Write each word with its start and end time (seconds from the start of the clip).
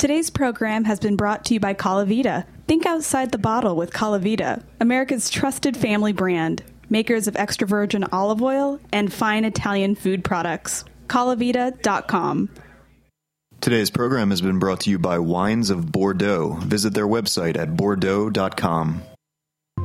Today's 0.00 0.30
program 0.30 0.84
has 0.84 0.98
been 0.98 1.16
brought 1.16 1.44
to 1.44 1.52
you 1.52 1.60
by 1.60 1.74
Colavita. 1.74 2.46
Think 2.66 2.86
outside 2.86 3.32
the 3.32 3.36
bottle 3.36 3.76
with 3.76 3.92
Colavita, 3.92 4.64
America's 4.80 5.28
trusted 5.28 5.76
family 5.76 6.14
brand, 6.14 6.62
makers 6.88 7.28
of 7.28 7.36
extra 7.36 7.66
virgin 7.68 8.06
olive 8.10 8.40
oil 8.40 8.80
and 8.94 9.12
fine 9.12 9.44
Italian 9.44 9.94
food 9.94 10.24
products. 10.24 10.86
Colavita.com. 11.08 12.48
Today's 13.60 13.90
program 13.90 14.30
has 14.30 14.40
been 14.40 14.58
brought 14.58 14.80
to 14.80 14.90
you 14.90 14.98
by 14.98 15.18
Wines 15.18 15.68
of 15.68 15.92
Bordeaux. 15.92 16.56
Visit 16.60 16.94
their 16.94 17.06
website 17.06 17.58
at 17.58 17.76
bordeaux.com. 17.76 19.02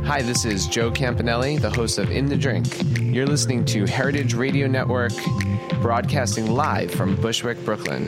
Hi, 0.05 0.21
this 0.21 0.45
is 0.45 0.67
Joe 0.67 0.91
Campanale, 0.91 1.59
the 1.59 1.71
host 1.71 1.97
of 1.97 2.09
In 2.09 2.27
the 2.27 2.37
Drink. 2.37 2.67
You're 3.01 3.27
listening 3.27 3.65
to 3.65 3.83
Heritage 3.85 4.33
Radio 4.33 4.67
Network, 4.67 5.11
broadcasting 5.81 6.51
live 6.51 6.89
from 6.89 7.17
Bushwick, 7.17 7.61
Brooklyn. 7.65 8.07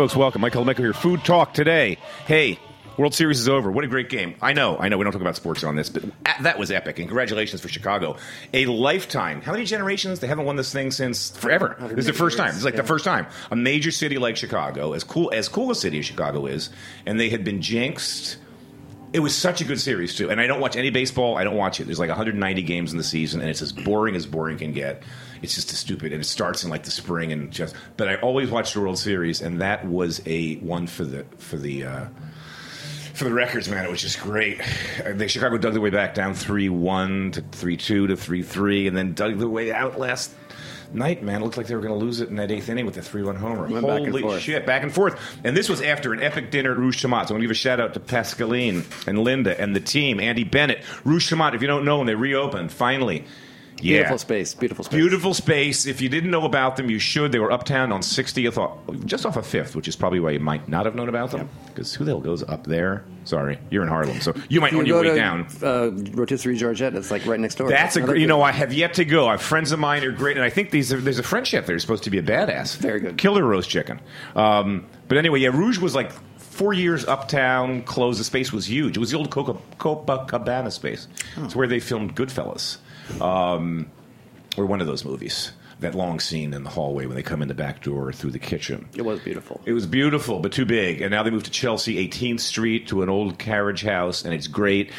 Folks, 0.00 0.16
welcome. 0.16 0.40
Mike 0.40 0.54
Colameco 0.54 0.78
here. 0.78 0.94
Food 0.94 1.26
Talk 1.26 1.52
today. 1.52 1.98
Hey, 2.24 2.58
World 2.96 3.12
Series 3.12 3.38
is 3.38 3.50
over. 3.50 3.70
What 3.70 3.84
a 3.84 3.86
great 3.86 4.08
game. 4.08 4.34
I 4.40 4.54
know, 4.54 4.78
I 4.78 4.88
know, 4.88 4.96
we 4.96 5.04
don't 5.04 5.12
talk 5.12 5.20
about 5.20 5.36
sports 5.36 5.62
on 5.62 5.76
this, 5.76 5.90
but 5.90 6.04
that 6.40 6.58
was 6.58 6.70
epic. 6.70 6.98
And 6.98 7.06
congratulations 7.06 7.60
for 7.60 7.68
Chicago. 7.68 8.16
A 8.54 8.64
lifetime. 8.64 9.42
How 9.42 9.52
many 9.52 9.66
generations? 9.66 10.20
They 10.20 10.26
haven't 10.26 10.46
won 10.46 10.56
this 10.56 10.72
thing 10.72 10.90
since 10.90 11.36
forever. 11.36 11.76
This 11.78 11.98
is 11.98 12.06
the 12.06 12.12
first 12.14 12.38
time. 12.38 12.46
This 12.46 12.56
is 12.56 12.64
like 12.64 12.76
the 12.76 12.82
first 12.82 13.04
time. 13.04 13.26
A 13.50 13.56
major 13.56 13.90
city 13.90 14.16
like 14.16 14.38
Chicago, 14.38 14.94
as 14.94 15.04
cool 15.04 15.30
as 15.34 15.50
cool 15.50 15.70
a 15.70 15.74
city 15.74 15.98
as 15.98 16.06
Chicago 16.06 16.46
is, 16.46 16.70
and 17.04 17.20
they 17.20 17.28
had 17.28 17.44
been 17.44 17.60
jinxed. 17.60 18.38
It 19.12 19.20
was 19.20 19.36
such 19.36 19.60
a 19.60 19.64
good 19.64 19.80
series 19.80 20.14
too, 20.14 20.30
and 20.30 20.40
I 20.40 20.46
don't 20.46 20.60
watch 20.60 20.76
any 20.76 20.90
baseball. 20.90 21.36
I 21.36 21.42
don't 21.42 21.56
watch 21.56 21.80
it. 21.80 21.84
There's 21.84 21.98
like 21.98 22.10
190 22.10 22.62
games 22.62 22.92
in 22.92 22.98
the 22.98 23.04
season, 23.04 23.40
and 23.40 23.50
it's 23.50 23.60
as 23.60 23.72
boring 23.72 24.14
as 24.14 24.24
boring 24.24 24.58
can 24.58 24.72
get. 24.72 25.02
It's 25.42 25.54
just 25.54 25.68
stupid, 25.70 26.12
and 26.12 26.22
it 26.22 26.26
starts 26.26 26.62
in 26.62 26.70
like 26.70 26.84
the 26.84 26.92
spring, 26.92 27.32
and 27.32 27.50
just. 27.50 27.74
But 27.96 28.08
I 28.08 28.16
always 28.16 28.50
watch 28.50 28.72
the 28.72 28.80
World 28.80 28.98
Series, 28.98 29.40
and 29.40 29.60
that 29.60 29.84
was 29.84 30.22
a 30.26 30.56
one 30.56 30.86
for 30.86 31.04
the 31.04 31.24
for 31.38 31.56
the. 31.56 31.84
Uh, 31.84 32.06
for 33.14 33.24
the 33.24 33.34
records, 33.34 33.68
man, 33.68 33.84
it 33.84 33.90
was 33.90 34.00
just 34.00 34.18
great. 34.20 34.62
The 35.04 35.28
Chicago 35.28 35.58
dug 35.58 35.72
their 35.72 35.82
way 35.82 35.90
back 35.90 36.14
down 36.14 36.32
three 36.32 36.70
one 36.70 37.32
to 37.32 37.42
three 37.42 37.76
two 37.76 38.06
to 38.06 38.16
three 38.16 38.42
three, 38.42 38.86
and 38.86 38.96
then 38.96 39.12
dug 39.12 39.38
their 39.38 39.48
way 39.48 39.72
out 39.72 39.98
last 39.98 40.32
night. 40.94 41.22
Man, 41.22 41.40
it 41.40 41.44
looked 41.44 41.56
like 41.56 41.66
they 41.66 41.74
were 41.74 41.80
going 41.80 41.98
to 41.98 42.04
lose 42.04 42.20
it 42.20 42.28
in 42.28 42.36
that 42.36 42.50
eighth 42.50 42.68
inning 42.68 42.86
with 42.86 42.94
the 42.94 43.02
three 43.02 43.22
one 43.22 43.36
homer. 43.36 43.66
Went 43.66 43.86
back 43.86 43.98
and 44.00 44.08
Holy 44.08 44.22
forth. 44.22 44.40
shit, 44.42 44.66
back 44.66 44.82
and 44.82 44.92
forth. 44.92 45.20
And 45.44 45.56
this 45.56 45.68
was 45.68 45.80
after 45.82 46.12
an 46.12 46.22
epic 46.22 46.50
dinner 46.50 46.72
at 46.72 46.78
Rouge 46.78 47.04
Tomate. 47.04 47.28
So 47.28 47.30
I 47.30 47.32
want 47.34 47.40
to 47.40 47.40
give 47.40 47.50
a 47.50 47.54
shout 47.54 47.80
out 47.80 47.94
to 47.94 48.00
Pascaline 48.00 48.84
and 49.06 49.18
Linda 49.18 49.58
and 49.60 49.74
the 49.74 49.80
team, 49.80 50.20
Andy 50.20 50.44
Bennett, 50.44 50.82
Rouge 51.04 51.30
Tomate. 51.32 51.54
If 51.54 51.62
you 51.62 51.68
don't 51.68 51.84
know, 51.84 51.98
when 51.98 52.06
they 52.06 52.14
reopened 52.14 52.72
finally. 52.72 53.24
Yeah. 53.82 53.96
Beautiful 53.98 54.18
space. 54.18 54.54
Beautiful 54.54 54.84
space. 54.84 54.94
Beautiful 54.94 55.34
space. 55.34 55.86
If 55.86 56.00
you 56.00 56.08
didn't 56.08 56.30
know 56.30 56.44
about 56.44 56.76
them, 56.76 56.90
you 56.90 56.98
should. 56.98 57.32
They 57.32 57.38
were 57.38 57.50
uptown 57.52 57.92
on 57.92 58.00
60th, 58.02 58.56
off- 58.58 58.78
just 59.06 59.26
off 59.26 59.36
of 59.36 59.44
5th, 59.46 59.74
which 59.74 59.88
is 59.88 59.96
probably 59.96 60.20
why 60.20 60.30
you 60.30 60.40
might 60.40 60.68
not 60.68 60.86
have 60.86 60.94
known 60.94 61.08
about 61.08 61.30
them. 61.30 61.48
Because 61.66 61.94
who 61.94 62.04
the 62.04 62.12
hell 62.12 62.20
goes 62.20 62.42
up 62.42 62.64
there? 62.66 63.04
Sorry, 63.24 63.58
you're 63.70 63.82
in 63.82 63.88
Harlem, 63.88 64.20
so 64.20 64.34
you 64.48 64.60
might 64.60 64.72
You 64.72 64.80
on 64.80 64.86
your 64.86 65.02
go 65.02 65.08
way 65.10 65.14
to 65.14 65.20
down. 65.20 65.46
uh, 65.62 65.90
Rotisserie 66.16 66.56
Georgette. 66.56 66.94
It's 66.94 67.10
like 67.10 67.26
right 67.26 67.38
next 67.38 67.56
door. 67.56 67.68
That's 67.68 67.96
a 67.96 68.00
great. 68.00 68.20
You 68.20 68.26
know, 68.26 68.42
I 68.42 68.50
have 68.52 68.72
yet 68.72 68.94
to 68.94 69.04
go. 69.04 69.28
I 69.28 69.32
have 69.32 69.42
friends 69.42 69.72
of 69.72 69.78
mine 69.78 70.02
are 70.04 70.10
great, 70.10 70.36
and 70.36 70.44
I 70.44 70.50
think 70.50 70.70
these 70.70 70.92
are, 70.92 71.00
there's 71.00 71.18
a 71.18 71.22
French 71.22 71.48
chef 71.48 71.66
there 71.66 71.74
who's 71.74 71.82
supposed 71.82 72.04
to 72.04 72.10
be 72.10 72.18
a 72.18 72.22
badass. 72.22 72.76
Very 72.78 72.98
good. 73.00 73.18
Killer 73.18 73.44
roast 73.44 73.68
chicken. 73.68 74.00
Um, 74.34 74.86
but 75.08 75.18
anyway, 75.18 75.40
yeah, 75.40 75.50
Rouge 75.50 75.78
was 75.78 75.94
like 75.94 76.10
four 76.38 76.72
years 76.72 77.04
uptown. 77.04 77.82
Closed. 77.82 78.18
The 78.20 78.24
space 78.24 78.52
was 78.52 78.68
huge. 78.68 78.96
It 78.96 79.00
was 79.00 79.10
the 79.10 79.18
old 79.18 79.30
Coca- 79.30 79.58
Copacabana 79.78 80.72
space. 80.72 81.06
It's 81.38 81.54
where 81.54 81.66
they 81.68 81.80
filmed 81.80 82.16
Goodfellas, 82.16 82.78
um, 83.20 83.90
or 84.56 84.66
one 84.66 84.80
of 84.80 84.86
those 84.86 85.04
movies. 85.04 85.52
That 85.80 85.94
long 85.94 86.20
scene 86.20 86.52
in 86.52 86.62
the 86.62 86.68
hallway 86.68 87.06
when 87.06 87.16
they 87.16 87.22
come 87.22 87.40
in 87.40 87.48
the 87.48 87.54
back 87.54 87.82
door 87.82 88.12
through 88.12 88.32
the 88.32 88.38
kitchen. 88.38 88.86
It 88.94 89.02
was 89.02 89.18
beautiful. 89.20 89.62
It 89.64 89.72
was 89.72 89.86
beautiful, 89.86 90.38
but 90.40 90.52
too 90.52 90.66
big. 90.66 91.00
And 91.00 91.10
now 91.10 91.22
they 91.22 91.30
moved 91.30 91.46
to 91.46 91.50
Chelsea, 91.50 92.06
18th 92.06 92.40
Street, 92.40 92.88
to 92.88 93.02
an 93.02 93.08
old 93.08 93.38
carriage 93.38 93.82
house, 93.82 94.22
and 94.22 94.34
it's 94.34 94.46
great. 94.46 94.92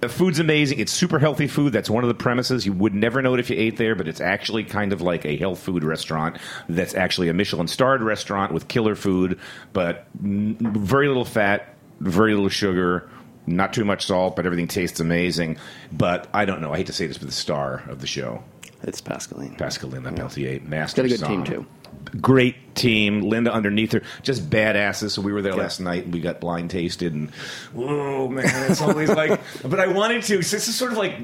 The 0.00 0.08
food's 0.08 0.38
amazing. 0.38 0.78
It's 0.78 0.92
super 0.92 1.18
healthy 1.18 1.46
food. 1.46 1.74
That's 1.74 1.90
one 1.90 2.04
of 2.04 2.08
the 2.08 2.14
premises. 2.14 2.64
You 2.64 2.72
would 2.72 2.94
never 2.94 3.20
know 3.20 3.34
it 3.34 3.40
if 3.40 3.50
you 3.50 3.56
ate 3.58 3.76
there, 3.76 3.94
but 3.94 4.08
it's 4.08 4.20
actually 4.20 4.64
kind 4.64 4.94
of 4.94 5.02
like 5.02 5.26
a 5.26 5.36
health 5.36 5.58
food 5.58 5.84
restaurant 5.84 6.38
that's 6.70 6.94
actually 6.94 7.28
a 7.28 7.34
Michelin 7.34 7.68
starred 7.68 8.02
restaurant 8.02 8.52
with 8.52 8.66
killer 8.66 8.94
food, 8.94 9.38
but 9.74 10.06
very 10.14 11.08
little 11.08 11.26
fat, 11.26 11.74
very 12.00 12.32
little 12.32 12.48
sugar. 12.48 13.10
Not 13.46 13.72
too 13.72 13.84
much 13.84 14.06
salt, 14.06 14.36
but 14.36 14.46
everything 14.46 14.68
tastes 14.68 15.00
amazing. 15.00 15.56
But 15.90 16.28
I 16.32 16.44
don't 16.44 16.60
know. 16.60 16.72
I 16.72 16.76
hate 16.78 16.86
to 16.86 16.92
say 16.92 17.06
this, 17.06 17.18
but 17.18 17.26
the 17.28 17.34
star 17.34 17.82
of 17.88 18.00
the 18.00 18.06
show, 18.06 18.42
It's 18.82 19.00
Pascaline. 19.00 19.56
Pascaline 19.56 20.02
Lepeltier, 20.02 20.62
master. 20.66 21.02
Got 21.02 21.06
a 21.06 21.08
good 21.08 21.20
song. 21.20 21.44
team, 21.44 21.64
too. 21.64 21.66
Great 22.20 22.74
team. 22.74 23.22
Linda 23.22 23.52
underneath 23.52 23.92
her, 23.92 24.02
just 24.22 24.48
badasses. 24.48 25.10
So 25.10 25.22
we 25.22 25.32
were 25.32 25.42
there 25.42 25.54
last 25.54 25.80
night 25.80 26.04
and 26.04 26.14
we 26.14 26.20
got 26.20 26.40
blind 26.40 26.70
tasted 26.70 27.12
and 27.14 27.30
whoa, 27.74 28.28
man, 28.28 28.70
it's 28.70 28.80
always 28.80 29.08
like. 29.10 29.40
But 29.64 29.80
I 29.80 29.88
wanted 29.88 30.22
to. 30.24 30.36
This 30.38 30.52
is 30.68 30.74
sort 30.74 30.92
of 30.92 30.98
like. 30.98 31.14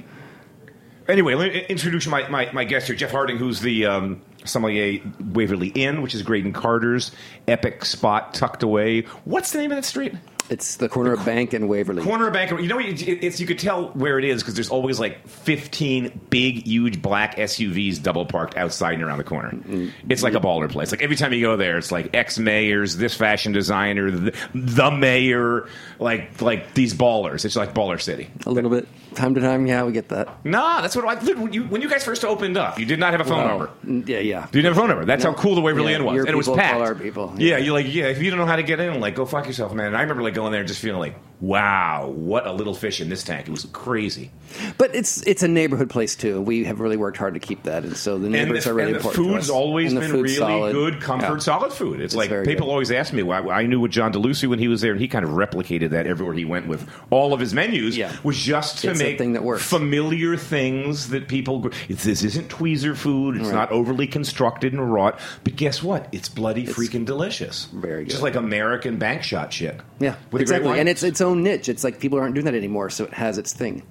Anyway, 1.09 1.35
let 1.35 1.53
me 1.53 1.65
introduce 1.69 2.07
my, 2.09 2.27
my, 2.29 2.51
my 2.53 2.65
guest 2.65 2.89
here, 2.89 2.97
Jeff 2.97 3.13
Harding, 3.13 3.37
who's 3.37 3.61
the 3.61 3.87
um, 3.87 4.23
sommelier 4.45 5.01
Waverly 5.21 5.69
Inn, 5.69 6.03
which 6.03 6.17
is 6.17 6.23
Graydon 6.23 6.53
Carter's 6.53 7.13
epic 7.47 7.85
spot 7.85 8.35
tucked 8.35 8.65
away. 8.65 9.03
What's 9.25 9.53
the 9.53 9.59
name 9.59 9.71
of 9.71 9.77
that 9.77 9.85
street? 9.85 10.15
It's 10.49 10.77
the 10.77 10.89
corner 10.89 11.13
of 11.13 11.25
Bank 11.25 11.53
and 11.53 11.69
Waverly. 11.69 12.03
Corner 12.03 12.29
of 12.29 12.33
Bank. 12.33 12.51
You 12.53 12.69
know, 12.69 12.79
it's 12.81 13.41
you 13.41 13.47
could 13.47 13.59
tell 13.59 13.89
where 13.89 14.19
it 14.19 14.25
is 14.25 14.43
because 14.43 14.55
there's 14.55 14.71
always 14.71 15.01
like 15.01 15.27
15 15.29 16.21
big, 16.31 16.67
huge 16.67 17.03
black 17.03 17.37
SUVs 17.37 18.03
double 18.03 18.27
parked 18.27 18.57
outside 18.57 18.95
and 18.95 19.03
around 19.03 19.19
the 19.19 19.25
corner. 19.25 19.51
Mm-hmm. 19.51 19.89
It's 20.11 20.23
like 20.23 20.35
a 20.35 20.41
baller 20.41 20.71
place. 20.71 20.93
Like 20.93 21.03
every 21.03 21.17
time 21.17 21.33
you 21.33 21.41
go 21.41 21.57
there, 21.57 21.79
it's 21.79 21.91
like 21.91 22.15
ex 22.15 22.39
mayors, 22.39 22.97
this 22.97 23.15
fashion 23.15 23.53
designer, 23.53 24.11
the, 24.11 24.35
the 24.55 24.91
mayor, 24.91 25.69
like 25.99 26.41
like 26.41 26.75
these 26.75 26.95
ballers. 26.95 27.45
It's 27.45 27.57
like 27.57 27.75
baller 27.75 28.01
city. 28.01 28.29
A 28.47 28.51
little 28.51 28.71
bit. 28.71 28.87
Time 29.15 29.35
to 29.35 29.41
time, 29.41 29.67
yeah, 29.67 29.83
we 29.83 29.93
get 29.93 30.11
that. 30.11 30.45
Nah, 30.45 30.83
that's 30.83 30.95
what 30.95 31.07
I 31.07 31.15
when 31.35 31.53
you 31.53 31.65
when 31.65 31.81
you 31.81 31.89
guys 31.89 32.05
first 32.05 32.23
opened 32.25 32.57
up. 32.59 32.79
You 32.79 32.85
did 32.85 32.99
not 32.99 33.13
have 33.13 33.21
a 33.23 33.25
phone 33.25 33.39
Well, 33.45 33.71
number. 33.83 34.13
Yeah, 34.13 34.19
yeah. 34.19 34.45
You 34.47 34.53
didn't 34.63 34.65
have 34.67 34.77
a 34.77 34.81
phone 34.81 34.89
number. 34.91 35.05
That's 35.07 35.25
No. 35.25 35.33
how 35.33 35.39
cool 35.39 35.55
the 35.55 35.63
Waverly 35.63 35.93
Yeah, 35.93 35.99
Inn 36.01 36.05
was, 36.05 36.19
and 36.21 36.29
it 36.29 36.37
was 36.37 36.49
packed. 36.49 36.73
call 36.75 36.83
our 36.83 36.95
people. 36.95 37.33
Yeah, 37.39 37.57
you're 37.57 37.73
like, 37.73 37.87
yeah. 37.93 38.09
If 38.09 38.21
you 38.23 38.29
don't 38.31 38.39
know 38.39 38.45
how 38.47 38.57
to 38.57 38.63
get 38.63 38.79
in, 38.79 39.01
like, 39.01 39.15
go 39.15 39.25
fuck 39.25 39.47
yourself, 39.47 39.73
man. 39.73 39.87
And 39.87 39.97
I 39.97 40.03
remember 40.03 40.23
like 40.23 40.35
going 40.37 40.53
there 40.53 40.61
and 40.61 40.69
just 40.69 40.81
feeling 40.81 41.01
like, 41.01 41.17
wow, 41.41 42.09
what 42.15 42.47
a 42.47 42.53
little 42.53 42.75
fish 42.75 43.01
in 43.01 43.09
this 43.09 43.23
tank. 43.23 43.49
It 43.49 43.51
was 43.51 43.67
crazy. 43.73 44.31
But 44.79 44.95
it's 44.95 45.23
it's 45.27 45.43
a 45.43 45.49
neighborhood 45.49 45.91
place 45.91 46.15
too. 46.15 46.41
We 46.41 46.65
have 46.65 46.81
really 46.81 46.97
worked 46.97 47.19
hard 47.19 47.35
to 47.35 47.41
keep 47.41 47.65
that, 47.65 47.85
and 47.85 47.97
so 47.97 48.17
the 48.17 48.29
neighbors 48.29 48.65
the, 48.65 48.71
are 48.71 48.75
really 48.75 48.93
and 48.93 49.01
the 49.01 49.07
important. 49.09 49.27
to 49.27 49.35
food's 49.35 49.51
always 49.51 49.93
And 49.93 50.01
been 50.01 50.11
food's 50.11 50.23
really 50.23 50.37
solid. 50.39 50.73
good, 50.73 51.01
comfort, 51.01 51.33
Yeah. 51.35 51.39
solid 51.39 51.73
food. 51.73 52.01
It's, 52.01 52.15
like 52.15 52.31
people 52.31 52.67
good. 52.67 52.73
always 52.73 52.91
ask 52.91 53.13
me. 53.13 53.23
Well, 53.23 53.51
I, 53.51 53.63
I 53.63 53.67
knew 53.67 53.81
with 53.81 53.91
John 53.91 54.13
DeLucie 54.13 54.49
when 54.49 54.59
he 54.61 54.69
was 54.69 54.81
there, 54.81 54.93
and 54.93 55.01
he 55.01 55.09
kind 55.09 55.25
of 55.25 55.33
replicated 55.33 55.91
that 55.91 56.07
everywhere 56.07 56.35
he 56.35 56.45
went 56.45 56.69
with 56.69 56.89
all 57.11 57.35
of 57.35 57.41
his 57.41 57.53
menus. 57.53 57.97
Yeah. 57.97 58.13
was 58.23 58.39
just 58.39 58.79
to 58.79 58.91
It's 58.93 59.01
make 59.01 59.19
thing 59.19 59.33
that 59.35 59.43
works. 59.43 59.63
familiar 59.65 60.37
things 60.37 61.09
that 61.11 61.27
people. 61.29 61.71
It's, 61.89 62.05
this 62.05 62.23
isn't 62.23 62.49
tweezer 62.49 62.97
food. 62.97 63.37
It's 63.37 63.47
Right. 63.47 63.55
not 63.55 63.73
overly 63.73 64.07
constructed 64.07 64.73
and 64.73 64.93
wrought. 64.93 65.19
But 65.45 65.57
guess 65.57 65.83
what? 65.83 66.09
It's 66.13 66.29
bloody 66.29 66.67
freaking 66.67 67.05
delicious. 67.05 67.69
very 67.75 68.05
good. 68.05 68.11
Just 68.11 68.23
like 68.23 68.37
American 68.37 68.97
bank 68.97 69.23
shot 69.25 69.53
shit. 69.53 69.81
Yeah, 69.99 70.15
With 70.31 70.43
a 70.43 70.45
great 70.45 70.59
exactly. 70.59 70.79
And 70.81 70.89
it's 70.89 71.03
its 71.03 71.21
own 71.27 71.43
niche. 71.43 71.69
It's 71.69 71.85
like 71.85 72.01
people 72.01 72.19
aren't 72.19 72.35
doing 72.35 72.47
that 72.47 72.55
anymore, 72.55 72.89
so 72.91 73.05
it 73.05 73.13
has 73.13 73.37
its 73.39 73.53
thing. 73.53 73.83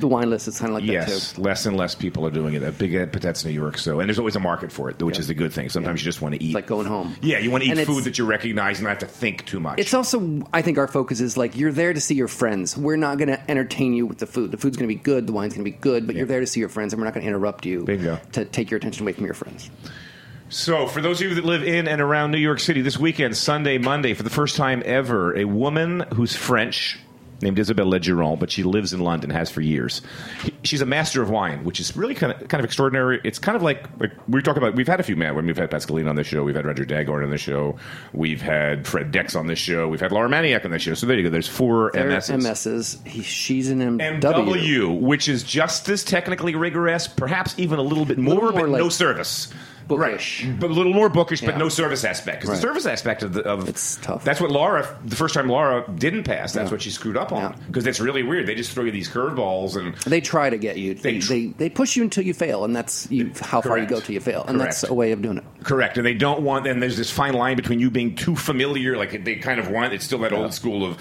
The 0.00 0.08
wine 0.08 0.30
list 0.30 0.48
is 0.48 0.58
kind 0.58 0.70
of 0.70 0.74
like 0.74 0.86
that 0.86 0.92
Yes, 0.92 1.32
too. 1.34 1.42
less 1.42 1.66
and 1.66 1.76
less 1.76 1.94
people 1.94 2.26
are 2.26 2.30
doing 2.30 2.54
it. 2.54 2.62
A 2.62 2.72
big, 2.72 3.12
but 3.12 3.22
that's 3.22 3.44
New 3.44 3.50
York. 3.52 3.78
So, 3.78 4.00
and 4.00 4.08
there's 4.08 4.18
always 4.18 4.34
a 4.34 4.40
market 4.40 4.72
for 4.72 4.90
it, 4.90 5.00
which 5.02 5.16
Yeah. 5.16 5.20
is 5.20 5.26
the 5.28 5.34
good 5.34 5.52
thing. 5.52 5.68
Sometimes 5.68 6.00
you 6.00 6.04
just 6.04 6.20
want 6.22 6.34
to 6.34 6.42
eat. 6.42 6.48
It's 6.48 6.54
like 6.54 6.66
going 6.66 6.86
home. 6.86 7.14
Yeah, 7.22 7.38
you 7.38 7.50
want 7.50 7.62
to 7.64 7.70
eat 7.70 7.76
And 7.78 7.86
food 7.86 8.04
that 8.04 8.18
you 8.18 8.24
recognize 8.26 8.78
and 8.78 8.84
not 8.84 8.90
have 8.90 8.98
to 9.00 9.06
think 9.06 9.44
too 9.46 9.60
much. 9.60 9.78
It's 9.78 9.94
also, 9.94 10.42
I 10.52 10.62
think, 10.62 10.78
our 10.78 10.88
focus 10.88 11.20
is 11.20 11.36
like 11.36 11.56
you're 11.56 11.72
there 11.72 11.92
to 11.92 12.00
see 12.00 12.14
your 12.14 12.28
friends. 12.28 12.76
We're 12.76 12.96
not 12.96 13.18
going 13.18 13.28
to 13.28 13.50
entertain 13.50 13.92
you 13.94 14.06
with 14.06 14.18
the 14.18 14.26
food. 14.26 14.50
The 14.50 14.56
food's 14.56 14.76
going 14.76 14.88
to 14.88 14.94
be 14.94 15.00
good, 15.00 15.26
the 15.26 15.32
wine's 15.32 15.54
going 15.54 15.64
to 15.64 15.70
be 15.70 15.76
good, 15.76 16.06
but 16.06 16.16
you're 16.16 16.26
there 16.26 16.40
to 16.40 16.46
see 16.46 16.60
your 16.60 16.68
friends, 16.70 16.92
and 16.92 17.00
we're 17.00 17.04
not 17.04 17.14
going 17.14 17.22
to 17.24 17.28
interrupt 17.28 17.66
you 17.66 17.84
Bingo. 17.84 18.18
to 18.32 18.44
take 18.46 18.70
your 18.70 18.78
attention 18.78 19.04
away 19.04 19.12
from 19.12 19.26
your 19.26 19.34
friends. 19.34 19.70
So, 20.50 20.86
for 20.86 21.02
those 21.02 21.20
of 21.20 21.28
you 21.28 21.34
that 21.34 21.44
live 21.44 21.62
in 21.62 21.86
and 21.86 22.00
around 22.00 22.30
New 22.30 22.38
York 22.38 22.60
City, 22.60 22.80
this 22.80 22.98
weekend, 22.98 23.36
Sunday, 23.36 23.76
Monday, 23.76 24.14
for 24.14 24.22
the 24.22 24.30
first 24.30 24.56
time 24.56 24.82
ever, 24.86 25.36
a 25.36 25.44
woman 25.44 26.04
who's 26.14 26.34
French 26.34 26.98
named 27.40 27.58
Isabelle 27.58 27.86
Legeron, 27.86 28.38
but 28.38 28.50
she 28.50 28.62
lives 28.62 28.92
in 28.92 29.00
London, 29.00 29.30
has 29.30 29.50
for 29.50 29.60
years. 29.60 30.02
She's 30.64 30.80
a 30.80 30.86
master 30.86 31.22
of 31.22 31.30
wine, 31.30 31.64
which 31.64 31.80
is 31.80 31.96
really 31.96 32.14
kind 32.14 32.32
of 32.32 32.48
kind 32.48 32.60
of 32.60 32.64
extraordinary. 32.64 33.20
It's 33.24 33.38
kind 33.38 33.56
of 33.56 33.62
like, 33.62 33.88
like 34.00 34.12
we 34.26 34.42
talk 34.42 34.56
about. 34.56 34.74
We've 34.74 34.88
had 34.88 35.00
a 35.00 35.02
few 35.02 35.16
men. 35.16 35.34
We've 35.34 35.56
had 35.56 35.70
Pascaline 35.70 36.08
on 36.08 36.16
the 36.16 36.24
show. 36.24 36.42
We've 36.42 36.56
had 36.56 36.64
Roger 36.64 36.84
Dagorn 36.84 37.22
on 37.24 37.30
the 37.30 37.38
show. 37.38 37.76
We've 38.12 38.40
had 38.40 38.86
Fred 38.86 39.12
Dex 39.12 39.36
on 39.36 39.48
the 39.48 39.56
show. 39.56 39.86
We've 39.86 40.00
had 40.00 40.12
Laura 40.12 40.28
Maniec 40.28 40.64
on 40.64 40.70
the 40.70 40.78
show. 40.78 40.94
So 40.94 41.06
there 41.06 41.16
you 41.16 41.24
go. 41.24 41.30
There's 41.30 41.46
four 41.48 41.90
They're 41.92 42.08
MSs. 42.08 42.42
MSs. 42.42 43.06
He, 43.06 43.22
she's 43.22 43.68
an 43.68 43.80
MW. 43.80 44.20
MW, 44.20 45.00
which 45.00 45.28
is 45.28 45.42
just 45.42 45.88
as 45.88 46.02
technically 46.04 46.54
rigorous, 46.54 47.06
perhaps 47.06 47.54
even 47.58 47.78
a 47.78 47.82
little 47.82 48.06
bit 48.06 48.18
more, 48.18 48.34
Little 48.34 48.50
more 48.50 48.60
but 48.62 48.68
like 48.70 48.80
no 48.80 48.88
service. 48.88 49.52
Bookish. 49.88 50.44
Right. 50.44 50.60
But 50.60 50.70
a 50.70 50.72
little 50.74 50.92
more 50.92 51.08
bookish, 51.08 51.40
but 51.40 51.52
Yeah. 51.52 51.58
no 51.58 51.68
service 51.68 52.04
aspect. 52.04 52.40
Because 52.42 52.50
Right. 52.50 52.56
the 52.56 52.62
service 52.62 52.86
aspect 52.86 53.22
of, 53.22 53.32
the, 53.32 53.42
of 53.42 53.68
It's 53.68 53.96
tough. 53.96 54.22
That's 54.24 54.40
what 54.40 54.50
Laura, 54.50 54.86
the 55.04 55.16
first 55.16 55.34
time 55.34 55.48
Laura 55.48 55.84
didn't 55.96 56.24
pass, 56.24 56.52
that's 56.52 56.68
Yeah. 56.68 56.74
what 56.74 56.82
she 56.82 56.90
screwed 56.90 57.16
up 57.16 57.32
on. 57.32 57.42
Yeah. 57.42 57.52
Because 57.66 57.86
it's 57.86 57.98
really 58.00 58.22
weird. 58.22 58.46
They 58.46 58.54
just 58.54 58.72
throw 58.72 58.84
you 58.84 58.92
these 58.92 59.08
curveballs 59.08 59.76
and 59.76 59.94
They 60.06 60.20
try 60.20 60.50
to 60.50 60.58
get 60.58 60.76
you. 60.76 60.94
They 60.94 61.14
They, 61.14 61.18
tr- 61.18 61.32
they, 61.32 61.46
they 61.58 61.68
push 61.70 61.96
you 61.96 62.02
until 62.02 62.24
you 62.24 62.34
fail, 62.34 62.64
and 62.64 62.76
that's 62.76 63.10
you, 63.10 63.32
how 63.40 63.60
far 63.60 63.78
you 63.78 63.86
go 63.86 63.98
till 64.00 64.12
you 64.14 64.20
fail, 64.20 64.44
and 64.46 64.60
that's 64.60 64.84
a 64.84 64.94
way 64.94 65.12
of 65.12 65.22
doing 65.22 65.38
it. 65.38 65.44
Correct, 65.64 65.96
and 65.96 66.06
they 66.06 66.14
don't 66.14 66.42
want. 66.42 66.66
And 66.66 66.82
there's 66.82 66.96
this 66.96 67.10
fine 67.10 67.34
line 67.34 67.56
between 67.56 67.80
you 67.80 67.90
being 67.90 68.14
too 68.14 68.36
familiar, 68.36 68.96
like 68.96 69.24
they 69.24 69.36
kind 69.36 69.58
of 69.58 69.70
want. 69.70 69.92
It's 69.94 70.04
still 70.04 70.18
that 70.20 70.32
old 70.32 70.52
school 70.54 70.84
of. 70.84 70.98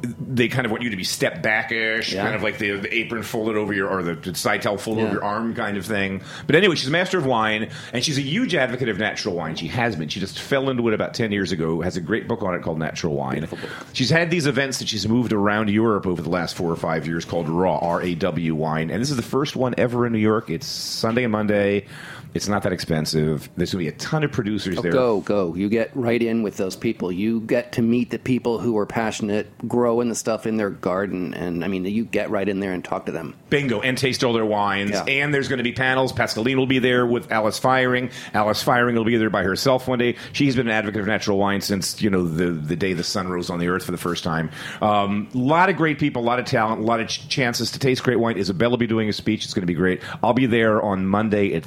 They 0.00 0.48
kind 0.48 0.64
of 0.64 0.70
want 0.70 0.84
you 0.84 0.90
to 0.90 0.96
be 0.96 1.02
step 1.04 1.42
backish, 1.42 2.12
Yeah. 2.12 2.22
kind 2.22 2.34
of 2.36 2.42
like 2.42 2.58
the, 2.58 2.72
the 2.78 2.94
apron 2.94 3.22
folded 3.24 3.56
over 3.56 3.72
your 3.72 3.88
or 3.88 4.02
the 4.02 4.34
side 4.34 4.62
towel 4.62 4.78
folded 4.78 5.00
Yeah. 5.00 5.06
over 5.06 5.14
your 5.16 5.24
arm, 5.24 5.54
kind 5.54 5.76
of 5.76 5.84
thing. 5.86 6.22
But 6.46 6.54
anyway, 6.54 6.76
she's 6.76 6.88
a 6.88 6.92
master 6.92 7.18
of 7.18 7.26
wine, 7.26 7.70
and 7.92 8.04
she's 8.04 8.18
a 8.18 8.22
huge 8.22 8.54
advocate 8.54 8.88
of 8.88 8.98
natural 8.98 9.34
wine. 9.34 9.56
She 9.56 9.66
has 9.68 9.96
been. 9.96 10.08
She 10.08 10.20
just 10.20 10.38
fell 10.38 10.70
into 10.70 10.86
it 10.88 10.94
about 10.94 11.14
ten 11.14 11.32
years 11.32 11.50
ago. 11.50 11.80
Has 11.80 11.96
a 11.96 12.00
great 12.00 12.28
book 12.28 12.42
on 12.42 12.54
it 12.54 12.62
called 12.62 12.78
Natural 12.78 13.14
Wine. 13.14 13.48
She's 13.92 14.10
had 14.10 14.30
these 14.30 14.46
events 14.46 14.78
that 14.78 14.88
she's 14.88 15.08
moved 15.08 15.32
around 15.32 15.68
Europe 15.70 16.06
over 16.06 16.22
the 16.22 16.30
last 16.30 16.54
four 16.54 16.70
or 16.70 16.76
five 16.76 17.06
years 17.06 17.24
called 17.24 17.48
Raw 17.48 17.78
R 17.78 18.00
A 18.02 18.14
W 18.14 18.54
Wine, 18.54 18.90
and 18.90 19.00
this 19.02 19.10
is 19.10 19.16
the 19.16 19.22
first 19.22 19.56
one 19.56 19.74
ever 19.78 20.06
in 20.06 20.12
New 20.12 20.18
York. 20.18 20.50
It's 20.50 20.66
Sunday 20.66 21.24
and 21.24 21.32
Monday. 21.32 21.86
It's 22.34 22.48
not 22.48 22.62
that 22.62 22.72
expensive. 22.72 23.48
There's 23.56 23.72
going 23.72 23.84
to 23.84 23.90
be 23.90 23.96
a 23.96 23.98
ton 23.98 24.24
of 24.24 24.32
producers 24.32 24.80
there. 24.80 24.92
Go, 24.92 25.20
go. 25.20 25.54
You 25.54 25.68
get 25.68 25.90
right 25.94 26.22
in 26.22 26.42
with 26.42 26.56
those 26.56 26.76
people. 26.76 27.10
You 27.10 27.40
get 27.40 27.72
to 27.72 27.82
meet 27.82 28.10
the 28.10 28.18
people 28.18 28.58
who 28.58 28.76
are 28.78 28.86
passionate, 28.86 29.50
growing 29.66 30.08
the 30.08 30.14
stuff 30.14 30.46
in 30.46 30.56
their 30.56 30.70
garden, 30.70 31.34
and 31.34 31.64
I 31.64 31.68
mean, 31.68 31.84
you 31.84 32.04
get 32.04 32.30
right 32.30 32.48
in 32.48 32.60
there 32.60 32.72
and 32.72 32.84
talk 32.84 33.06
to 33.06 33.12
them. 33.12 33.34
Bingo, 33.50 33.80
and 33.80 33.96
taste 33.96 34.24
all 34.24 34.32
their 34.32 34.44
wines. 34.44 34.90
Yeah. 34.90 35.04
And 35.04 35.32
there's 35.32 35.48
going 35.48 35.58
to 35.58 35.64
be 35.64 35.72
panels. 35.72 36.12
Pascaline 36.12 36.56
will 36.56 36.66
be 36.66 36.78
there 36.78 37.06
with 37.06 37.32
Alice 37.32 37.58
Feiring. 37.58 38.12
Alice 38.34 38.62
Feiring 38.62 38.94
will 38.94 39.04
be 39.04 39.16
there 39.16 39.30
by 39.30 39.42
herself 39.42 39.88
one 39.88 39.98
day. 39.98 40.16
She's 40.32 40.54
been 40.56 40.68
an 40.68 40.72
advocate 40.72 41.00
of 41.00 41.06
natural 41.06 41.38
wine 41.38 41.60
since 41.60 42.00
you 42.02 42.10
know 42.10 42.26
the 42.26 42.50
the 42.52 42.76
day 42.76 42.92
the 42.92 43.04
sun 43.04 43.28
rose 43.28 43.50
on 43.50 43.58
the 43.58 43.68
earth 43.68 43.84
for 43.84 43.92
the 43.92 43.98
first 43.98 44.24
time. 44.24 44.50
A 44.80 44.86
um, 44.86 45.28
lot 45.32 45.68
of 45.68 45.76
great 45.76 45.98
people, 45.98 46.22
a 46.22 46.24
lot 46.24 46.38
of 46.38 46.44
talent, 46.44 46.82
a 46.82 46.84
lot 46.84 47.00
of 47.00 47.08
ch- 47.08 47.28
chances 47.28 47.70
to 47.72 47.78
taste 47.78 48.02
great 48.02 48.18
wine. 48.18 48.36
Isabella 48.36 48.70
will 48.70 48.78
be 48.78 48.86
doing 48.86 49.08
a 49.08 49.12
speech. 49.12 49.44
It's 49.44 49.54
going 49.54 49.62
to 49.62 49.66
be 49.66 49.74
great. 49.74 50.02
I'll 50.22 50.34
be 50.34 50.46
there 50.46 50.82
on 50.82 51.06
Monday 51.06 51.54
at 51.54 51.64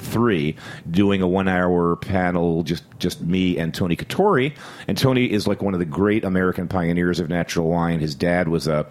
doing 0.90 1.22
a 1.22 1.28
one 1.28 1.48
hour 1.48 1.96
panel. 1.96 2.62
Just 2.62 2.84
just 2.98 3.20
me 3.20 3.58
and 3.58 3.74
Tony 3.74 3.96
Coturri. 3.96 4.56
And 4.88 4.96
Tony 4.96 5.30
is 5.30 5.46
like 5.46 5.62
one 5.62 5.74
of 5.74 5.80
the 5.80 5.86
great 5.86 6.24
American 6.24 6.68
pioneers 6.68 7.20
of 7.20 7.28
natural 7.28 7.68
wine. 7.68 8.00
His 8.00 8.14
dad 8.14 8.48
was 8.48 8.66
a 8.66 8.86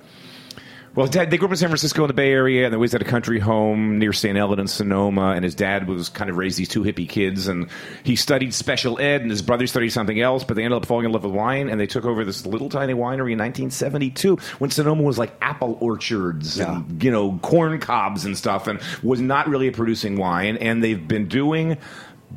well, 0.94 1.08
dad, 1.08 1.32
they 1.32 1.38
grew 1.38 1.48
up 1.48 1.52
in 1.52 1.58
San 1.58 1.70
Francisco 1.70 2.04
in 2.04 2.10
the 2.10 2.14
Bay 2.14 2.32
Area, 2.32 2.66
and 2.66 2.74
they 2.74 2.76
always 2.76 2.92
had 2.92 3.02
a 3.02 3.06
country 3.06 3.40
home 3.40 3.98
near 3.98 4.12
St. 4.12 4.38
Ellen 4.38 4.60
and 4.60 4.70
Sonoma. 4.70 5.32
And 5.32 5.44
his 5.46 5.56
dad 5.56 5.88
was 5.88 6.10
kind 6.10 6.30
of 6.30 6.36
raised 6.36 6.58
these 6.58 6.68
two 6.68 6.84
hippie 6.84 7.08
kids, 7.08 7.48
and 7.48 7.70
he 8.04 8.18
studied 8.18 8.54
special 8.54 9.00
ed, 9.00 9.22
and 9.22 9.32
his 9.32 9.42
brother 9.42 9.68
studied 9.68 9.92
something 9.92 10.20
else. 10.20 10.44
But 10.44 10.56
they 10.56 10.66
ended 10.66 10.82
up 10.82 10.86
falling 10.86 11.06
in 11.06 11.14
love 11.14 11.24
with 11.24 11.34
wine, 11.34 11.70
and 11.70 11.80
they 11.80 11.88
took 11.88 12.04
over 12.04 12.26
this 12.26 12.46
little 12.46 12.68
tiny 12.68 12.94
winery 12.94 13.32
in 13.32 13.40
1972 13.40 14.36
when 14.60 14.70
Sonoma 14.70 15.04
was 15.04 15.18
like 15.18 15.34
apple 15.42 15.78
orchards 15.80 16.60
and 16.60 17.02
you 17.02 17.10
know 17.10 17.40
corn 17.42 17.80
cobs 17.80 18.26
and 18.26 18.38
stuff, 18.38 18.68
and 18.68 18.82
was 19.02 19.22
not 19.22 19.48
really 19.48 19.72
producing 19.72 20.18
wine. 20.18 20.58
And 20.58 20.84
they've 20.84 21.08
been 21.08 21.30
doing 21.30 21.78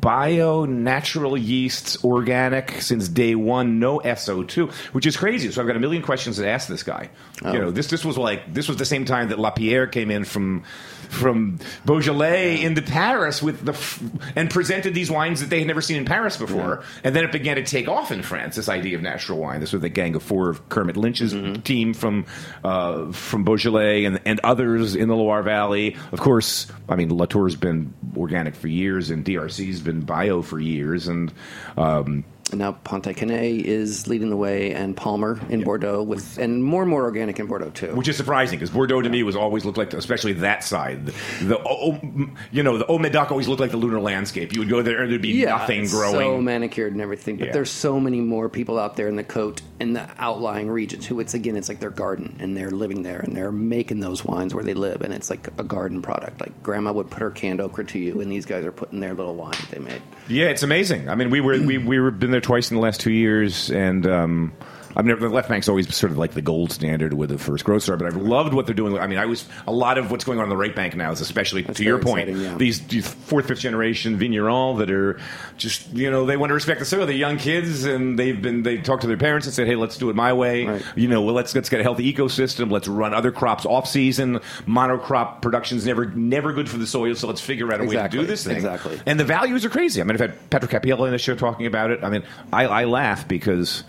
bio 0.01 0.65
natural 0.65 1.37
yeasts 1.37 2.03
organic 2.05 2.83
since 2.83 3.09
day 3.09 3.35
one 3.35 3.79
no 3.79 4.01
so2 4.01 4.71
which 4.93 5.07
is 5.07 5.17
crazy. 5.17 5.51
So 5.51 5.61
i've 5.61 5.67
got 5.67 5.77
a 5.77 5.81
million 5.81 6.03
questions 6.03 6.37
to 6.37 6.49
ask 6.49 6.69
this 6.69 6.83
guy. 6.83 7.11
You 7.43 7.49
oh. 7.49 7.53
know 7.53 7.71
this 7.71 7.89
this 7.89 8.05
was 8.05 8.19
like 8.19 8.53
this 8.53 8.69
was 8.69 8.77
the 8.77 8.85
same 8.85 9.05
time 9.05 9.29
that 9.29 9.39
lapierre 9.39 9.87
came 9.87 10.11
in 10.11 10.25
from 10.25 10.65
from 11.05 11.59
beaujolais 11.85 12.63
into 12.63 12.83
paris 12.83 13.43
with 13.43 13.65
the 13.65 13.73
f- 13.73 14.03
and 14.37 14.51
presented 14.51 14.95
these 14.95 15.11
wines 15.11 15.41
that 15.41 15.51
they 15.51 15.59
had 15.59 15.67
never 15.67 15.81
seen 15.81 15.97
in 15.97 16.05
paris 16.05 16.37
before. 16.37 16.83
And 17.03 17.15
then 17.15 17.25
it 17.25 17.33
began 17.33 17.57
to 17.57 17.65
take 17.65 17.89
off 17.89 18.11
in 18.11 18.23
france 18.23 18.57
this 18.57 18.69
idea 18.69 18.97
of 18.97 19.03
natural 19.03 19.39
wine. 19.39 19.61
This 19.61 19.73
was 19.73 19.83
the 19.83 19.89
gang 19.89 20.15
of 20.15 20.23
four 20.23 20.51
of 20.51 20.69
kermit 20.69 20.97
lynch's 20.97 21.35
team 21.65 21.95
from 21.95 22.27
uh, 22.63 23.13
from 23.13 23.45
beaujolais 23.45 24.05
and, 24.05 24.21
and 24.25 24.41
others 24.45 24.95
in 24.95 25.09
the 25.09 25.15
loire 25.17 25.43
valley. 25.43 25.97
Of 26.13 26.21
course 26.21 26.67
i 26.89 26.97
mean 26.97 27.17
latour's 27.17 27.57
been 27.57 27.95
organic 28.17 28.55
for 28.55 28.69
years 28.69 29.11
and 29.11 29.25
drc's 29.25 29.81
been 29.81 30.01
bio 30.03 30.43
for 30.43 30.59
years. 30.59 31.09
And 31.09 31.33
um, 31.77 32.05
And 32.05 32.25
now 32.53 32.73
Pontet 32.85 33.17
Canet 33.17 33.43
is 33.67 34.07
leading 34.07 34.29
the 34.31 34.37
way, 34.37 34.73
and 34.75 34.97
Palmer 34.97 35.41
in 35.49 35.65
Bordeaux, 35.65 36.03
with 36.03 36.39
and 36.39 36.63
more 36.63 36.83
and 36.83 36.91
more 36.91 37.03
organic 37.03 37.41
in 37.41 37.47
Bordeaux 37.47 37.71
too. 37.71 37.95
which 37.95 38.07
is 38.07 38.17
surprising 38.17 38.59
because 38.59 38.71
Bordeaux 38.71 39.01
to 39.03 39.09
me 39.09 39.23
was 39.23 39.35
always 39.35 39.65
looked 39.65 39.79
like, 39.79 39.93
especially 39.95 40.35
that 40.35 40.63
side, 40.63 41.07
the, 41.07 41.13
the 41.45 41.59
oh, 41.59 41.99
oh, 42.05 42.27
you 42.53 42.63
know 42.63 42.79
the 42.79 42.85
Haut 42.85 43.01
Medoc 43.01 43.31
always 43.31 43.49
looked 43.49 43.61
like 43.61 43.71
the 43.71 43.77
lunar 43.77 43.99
landscape. 44.01 44.53
You 44.53 44.61
would 44.61 44.69
go 44.69 44.83
there 44.83 45.03
and 45.03 45.11
there'd 45.11 45.23
be 45.23 45.45
nothing 45.45 45.87
growing. 45.87 46.15
so 46.15 46.41
manicured 46.41 46.93
and 46.93 47.01
everything. 47.01 47.37
But 47.39 47.47
Yeah. 47.49 47.53
there's 47.55 47.71
so 47.71 47.99
many 47.99 48.21
more 48.21 48.49
people 48.49 48.79
out 48.79 48.97
there 48.97 49.09
in 49.09 49.17
the 49.17 49.25
coat 49.25 49.63
in 49.81 49.95
the 49.95 50.07
outlying 50.19 50.69
regions 50.69 51.07
who 51.07 51.21
it's 51.21 51.35
again 51.35 51.57
it's 51.57 51.69
like 51.69 51.81
their 51.81 51.91
garden 51.91 52.37
and 52.41 52.57
they're 52.57 52.71
living 52.71 53.03
there 53.03 53.21
and 53.21 53.35
they're 53.35 53.53
making 53.53 54.01
those 54.01 54.25
wines 54.25 54.55
where 54.55 54.65
they 54.65 54.75
live 54.75 55.01
and 55.01 55.13
it's 55.15 55.31
like 55.31 55.49
a 55.59 55.65
garden 55.65 56.03
product. 56.03 56.41
Like 56.41 56.63
grandma 56.63 56.93
would 56.93 57.11
put 57.11 57.21
her 57.23 57.31
canned 57.31 57.61
okra 57.61 57.85
to 57.87 57.99
you, 57.99 58.21
and 58.21 58.31
these 58.31 58.45
guys 58.47 58.65
are 58.65 58.73
putting 58.73 59.01
their 59.01 59.15
little 59.15 59.35
wine 59.35 59.53
that 59.53 59.71
they 59.71 59.79
made. 59.79 60.03
Yeah, 60.29 60.47
it's 60.47 60.63
amazing. 60.63 61.09
I 61.09 61.15
mean, 61.15 61.31
we 61.31 61.41
were 61.41 61.59
we 61.61 61.79
we 61.79 61.99
were 61.99 62.11
been 62.11 62.34
there 62.35 62.41
twice 62.41 62.73
in 62.73 62.75
the 62.75 62.83
last 62.83 63.01
two 63.01 63.13
years, 63.13 63.71
and 63.71 64.05
um, 64.09 64.53
I've 64.97 65.07
never 65.07 65.29
the 65.29 65.35
left 65.35 65.49
bank's 65.49 65.69
always 65.69 65.95
sort 65.95 66.13
of 66.13 66.19
like 66.19 66.33
the 66.33 66.43
gold 66.43 66.73
standard 66.73 67.15
with 67.15 67.31
the 67.31 67.39
first 67.39 67.65
growth 67.65 67.83
star, 67.83 67.97
but 67.97 68.07
I've 68.07 68.17
loved 68.17 68.55
what 68.55 68.67
they're 68.67 68.75
doing. 68.75 68.99
I 68.99 69.07
mean, 69.07 69.19
I 69.19 69.27
was 69.27 69.47
a 69.67 69.73
lot 69.73 69.99
of 69.99 70.11
what's 70.11 70.25
going 70.25 70.39
on 70.39 70.45
in 70.45 70.51
the 70.51 70.57
right 70.57 70.75
bank 70.75 70.95
now 70.97 71.11
is 71.13 71.21
especially 71.21 71.63
That's 71.63 71.79
to 71.79 71.85
your 71.85 71.99
very 71.99 72.05
point 72.05 72.29
exciting, 72.29 72.51
yeah. 72.51 72.57
these, 72.57 72.87
these 72.87 73.07
fourth 73.07 73.49
fifth 73.49 73.61
generation 73.61 74.19
vignerons 74.19 74.79
that 74.79 74.91
are 74.91 75.21
just 75.57 75.93
you 75.93 76.11
know 76.11 76.27
they 76.27 76.37
want 76.37 76.51
to 76.51 76.55
respect 76.55 76.81
the 76.81 76.87
soil. 76.87 77.07
They're 77.07 77.15
young 77.15 77.39
kids, 77.39 77.85
and 77.85 78.19
they've 78.19 78.41
been 78.41 78.63
they 78.63 78.79
talked 78.79 79.03
to 79.03 79.09
their 79.09 79.17
parents 79.17 79.47
and 79.47 79.55
said, 79.55 79.67
hey, 79.67 79.77
let's 79.77 79.99
do 79.99 80.11
it 80.11 80.17
my 80.17 80.33
way. 80.33 80.67
Right. 80.67 80.85
You 80.97 81.09
know, 81.09 81.23
well, 81.23 81.35
let's 81.35 81.55
let's 81.55 81.69
get 81.69 81.81
a 81.81 81.83
healthy 81.83 82.13
ecosystem. 82.13 82.71
Let's 82.71 82.89
run 82.89 83.15
other 83.15 83.33
crops 83.33 83.67
off 83.67 83.89
season. 83.89 84.41
Monocrop 84.67 85.43
production's 85.43 85.87
never 85.87 86.07
never 86.07 86.53
good 86.53 86.69
for 86.69 86.79
the 86.79 86.87
soil, 86.87 87.15
so 87.15 87.27
let's 87.27 87.41
figure 87.41 87.73
out 87.73 87.81
a 87.81 87.85
way 87.85 87.97
to 87.97 88.09
do 88.09 88.25
this 88.27 88.45
thing. 88.45 88.57
exactly. 88.57 89.01
And 89.07 89.19
the 89.19 89.25
values 89.25 89.65
are 89.65 89.71
crazy. 89.71 90.01
I 90.01 90.05
mean, 90.05 90.13
I've 90.13 90.21
had 90.21 90.51
Patrick 90.51 90.71
Cappiello 90.71 91.07
in 91.07 91.13
the 91.13 91.19
show 91.19 91.35
talking 91.35 91.67
about 91.67 91.91
it. 91.91 92.03
I 92.03 92.11
mean, 92.11 92.25
I, 92.53 92.67
I 92.67 92.85
laugh 92.85 93.27
because, 93.27 93.85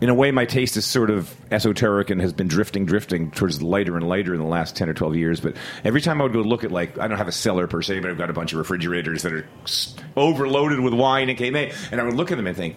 in 0.00 0.08
a 0.08 0.14
way, 0.14 0.30
my 0.30 0.44
taste 0.44 0.76
is 0.76 0.84
sort 0.86 1.10
of 1.10 1.34
esoteric 1.50 2.10
and 2.10 2.20
has 2.20 2.32
been 2.32 2.46
drifting, 2.48 2.86
drifting 2.86 3.30
towards 3.32 3.60
lighter 3.62 3.96
and 3.96 4.08
lighter 4.08 4.32
in 4.34 4.40
the 4.40 4.46
last 4.46 4.76
10 4.76 4.88
or 4.88 4.94
12 4.94 5.16
years. 5.16 5.40
But 5.40 5.56
every 5.84 6.00
time 6.00 6.20
I 6.20 6.24
would 6.24 6.32
go 6.32 6.40
look 6.40 6.62
at, 6.64 6.70
like, 6.70 6.98
I 6.98 7.08
don't 7.08 7.18
have 7.18 7.28
a 7.28 7.32
cellar 7.32 7.66
per 7.66 7.82
se, 7.82 7.98
but 8.00 8.10
I've 8.10 8.18
got 8.18 8.30
a 8.30 8.32
bunch 8.32 8.52
of 8.52 8.58
refrigerators 8.58 9.22
that 9.22 9.32
are 9.32 9.46
overloaded 10.16 10.80
with 10.80 10.94
wine 10.94 11.28
and 11.28 11.38
KMA. 11.38 11.74
And 11.92 12.00
I 12.00 12.04
would 12.04 12.14
look 12.14 12.30
at 12.30 12.36
them 12.36 12.46
and 12.46 12.56
think, 12.56 12.76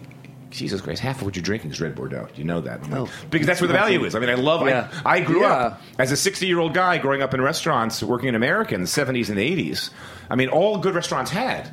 Jesus 0.50 0.82
Christ, 0.82 1.02
half 1.02 1.20
of 1.20 1.24
what 1.26 1.36
you're 1.38 1.44
drinking 1.44 1.72
is 1.72 1.80
Red 1.80 1.96
Bordeaux. 1.96 2.28
You 2.36 2.44
know 2.44 2.60
that? 2.62 2.82
Like, 2.90 3.02
Oh. 3.02 3.10
because 3.30 3.48
that's 3.48 3.62
where 3.62 3.70
the 3.70 3.74
value 3.74 4.04
is. 4.04 4.16
I 4.16 4.20
mean, 4.20 4.30
I 4.30 4.34
love, 4.34 4.68
Yeah. 4.68 4.90
I, 5.06 5.18
I 5.18 5.20
grew 5.22 5.42
Yeah. 5.42 5.48
up 5.54 5.82
as 5.98 6.12
a 6.12 6.18
60 6.18 6.46
year 6.46 6.60
old 6.60 6.74
guy 6.74 6.98
growing 6.98 7.22
up 7.22 7.34
in 7.34 7.42
restaurants, 7.42 8.04
working 8.04 8.28
in 8.30 8.36
America 8.36 8.76
in 8.76 8.82
the 8.82 8.88
70s 8.88 9.30
and 9.30 9.40
80s. 9.40 9.92
I 10.30 10.36
mean, 10.36 10.50
all 10.50 10.78
good 10.78 10.94
restaurants 10.94 11.32
had 11.32 11.70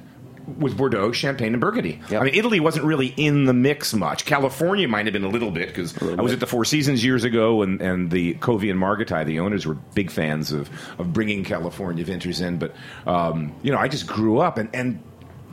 was 0.58 0.74
Bordeaux, 0.74 1.12
Champagne, 1.12 1.52
and 1.52 1.60
Burgundy. 1.60 2.00
Yep. 2.10 2.20
I 2.20 2.24
mean, 2.24 2.34
Italy 2.34 2.60
wasn't 2.60 2.84
really 2.84 3.08
in 3.08 3.44
the 3.44 3.52
mix 3.52 3.92
much. 3.92 4.24
California 4.24 4.88
might 4.88 5.06
have 5.06 5.12
been 5.12 5.24
a 5.24 5.28
little 5.28 5.50
bit 5.50 5.68
because 5.68 5.96
I 6.00 6.20
was 6.22 6.30
bit. 6.30 6.34
at 6.34 6.40
the 6.40 6.46
Four 6.46 6.64
Seasons 6.64 7.04
years 7.04 7.24
ago, 7.24 7.62
and, 7.62 7.80
and 7.80 8.10
the 8.10 8.34
Kovi 8.34 8.70
and 8.70 8.80
Margittai, 8.80 9.26
the 9.26 9.40
owners, 9.40 9.66
were 9.66 9.74
big 9.74 10.10
fans 10.10 10.52
of, 10.52 10.70
of 10.98 11.12
bringing 11.12 11.44
California 11.44 12.04
vintners 12.04 12.40
in. 12.40 12.58
But, 12.58 12.74
um, 13.06 13.54
you 13.62 13.72
know, 13.72 13.78
I 13.78 13.88
just 13.88 14.06
grew 14.06 14.38
up 14.38 14.58
and. 14.58 14.68
and 14.74 15.02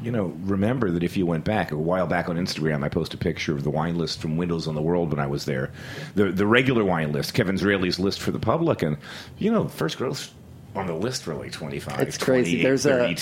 you 0.01 0.11
know, 0.11 0.33
remember 0.41 0.91
that 0.91 1.03
if 1.03 1.15
you 1.15 1.25
went 1.25 1.45
back 1.45 1.71
a 1.71 1.77
while 1.77 2.05
back 2.05 2.27
on 2.27 2.35
Instagram, 2.35 2.83
I 2.83 2.89
posted 2.89 3.19
a 3.19 3.23
picture 3.23 3.53
of 3.53 3.63
the 3.63 3.69
wine 3.69 3.97
list 3.97 4.19
from 4.19 4.35
Windows 4.35 4.67
on 4.67 4.75
the 4.75 4.81
World 4.81 5.09
when 5.09 5.19
I 5.19 5.27
was 5.27 5.45
there. 5.45 5.71
The 6.15 6.33
the 6.33 6.45
regular 6.45 6.83
wine 6.83 7.13
list, 7.13 7.33
Kevin 7.33 7.55
Zraly's 7.55 7.97
list 7.97 8.19
for 8.19 8.31
the 8.31 8.37
public, 8.37 8.81
and 8.81 8.97
you 9.37 9.51
know, 9.51 9.69
first 9.69 9.97
growth 9.97 10.33
on 10.75 10.87
the 10.87 10.93
list 10.93 11.23
for 11.23 11.33
like 11.35 11.51
25. 11.51 11.99
It's 12.01 12.17
crazy. 12.17 12.61
There's 12.63 12.85
a 12.85 13.13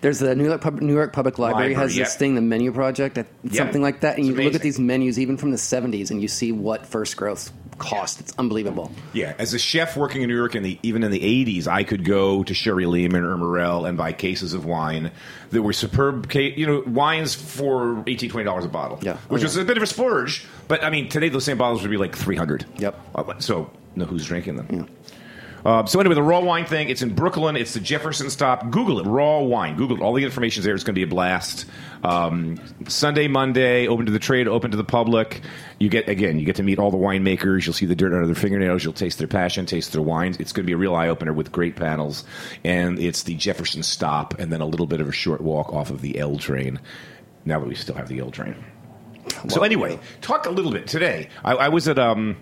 there's 0.00 0.18
the 0.18 0.34
New 0.34 0.44
York 0.44 0.60
Pub- 0.60 0.80
New 0.80 0.94
York 0.94 1.12
Public 1.12 1.38
Library, 1.38 1.70
Library, 1.70 1.74
has 1.74 1.90
this 1.96 2.12
yeah. 2.14 2.18
thing, 2.18 2.34
the 2.34 2.40
Menu 2.40 2.72
Project, 2.72 3.16
Yeah. 3.18 3.24
something 3.52 3.82
like 3.82 4.00
that, 4.00 4.16
and 4.18 4.26
It's 4.28 4.36
you 4.38 4.44
look 4.44 4.54
at 4.54 4.62
these 4.62 4.78
menus 4.78 5.18
even 5.18 5.36
from 5.36 5.50
the 5.50 5.56
70s, 5.58 6.10
and 6.10 6.20
you 6.22 6.28
see 6.28 6.52
what 6.52 6.86
first 6.86 7.16
growth 7.16 7.52
cost. 7.78 8.20
It's 8.20 8.32
unbelievable. 8.38 8.90
Yeah, 9.12 9.34
as 9.38 9.52
a 9.52 9.58
chef 9.58 9.96
working 9.98 10.22
in 10.22 10.28
New 10.28 10.36
York 10.36 10.54
in 10.54 10.62
the 10.62 10.78
even 10.82 11.02
in 11.02 11.10
the 11.10 11.20
'80s, 11.20 11.66
I 11.66 11.84
could 11.84 12.04
go 12.04 12.42
to 12.42 12.54
Sherry 12.54 12.86
Lehmann 12.86 13.22
or 13.24 13.36
Morrell 13.36 13.84
and 13.84 13.98
buy 13.98 14.12
cases 14.12 14.54
of 14.54 14.64
wine 14.64 15.10
that 15.50 15.60
were 15.62 15.74
superb, 15.74 16.32
you 16.34 16.66
know, 16.66 16.82
wines 16.86 17.34
for 17.34 18.02
18 18.06 18.30
20 18.30 18.44
dollars 18.44 18.64
a 18.64 18.68
bottle. 18.68 18.98
Yeah. 19.02 19.18
which 19.28 19.42
Oh, 19.42 19.44
was 19.44 19.56
a 19.56 19.64
bit 19.64 19.76
of 19.76 19.82
a 19.82 19.86
splurge. 19.86 20.46
But 20.68 20.82
I 20.82 20.88
mean, 20.90 21.08
today 21.10 21.28
those 21.28 21.44
same 21.44 21.58
bottles 21.58 21.82
would 21.82 21.90
be 21.90 21.96
like 21.98 22.16
300. 22.16 22.64
Yep. 22.78 22.98
Uh, 23.14 23.34
So, 23.40 23.70
know 23.94 24.06
who's 24.06 24.24
drinking 24.26 24.56
them? 24.56 24.88
Uh, 25.66 25.84
so 25.84 25.98
anyway, 25.98 26.14
the 26.14 26.22
raw 26.22 26.38
wine 26.38 26.64
thing. 26.64 26.88
It's 26.88 27.02
in 27.02 27.12
Brooklyn. 27.12 27.56
It's 27.56 27.74
the 27.74 27.80
Jefferson 27.80 28.30
stop. 28.30 28.70
Google 28.70 29.00
it. 29.00 29.06
Raw 29.06 29.40
wine. 29.40 29.74
Google 29.74 29.96
it. 29.96 30.00
All 30.00 30.12
the 30.12 30.22
information's 30.22 30.64
there. 30.64 30.76
It's 30.76 30.84
going 30.84 30.94
to 30.94 30.98
be 30.98 31.02
a 31.02 31.08
blast. 31.08 31.66
Um, 32.04 32.60
Sunday, 32.86 33.26
Monday, 33.26 33.88
open 33.88 34.06
to 34.06 34.12
the 34.12 34.20
trade, 34.20 34.46
open 34.46 34.70
to 34.70 34.76
the 34.76 34.84
public. 34.84 35.40
You 35.80 35.88
get 35.88 36.08
again. 36.08 36.38
You 36.38 36.46
get 36.46 36.54
to 36.56 36.62
meet 36.62 36.78
all 36.78 36.92
the 36.92 36.96
winemakers. 36.96 37.66
You'll 37.66 37.74
see 37.74 37.86
the 37.86 37.96
dirt 37.96 38.12
under 38.12 38.26
their 38.26 38.36
fingernails. 38.36 38.84
You'll 38.84 38.92
taste 38.92 39.18
their 39.18 39.26
passion, 39.26 39.66
taste 39.66 39.92
their 39.92 40.02
wines. 40.02 40.36
It's 40.36 40.52
going 40.52 40.62
to 40.62 40.68
be 40.68 40.72
a 40.72 40.76
real 40.76 40.94
eye 40.94 41.08
opener 41.08 41.32
with 41.32 41.50
great 41.50 41.74
panels. 41.74 42.22
And 42.62 43.00
it's 43.00 43.24
the 43.24 43.34
Jefferson 43.34 43.82
stop, 43.82 44.38
and 44.38 44.52
then 44.52 44.60
a 44.60 44.66
little 44.66 44.86
bit 44.86 45.00
of 45.00 45.08
a 45.08 45.12
short 45.12 45.40
walk 45.40 45.72
off 45.72 45.90
of 45.90 46.00
the 46.00 46.16
L 46.20 46.38
train. 46.38 46.78
Now 47.44 47.58
that 47.58 47.66
we 47.66 47.74
still 47.74 47.96
have 47.96 48.06
the 48.06 48.20
L 48.20 48.30
train. 48.30 48.54
So 49.48 49.64
anyway, 49.64 49.98
talk 50.20 50.46
a 50.46 50.50
little 50.50 50.70
bit 50.70 50.86
today. 50.86 51.28
I, 51.44 51.54
I 51.54 51.68
was 51.70 51.88
at 51.88 51.98
um, 51.98 52.36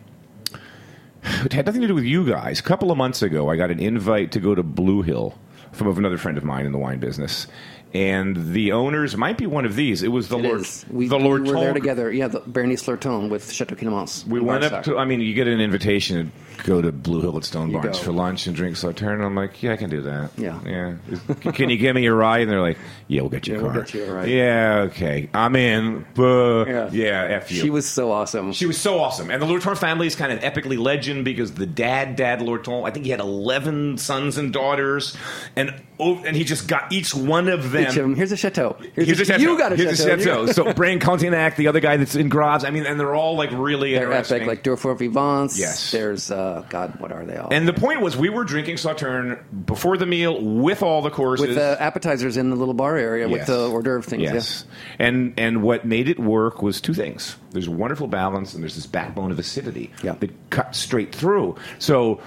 it 1.24 1.52
had 1.52 1.66
nothing 1.66 1.80
to 1.80 1.86
do 1.86 1.94
with 1.94 2.04
you 2.04 2.26
guys. 2.26 2.60
A 2.60 2.62
couple 2.62 2.90
of 2.90 2.98
months 2.98 3.22
ago, 3.22 3.50
I 3.50 3.56
got 3.56 3.70
an 3.70 3.80
invite 3.80 4.32
to 4.32 4.40
go 4.40 4.54
to 4.54 4.62
Blue 4.62 5.02
Hill 5.02 5.38
from 5.72 5.88
another 5.98 6.18
friend 6.18 6.38
of 6.38 6.44
mine 6.44 6.66
in 6.66 6.72
the 6.72 6.78
wine 6.78 6.98
business, 6.98 7.46
and 7.94 8.52
the 8.52 8.72
owners 8.72 9.16
might 9.16 9.38
be 9.38 9.46
one 9.46 9.64
of 9.64 9.76
these. 9.76 10.02
It 10.02 10.08
was 10.08 10.28
the 10.28 10.36
It 10.38 10.42
Lord, 10.42 10.60
is. 10.62 10.84
We, 10.90 11.06
the 11.06 11.16
Lord 11.16 11.44
we 11.44 11.52
were 11.52 11.60
there 11.60 11.72
together. 11.72 12.12
Yeah, 12.12 12.26
the 12.26 12.40
Berenice 12.40 12.82
Lurton 12.88 13.30
with 13.30 13.52
Chateau 13.52 13.76
Climens. 13.76 14.26
We 14.26 14.40
went 14.40 14.64
up 14.64 14.82
to. 14.84 14.98
I 14.98 15.04
mean, 15.04 15.20
you 15.20 15.32
get 15.32 15.46
an 15.46 15.60
invitation 15.60 16.32
to 16.58 16.64
go 16.64 16.82
to 16.82 16.90
Blue 16.90 17.20
Hill 17.20 17.36
at 17.36 17.44
Stone 17.44 17.70
You 17.70 17.78
Barns 17.78 17.98
go. 17.98 18.04
for 18.06 18.12
lunch 18.12 18.48
and 18.48 18.56
drink 18.56 18.76
Sauterne. 18.76 19.24
I'm 19.24 19.36
like, 19.36 19.62
yeah, 19.62 19.72
I 19.72 19.76
can 19.76 19.90
do 19.90 20.02
that. 20.02 20.30
Yeah. 20.36 20.58
yeah. 20.66 21.52
Can 21.52 21.70
you 21.70 21.76
give 21.76 21.94
me 21.94 22.06
a 22.06 22.12
ride? 22.12 22.42
And 22.42 22.50
they're 22.50 22.60
like, 22.60 22.78
yeah, 23.06 23.20
we'll 23.20 23.30
get 23.30 23.46
you 23.46 23.56
a 23.56 23.60
car. 23.60 23.70
we'll 23.72 23.82
get 23.82 23.94
you 23.94 24.04
a 24.04 24.12
ride. 24.12 24.28
Yeah, 24.28 24.86
okay, 24.88 25.30
I'm 25.32 25.54
in. 25.54 26.04
Yeah. 26.16 26.90
yeah, 26.90 27.22
f 27.30 27.52
you. 27.52 27.60
She 27.60 27.70
was 27.70 27.88
so 27.88 28.10
awesome. 28.10 28.52
She 28.52 28.66
was 28.66 28.80
so 28.80 28.98
awesome. 28.98 29.30
And 29.30 29.40
the 29.40 29.46
Lurton 29.46 29.76
family 29.76 30.08
is 30.08 30.16
kind 30.16 30.32
of 30.32 30.40
epically 30.40 30.78
legend 30.78 31.24
because 31.24 31.54
the 31.54 31.66
dad, 31.66 32.16
Dad 32.16 32.40
Lurton, 32.40 32.84
I 32.84 32.90
think 32.90 33.04
he 33.04 33.12
had 33.12 33.20
11 33.20 33.98
sons 33.98 34.36
and 34.36 34.52
daughters. 34.52 35.16
And 35.54 35.80
oh, 36.00 36.22
and 36.24 36.36
he 36.36 36.42
just 36.42 36.66
got 36.66 36.92
each 36.92 37.14
one 37.14 37.48
of 37.48 37.70
them. 37.70 37.83
Each 37.90 37.96
of 37.96 38.04
'em, 38.04 38.14
Here's 38.16 38.32
a 38.32 38.36
chateau. 38.36 38.76
Here's, 38.94 39.06
Here's 39.06 39.18
a, 39.20 39.22
a 39.22 39.24
chateau. 39.24 39.42
You 39.42 39.58
got 39.58 39.72
a 39.72 39.76
Here's 39.76 39.98
chateau. 39.98 40.14
a 40.14 40.18
chateau. 40.18 40.46
so 40.52 40.72
Brane 40.74 41.00
Cantenac, 41.00 41.56
the 41.56 41.68
other 41.68 41.80
guy 41.80 41.96
that's 41.96 42.14
in 42.14 42.28
Graz. 42.28 42.64
I 42.64 42.70
mean, 42.70 42.86
and 42.86 42.98
they're 42.98 43.14
all 43.14 43.36
like 43.36 43.50
really 43.52 43.94
They're 43.94 44.12
epic, 44.12 44.46
like 44.46 44.62
Durfort 44.62 44.98
Vivens. 44.98 45.58
Yes. 45.58 45.90
There's 45.90 46.30
uh, 46.30 46.64
God, 46.68 46.98
what 47.00 47.12
are 47.12 47.24
they 47.24 47.36
all? 47.36 47.48
and 47.52 47.66
the 47.68 47.72
point 47.72 48.00
was, 48.00 48.16
we 48.16 48.28
were 48.28 48.44
drinking 48.44 48.76
Sauterne 48.76 49.38
before 49.66 49.96
the 49.96 50.06
meal 50.06 50.40
with 50.40 50.82
all 50.82 51.02
the 51.02 51.10
courses. 51.10 51.46
with 51.48 51.56
the 51.56 51.76
appetizers 51.80 52.36
in 52.36 52.50
the 52.50 52.56
little 52.56 52.74
bar 52.74 52.96
area 52.96 53.28
with 53.28 53.46
the 53.46 53.68
hors 53.70 53.82
d'oeuvre 53.82 54.02
things. 54.02 54.22
Yes. 54.22 54.64
And 54.98 55.34
and 55.38 55.62
what 55.62 55.84
made 55.84 56.08
it 56.08 56.18
work 56.18 56.62
was 56.62 56.80
two 56.80 56.94
things. 56.94 57.36
There's 57.50 57.68
a 57.68 57.70
wonderful 57.72 58.06
balance 58.08 58.54
and 58.54 58.62
there's 58.62 58.74
this 58.74 58.86
backbone 58.86 59.30
of 59.30 59.38
acidity 59.38 59.90
Yeah. 60.02 60.14
that 60.20 60.50
cut 60.50 60.74
straight 60.74 61.14
through. 61.14 61.56
So 61.78 62.20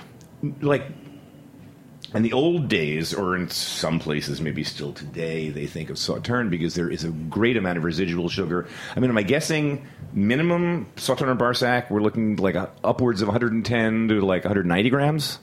like 0.61 0.83
in 2.13 2.23
the 2.23 2.33
old 2.33 2.69
days, 2.69 3.13
or 3.13 3.35
in 3.35 3.49
some 3.49 3.99
places, 3.99 4.39
maybe 4.39 4.63
still 4.63 4.93
today, 4.93 5.49
they 5.49 5.65
think 5.65 5.89
of 5.89 5.97
Sauterne 5.97 6.49
because 6.49 6.75
there 6.75 6.89
is 6.89 7.03
a 7.03 7.09
great 7.09 7.57
amount 7.57 7.77
of 7.77 7.83
residual 7.83 8.29
sugar. 8.29 8.67
I 8.95 8.99
mean, 8.99 9.09
am 9.09 9.17
I 9.17 9.23
guessing 9.23 9.85
minimum 10.13 10.87
Sauterne 10.95 11.29
or 11.29 11.35
Barsac? 11.35 11.89
We're 11.89 12.01
looking 12.01 12.37
like 12.37 12.55
a, 12.55 12.71
upwards 12.83 13.21
of 13.21 13.27
110 13.27 14.07
to 14.07 14.21
like 14.21 14.45
190 14.45 14.89
grams. 14.89 15.39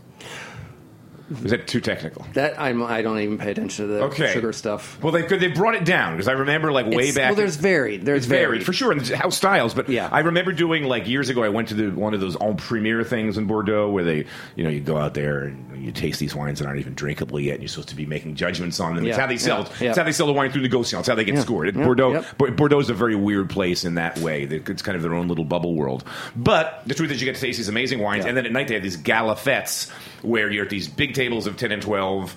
Is 1.45 1.50
that 1.50 1.67
too 1.67 1.81
technical? 1.81 2.26
That 2.35 2.59
I'm, 2.61 2.83
I 2.83 3.03
don't 3.03 3.19
even 3.19 3.38
pay 3.38 3.50
attention 3.50 3.87
to 3.87 3.93
the 3.93 4.03
Okay. 4.05 4.33
sugar 4.33 4.53
stuff. 4.53 4.99
Well, 5.03 5.12
they 5.12 5.23
they 5.23 5.49
brought 5.49 5.75
it 5.75 5.85
down 5.85 6.14
because 6.14 6.29
I 6.29 6.33
remember 6.33 6.73
like 6.73 6.87
way 6.87 7.09
It's- 7.09 7.14
back. 7.14 7.31
Well, 7.31 7.37
there's 7.37 7.57
varied. 7.57 8.05
There's 8.05 8.19
It's 8.19 8.26
varied 8.26 8.64
for 8.64 8.73
sure, 8.73 8.93
in 8.93 8.99
house 9.00 9.37
styles. 9.37 9.75
But 9.75 9.88
Yeah. 9.88 10.09
I 10.12 10.21
remember 10.21 10.53
doing 10.53 10.85
like 10.85 11.09
years 11.09 11.29
ago. 11.31 11.43
I 11.43 11.49
went 11.49 11.69
to 11.69 11.75
the, 11.75 11.88
one 11.91 12.14
of 12.14 12.21
those 12.21 12.37
en 12.41 12.57
primeur 12.57 13.05
things 13.05 13.37
in 13.38 13.47
Bordeaux 13.47 13.91
where 13.91 14.05
they, 14.05 14.26
you 14.57 14.64
know, 14.64 14.71
you 14.71 14.81
go 14.81 14.97
out 14.97 15.14
there 15.14 15.41
and 15.45 15.85
you 15.85 15.93
taste 15.93 16.21
these 16.21 16.35
wines 16.35 16.59
that 16.61 16.67
aren't 16.67 16.81
even 16.81 16.95
drinkable 16.95 17.38
yet, 17.41 17.55
and 17.55 17.62
you're 17.62 17.69
supposed 17.69 17.88
to 17.91 17.97
be 17.97 18.07
making 18.07 18.35
judgments 18.37 18.81
on 18.81 18.97
them. 18.97 19.07
It's 19.07 19.17
how 19.19 19.26
they 19.26 19.37
sell. 19.37 19.62
yeah, 19.62 19.69
yeah. 19.81 19.88
It's 19.91 19.99
how 19.99 20.05
they 20.05 20.12
sell 20.12 20.26
the 20.26 20.33
wine 20.33 20.50
through 20.50 20.62
negotiation. 20.62 21.00
It's 21.00 21.09
how 21.09 21.14
they 21.14 21.25
get 21.25 21.35
Yeah, 21.35 21.41
scored. 21.43 21.69
At 21.69 21.75
yeah, 21.76 21.85
Bordeaux, 21.85 22.12
yep. 22.38 22.57
Bordeaux 22.57 22.79
is 22.81 22.91
a 22.91 22.95
very 22.95 23.17
weird 23.17 23.50
place 23.50 23.85
in 23.85 23.95
that 23.97 24.19
way. 24.19 24.45
It's 24.45 24.83
kind 24.83 24.97
of 24.97 25.03
their 25.03 25.14
own 25.14 25.29
little 25.29 25.45
bubble 25.45 25.75
world. 25.75 26.05
But 26.37 26.83
the 26.87 26.95
truth 26.95 27.11
is, 27.11 27.21
you 27.21 27.26
get 27.26 27.35
to 27.35 27.41
taste 27.41 27.59
these 27.59 27.69
amazing 27.69 27.99
wines, 27.99 28.25
Yeah. 28.25 28.29
and 28.29 28.37
then 28.37 28.47
at 28.47 28.53
night 28.53 28.69
they 28.69 28.75
have 28.75 28.83
these 28.83 28.97
gala 28.97 29.25
galafettes 29.35 29.91
where 30.25 30.50
you're 30.50 30.64
at 30.64 30.71
these 30.71 30.88
big 30.88 31.14
tables 31.14 31.47
of 31.47 31.57
ten 31.57 31.73
and 31.73 31.83
twelve. 31.83 32.35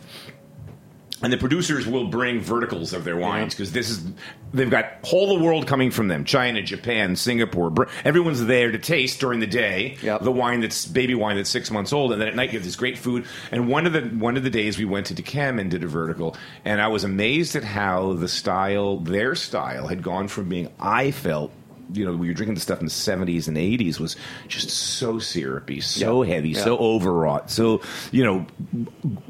And 1.24 1.34
the 1.34 1.38
producers 1.38 1.88
will 1.88 2.06
bring 2.10 2.42
verticals 2.42 2.94
of 2.94 3.04
their 3.04 3.18
wines 3.18 3.56
because 3.56 3.72
this 3.72 3.90
is 3.90 4.06
they've 4.54 4.70
got 4.70 4.86
whole 5.04 5.36
the 5.36 5.44
world 5.44 5.66
coming 5.66 5.90
from 5.90 6.10
them: 6.10 6.26
China, 6.26 6.62
Japan, 6.62 7.16
Singapore. 7.16 7.72
Br- 7.72 7.86
Everyone's 8.06 8.46
there 8.46 8.72
to 8.72 8.78
taste 8.78 9.20
during 9.20 9.40
the 9.40 9.48
day 9.48 9.98
Yep. 10.04 10.22
the 10.22 10.32
wine 10.32 10.60
that's 10.62 10.86
baby 10.86 11.16
wine 11.16 11.38
that's 11.38 11.50
six 11.50 11.72
months 11.72 11.92
old, 11.92 12.12
and 12.12 12.22
then 12.22 12.28
at 12.28 12.36
night 12.36 12.52
you 12.54 12.60
have 12.60 12.64
this 12.66 12.76
great 12.76 13.00
food. 13.00 13.26
And 13.52 13.68
one 13.68 13.88
of 13.88 13.94
the 13.94 14.02
one 14.02 14.38
of 14.38 14.44
the 14.44 14.52
days 14.52 14.78
we 14.78 14.86
went 14.86 15.08
to 15.08 15.16
d'Yquem 15.16 15.60
and 15.60 15.72
did 15.72 15.84
a 15.84 15.88
vertical, 15.88 16.36
and 16.64 16.80
I 16.80 16.88
was 16.90 17.04
amazed 17.04 17.56
at 17.56 17.64
how 17.64 18.14
the 18.14 18.28
style, 18.28 18.98
their 18.98 19.34
style, 19.34 19.88
had 19.88 20.04
gone 20.04 20.28
from 20.28 20.50
being 20.50 20.70
I 20.80 21.10
felt. 21.10 21.52
You 21.94 22.06
know, 22.06 22.16
we 22.16 22.26
you're 22.28 22.36
drinking 22.36 22.56
the 22.56 22.62
stuff 22.62 22.80
in 22.80 22.86
the 22.86 22.92
70s 22.92 23.48
and 23.48 23.56
80s 23.58 24.00
was 24.00 24.16
just 24.48 24.70
so 24.70 25.20
syrupy, 25.20 25.80
so 25.82 26.24
Yeah. 26.24 26.34
heavy, 26.34 26.50
Yeah. 26.50 26.64
so 26.64 26.78
overwrought, 26.78 27.50
so 27.50 27.82
you 28.12 28.24
know, 28.24 28.46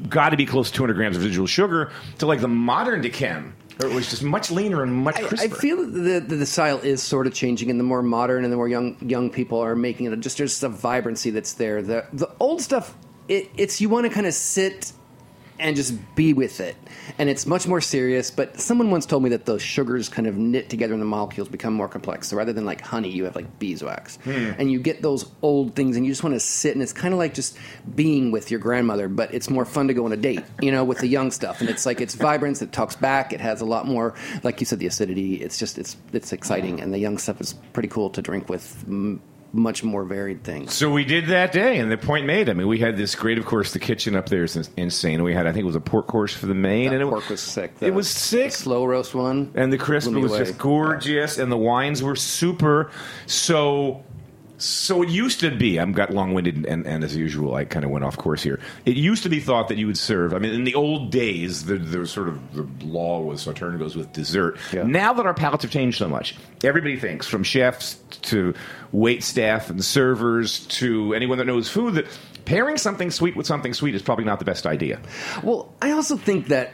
got 0.08 0.30
to 0.30 0.36
be 0.36 0.46
close 0.46 0.70
to 0.70 0.76
200 0.76 0.94
grams 0.94 1.16
of 1.16 1.22
residual 1.22 1.46
sugar 1.46 1.90
to 2.18 2.26
like 2.26 2.40
the 2.40 2.48
modern 2.48 3.00
d'Yquem. 3.00 3.52
It 3.80 3.92
was 3.94 4.10
just 4.10 4.24
much 4.24 4.50
leaner 4.50 4.82
and 4.82 4.92
much 4.92 5.20
I. 5.20 5.44
I 5.44 5.48
feel 5.48 5.76
that 5.88 6.28
the, 6.28 6.34
the 6.36 6.46
style 6.46 6.78
is 6.78 7.00
sort 7.00 7.28
of 7.28 7.34
changing, 7.34 7.70
and 7.70 7.78
the 7.78 7.84
more 7.84 8.02
modern 8.02 8.42
and 8.42 8.52
the 8.52 8.56
more 8.56 8.66
young 8.68 8.96
young 9.08 9.30
people 9.30 9.60
are 9.60 9.76
making 9.76 10.06
it. 10.12 10.18
Just 10.18 10.38
there's 10.38 10.60
a 10.64 10.68
vibrancy 10.68 11.30
that's 11.30 11.52
there. 11.52 11.80
The 11.80 12.04
the 12.12 12.28
old 12.40 12.60
stuff, 12.60 12.96
it, 13.28 13.48
it's 13.56 13.80
you 13.80 13.88
want 13.88 14.04
to 14.06 14.10
kind 14.12 14.26
of 14.26 14.34
sit 14.34 14.92
and 15.58 15.76
just 15.76 15.94
be 16.14 16.32
with 16.32 16.60
it, 16.60 16.76
and 17.18 17.28
it's 17.28 17.46
much 17.46 17.66
more 17.66 17.80
serious. 17.80 18.30
But 18.30 18.60
someone 18.60 18.90
once 18.90 19.06
told 19.06 19.22
me 19.22 19.30
that 19.30 19.46
those 19.46 19.62
sugars 19.62 20.08
kind 20.08 20.26
of 20.26 20.36
knit 20.36 20.68
together 20.68 20.92
and 20.92 21.02
the 21.02 21.06
molecules 21.06 21.48
become 21.48 21.74
more 21.74 21.88
complex. 21.88 22.28
So 22.28 22.36
rather 22.36 22.52
than 22.52 22.64
like 22.64 22.80
honey, 22.80 23.10
you 23.10 23.24
have 23.24 23.36
like 23.36 23.58
beeswax, 23.58 24.16
hmm. 24.16 24.52
and 24.58 24.70
you 24.70 24.80
get 24.80 25.02
those 25.02 25.28
old 25.42 25.74
things, 25.74 25.96
and 25.96 26.04
you 26.04 26.12
just 26.12 26.22
want 26.22 26.34
to 26.34 26.40
sit, 26.40 26.74
and 26.74 26.82
it's 26.82 26.92
kind 26.92 27.12
of 27.12 27.18
like 27.18 27.34
just 27.34 27.56
being 27.94 28.30
with 28.30 28.50
your 28.50 28.60
grandmother, 28.60 29.08
but 29.08 29.32
it's 29.34 29.50
more 29.50 29.64
fun 29.64 29.88
to 29.88 29.94
go 29.94 30.04
on 30.04 30.12
a 30.12 30.16
date, 30.16 30.44
you 30.60 30.70
know, 30.70 30.84
with 30.84 30.98
the 30.98 31.08
young 31.08 31.30
stuff, 31.30 31.60
and 31.60 31.68
it's 31.68 31.86
like 31.86 32.00
it's 32.00 32.14
vibrance, 32.14 32.62
it 32.62 32.72
talks 32.72 32.96
back, 32.96 33.32
it 33.32 33.40
has 33.40 33.60
a 33.60 33.66
lot 33.66 33.86
more, 33.86 34.14
like 34.42 34.60
you 34.60 34.66
said, 34.66 34.78
the 34.78 34.86
acidity. 34.86 35.36
It's 35.36 35.58
just 35.58 35.78
it's 35.78 35.96
it's 36.12 36.32
exciting, 36.32 36.80
and 36.80 36.92
the 36.92 36.98
young 36.98 37.18
stuff 37.18 37.40
is 37.40 37.54
pretty 37.72 37.88
cool 37.88 38.10
to 38.10 38.22
drink 38.22 38.48
with. 38.48 38.84
Mm, 38.88 39.20
Much 39.50 39.82
more 39.82 40.04
varied 40.04 40.44
things. 40.44 40.74
So 40.74 40.90
we 40.90 41.04
did 41.04 41.28
that 41.28 41.52
day, 41.52 41.78
and 41.78 41.90
the 41.90 41.96
point 41.96 42.26
made. 42.26 42.50
I 42.50 42.52
mean, 42.52 42.68
we 42.68 42.78
had 42.78 42.98
this 42.98 43.14
great, 43.14 43.38
of 43.38 43.46
course, 43.46 43.72
the 43.72 43.78
kitchen 43.78 44.14
up 44.14 44.28
there 44.28 44.44
is 44.44 44.68
insane. 44.76 45.22
We 45.22 45.32
had, 45.32 45.46
I 45.46 45.52
think, 45.52 45.62
it 45.62 45.66
was 45.66 45.74
a 45.74 45.80
pork 45.80 46.06
course 46.06 46.34
for 46.34 46.44
the 46.46 46.54
main, 46.54 46.90
That 46.90 46.96
and 46.96 47.02
it 47.04 47.10
pork 47.10 47.30
was 47.30 47.40
sick. 47.40 47.72
It 47.80 47.94
was 47.94 48.10
sick. 48.10 48.52
slow 48.52 48.84
roast 48.84 49.14
one, 49.14 49.52
and 49.54 49.72
the 49.72 49.78
crisp 49.78 50.10
was 50.12 50.32
away. 50.32 50.38
just 50.40 50.58
gorgeous, 50.58 51.38
and 51.38 51.50
the 51.50 51.56
wines 51.56 52.02
were 52.02 52.16
super. 52.16 52.90
So, 53.26 54.04
so 54.58 55.02
it 55.02 55.08
used 55.08 55.40
to 55.40 55.50
be. 55.50 55.78
I'm 55.78 55.92
got 55.92 56.12
long 56.12 56.34
winded, 56.34 56.66
and, 56.66 56.86
and 56.86 57.04
as 57.04 57.14
usual, 57.16 57.54
I 57.54 57.64
kind 57.64 57.84
of 57.84 57.90
went 57.90 58.04
off 58.04 58.16
course 58.16 58.42
here. 58.42 58.60
It 58.84 58.96
used 58.96 59.22
to 59.22 59.28
be 59.28 59.38
thought 59.38 59.68
that 59.68 59.78
you 59.78 59.86
would 59.86 59.96
serve. 59.96 60.34
I 60.34 60.38
mean, 60.38 60.52
in 60.52 60.64
the 60.64 60.74
old 60.74 61.10
days, 61.10 61.66
the, 61.66 61.76
the 61.76 62.06
sort 62.06 62.28
of 62.28 62.54
the 62.54 62.84
law 62.84 63.20
was 63.20 63.42
Sauterne 63.42 63.78
goes 63.78 63.94
with 63.94 64.12
dessert. 64.12 64.58
Yeah. 64.72 64.82
Now 64.82 65.12
that 65.12 65.26
our 65.26 65.34
palates 65.34 65.62
have 65.62 65.70
changed 65.70 65.98
so 65.98 66.08
much, 66.08 66.34
everybody 66.64 66.98
thinks, 66.98 67.26
from 67.26 67.44
chefs 67.44 67.94
to 68.22 68.52
wait 68.90 69.22
staff 69.22 69.70
and 69.70 69.84
servers 69.84 70.66
to 70.66 71.14
anyone 71.14 71.38
that 71.38 71.46
knows 71.46 71.68
food, 71.68 71.94
that 71.94 72.06
pairing 72.44 72.78
something 72.78 73.10
sweet 73.10 73.36
with 73.36 73.46
something 73.46 73.74
sweet 73.74 73.94
is 73.94 74.02
probably 74.02 74.24
not 74.24 74.40
the 74.40 74.44
best 74.44 74.66
idea. 74.66 75.00
Well, 75.42 75.72
I 75.80 75.92
also 75.92 76.16
think 76.16 76.48
that 76.48 76.72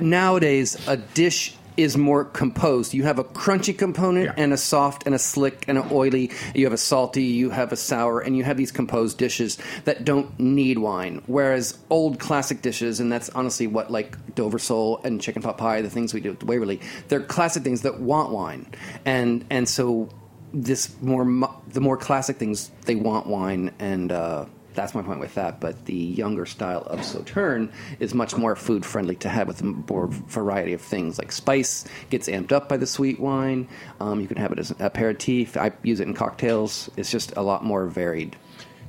nowadays 0.00 0.76
a 0.88 0.96
dish 0.96 1.54
is 1.78 1.96
more 1.96 2.24
composed. 2.24 2.92
You 2.92 3.04
have 3.04 3.18
a 3.18 3.24
crunchy 3.24 3.76
component 3.76 4.26
Yeah. 4.26 4.34
and 4.36 4.52
a 4.52 4.56
soft 4.56 5.06
and 5.06 5.14
a 5.14 5.18
slick 5.18 5.64
and 5.68 5.78
an 5.78 5.84
oily. 5.92 6.30
You 6.54 6.64
have 6.66 6.72
a 6.72 6.76
salty, 6.78 7.22
you 7.22 7.50
have 7.50 7.72
a 7.72 7.76
sour, 7.76 8.18
and 8.20 8.36
you 8.36 8.42
have 8.44 8.56
these 8.56 8.72
composed 8.72 9.16
dishes 9.16 9.56
that 9.84 10.04
don't 10.04 10.38
need 10.40 10.78
wine. 10.78 11.22
Whereas 11.26 11.78
old 11.88 12.18
classic 12.18 12.62
dishes, 12.62 12.98
and 13.00 13.10
that's 13.12 13.30
honestly 13.30 13.66
what 13.68 13.90
like 13.90 14.16
Dover 14.34 14.58
sole 14.58 15.00
and 15.04 15.20
chicken 15.20 15.40
pot 15.40 15.56
pie, 15.56 15.80
the 15.80 15.88
things 15.90 16.12
we 16.12 16.20
do 16.20 16.32
at 16.32 16.42
Waverly, 16.42 16.80
they're 17.06 17.20
classic 17.20 17.62
things 17.62 17.82
that 17.82 18.00
want 18.00 18.32
wine, 18.32 18.66
and 19.04 19.44
and 19.48 19.68
so 19.68 20.08
this 20.52 20.90
more 21.00 21.24
the 21.72 21.80
more 21.80 21.96
classic 21.96 22.36
things 22.38 22.70
they 22.86 22.96
want 22.96 23.26
wine 23.28 23.70
and. 23.78 24.10
Uh, 24.10 24.46
that's 24.78 24.94
my 24.94 25.02
point 25.02 25.18
with 25.18 25.34
that. 25.34 25.60
But 25.60 25.86
the 25.86 25.94
younger 25.94 26.46
style 26.46 26.82
of 26.82 27.00
Sauterne 27.00 27.72
is 27.98 28.14
much 28.14 28.36
more 28.36 28.54
food 28.54 28.86
friendly 28.86 29.16
to 29.16 29.28
have 29.28 29.48
with 29.48 29.60
a 29.60 29.64
more 29.64 30.06
variety 30.06 30.72
of 30.72 30.80
things. 30.80 31.18
Like 31.18 31.32
spice 31.32 31.84
gets 32.10 32.28
amped 32.28 32.52
up 32.52 32.68
by 32.68 32.76
the 32.76 32.86
sweet 32.86 33.18
wine. 33.18 33.68
Um, 34.00 34.20
you 34.20 34.28
can 34.28 34.36
have 34.36 34.52
it 34.52 34.58
as 34.58 34.70
an 34.70 34.76
aperitif. 34.80 35.56
I 35.56 35.72
use 35.82 35.98
it 35.98 36.06
in 36.06 36.14
cocktails. 36.14 36.90
It's 36.96 37.10
just 37.10 37.32
a 37.36 37.42
lot 37.42 37.64
more 37.64 37.86
varied. 37.86 38.36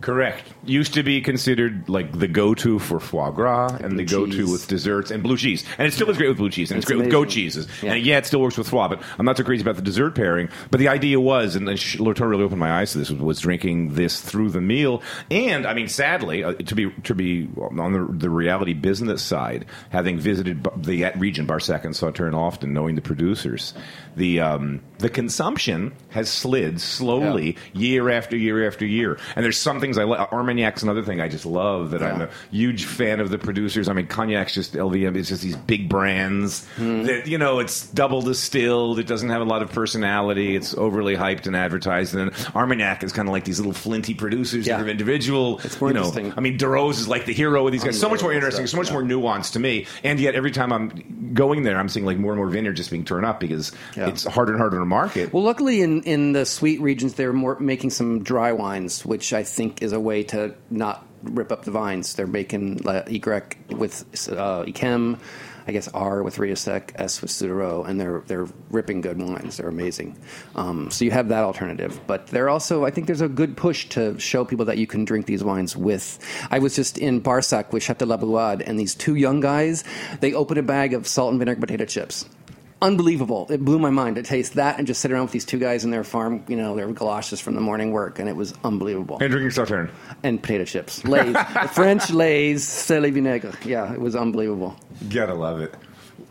Correct. 0.02 0.44
Used 0.64 0.94
to 0.94 1.04
be 1.04 1.22
considered 1.22 1.90
like 1.90 2.18
the 2.18 2.28
go-to 2.28 2.80
for 2.80 3.00
foie 3.00 3.32
gras 3.32 3.76
and 3.82 4.00
the 4.00 4.06
go-to 4.06 4.32
cheese. 4.32 4.52
with 4.52 4.68
desserts 4.68 5.12
and 5.12 5.22
blue 5.22 5.36
cheese, 5.36 5.66
and 5.78 5.88
it 5.88 5.92
still 5.92 6.10
is 6.10 6.18
great 6.18 6.30
with 6.30 6.38
blue 6.38 6.50
cheese, 6.50 6.72
and 6.72 6.78
it's, 6.78 6.86
It's 6.86 6.92
great 6.92 7.04
with 7.04 7.12
goat 7.12 7.30
cheeses. 7.30 7.68
Yeah. 7.82 7.94
And 7.94 8.06
yeah, 8.06 8.18
it 8.18 8.26
still 8.26 8.42
works 8.42 8.58
with 8.58 8.70
foie, 8.70 8.88
but 8.88 9.02
I'm 9.18 9.26
not 9.26 9.38
so 9.38 9.44
crazy 9.44 9.62
about 9.62 9.76
the 9.76 9.82
dessert 9.82 10.16
pairing. 10.16 10.50
But 10.72 10.80
the 10.80 10.88
idea 10.88 11.20
was, 11.20 11.56
and 11.56 11.68
Latour 11.68 12.28
really 12.28 12.44
opened 12.44 12.60
my 12.60 12.80
eyes 12.80 12.94
to 12.94 13.00
this, 13.00 13.10
was, 13.10 13.40
drinking 13.40 13.96
this 13.96 14.22
through 14.22 14.50
the 14.50 14.62
meal. 14.62 15.02
And 15.32 15.66
I 15.66 15.74
mean, 15.74 15.88
sadly, 15.88 16.44
uh, 16.44 16.54
to 16.54 16.76
be 16.76 16.92
to 17.04 17.16
be 17.16 17.50
on 17.58 17.94
the, 17.94 18.08
the 18.14 18.30
reality 18.30 18.74
business 18.74 19.22
side, 19.22 19.66
having 19.90 20.20
visited 20.20 20.68
the 20.78 21.12
region 21.18 21.48
Barsac 21.48 21.84
and 21.84 21.96
Sauterne 21.96 22.36
often, 22.36 22.74
knowing 22.74 22.96
the 22.96 23.02
producers, 23.02 23.74
the 24.16 24.40
um, 24.40 24.82
the 25.00 25.10
consumption 25.10 25.94
has 26.10 26.30
slid 26.30 26.80
slowly 26.80 27.56
year 27.74 28.10
after 28.10 28.36
year 28.38 28.68
after 28.68 28.86
year. 28.86 29.18
And 29.36 29.44
there's 29.44 29.58
some 29.58 29.80
things 29.80 29.98
I 29.98 30.04
like. 30.04 30.30
Armagnac's 30.32 30.84
another 30.84 31.04
thing 31.04 31.20
I 31.22 31.28
just 31.28 31.46
love 31.46 31.92
that 31.92 32.04
I'm 32.04 32.22
a 32.22 32.30
huge 32.52 32.86
fan 32.86 33.20
of 33.20 33.30
the 33.30 33.38
producers. 33.38 33.88
I 33.90 33.94
mean, 33.94 34.08
Cognac's 34.08 34.54
just 34.54 34.74
LVM. 34.74 35.16
It's 35.16 35.30
just 35.30 35.42
these 35.42 35.56
big 35.56 35.90
brands 35.90 36.66
Hmm. 36.76 37.04
that 37.04 37.28
you 37.28 37.38
know 37.38 37.60
it's 37.60 37.88
double 37.88 38.22
distilled. 38.22 39.00
It 39.00 39.08
doesn't 39.08 39.30
have 39.30 39.42
a 39.42 39.46
lot 39.46 39.62
of 39.62 39.72
personality. 39.72 40.56
It's 40.56 40.74
overly 40.76 41.16
hyped 41.16 41.48
and 41.48 41.56
advertised. 41.56 42.14
And 42.16 42.32
then 42.32 42.46
Armagnac 42.56 43.04
is 43.04 43.12
kind 43.14 43.28
of 43.28 43.32
like 43.32 43.46
these 43.46 43.60
little 43.60 43.74
flinty 43.74 44.14
producers 44.14 44.68
Yeah. 44.68 44.78
that 44.78 44.86
are 44.86 44.90
individual. 44.90 45.60
It's 45.64 45.80
more 45.80 45.90
you 45.90 45.94
know, 45.96 46.00
interesting. 46.08 46.34
I 46.38 46.42
mean, 46.42 46.58
Darroze 46.58 47.00
is 47.00 47.08
like 47.08 47.26
the 47.26 47.34
hero 47.34 47.66
of 47.66 47.72
these 47.72 47.84
guys. 47.84 48.00
So 48.00 48.10
much 48.10 48.22
more 48.22 48.34
interesting. 48.34 48.68
stuff, 48.68 48.72
So 48.72 48.78
much 48.78 48.88
yeah. 48.88 48.94
more 48.94 49.04
nuanced 49.38 49.54
to 49.54 49.60
me. 49.60 49.86
And 50.04 50.20
yet, 50.20 50.36
every 50.36 50.52
time 50.52 50.74
I'm 50.74 51.32
going 51.34 51.64
there, 51.64 51.78
I'm 51.78 51.88
seeing 51.90 52.06
like 52.06 52.18
more 52.18 52.34
and 52.34 52.38
more 52.40 52.50
vineyards 52.50 52.78
just 52.78 52.92
being 52.92 53.06
turned 53.06 53.26
up 53.26 53.40
because 53.40 53.72
Yeah. 53.96 54.08
it's 54.10 54.26
harder 54.26 54.52
and 54.54 54.60
harder 54.60 54.80
to 54.80 54.86
market. 54.90 55.32
Well, 55.32 55.44
luckily 55.44 55.82
in, 55.82 56.04
in 56.04 56.34
the 56.34 56.46
sweet 56.46 56.82
regions, 56.82 57.14
they're 57.14 57.34
more 57.34 57.58
making 57.60 57.92
some 57.92 58.24
dry 58.24 58.52
wines, 58.52 59.06
which 59.06 59.32
I 59.32 59.44
think 59.44 59.82
is 59.82 59.94
a 59.94 60.00
way 60.00 60.24
to 60.24 60.56
not 60.70 61.06
rip 61.24 61.52
up 61.52 61.64
the 61.64 61.72
vines. 61.72 62.16
They're 62.16 62.28
making 62.28 62.78
La 62.80 63.04
Ygrec 63.04 63.78
with 63.78 64.30
uh, 64.34 64.66
I 65.68 65.72
guess 65.72 65.88
R 65.90 66.24
with 66.24 66.38
Rieussec, 66.38 66.94
S 66.96 67.22
with 67.22 67.30
Suduiraut, 67.30 67.88
and 67.88 68.02
they're 68.02 68.24
they're 68.26 68.48
ripping 68.72 69.02
good 69.02 69.22
wines. 69.22 69.58
They're 69.58 69.70
amazing. 69.70 70.18
Um, 70.56 70.90
so 70.90 71.06
you 71.06 71.12
have 71.12 71.30
that 71.30 71.44
alternative, 71.44 72.00
but 72.08 72.26
they're 72.28 72.50
also 72.50 72.86
I 72.86 72.92
think 72.92 73.06
there's 73.06 73.22
a 73.22 73.30
good 73.30 73.56
push 73.56 73.88
to 73.90 74.18
show 74.20 74.44
people 74.46 74.66
that 74.66 74.80
you 74.80 74.88
can 74.88 75.06
drink 75.06 75.28
these 75.28 75.44
wines 75.44 75.78
with. 75.78 76.18
I 76.50 76.58
was 76.58 76.76
just 76.76 76.98
in 76.98 77.22
Barsac 77.22 77.72
with 77.72 77.86
de 77.86 78.06
la 78.06 78.52
and 78.66 78.80
these 78.80 78.96
two 78.96 79.16
young 79.16 79.40
guys 79.42 79.84
they 80.22 80.34
opened 80.34 80.58
a 80.58 80.64
bag 80.64 80.94
of 80.94 81.08
salt 81.08 81.32
and 81.32 81.40
vinegar 81.40 81.60
potato 81.60 81.86
chips 81.86 82.26
unbelievable. 82.82 83.48
It 83.50 83.64
blew 83.64 83.80
my 83.80 83.90
mind 83.90 84.16
to 84.16 84.24
taste 84.24 84.54
that 84.56 84.78
and 84.78 84.88
just 84.88 85.02
sit 85.02 85.12
around 85.12 85.24
with 85.24 85.32
these 85.32 85.46
two 85.46 85.60
guys 85.60 85.84
in 85.84 85.92
their 85.92 86.04
farm, 86.04 86.44
you 86.48 86.56
know, 86.56 86.76
their 86.76 86.92
galoshes 86.92 87.40
from 87.40 87.56
the 87.56 87.62
morning 87.62 87.92
work, 87.92 88.20
and 88.20 88.30
it 88.30 88.36
was 88.36 88.54
unbelievable. 88.64 89.18
and 89.22 89.30
drinking 89.32 89.52
Sauterne. 89.52 89.90
And 90.24 90.42
potato 90.42 90.66
chips, 90.66 91.04
Lay's, 91.06 91.36
French 91.74 92.10
Lay's, 92.10 92.64
sel 92.68 93.02
vinaigre. 93.02 93.54
Yeah, 93.66 93.94
it 93.94 94.00
was 94.00 94.16
unbelievable. 94.16 94.76
Gotta 95.10 95.34
love 95.34 95.60
it. 95.60 95.74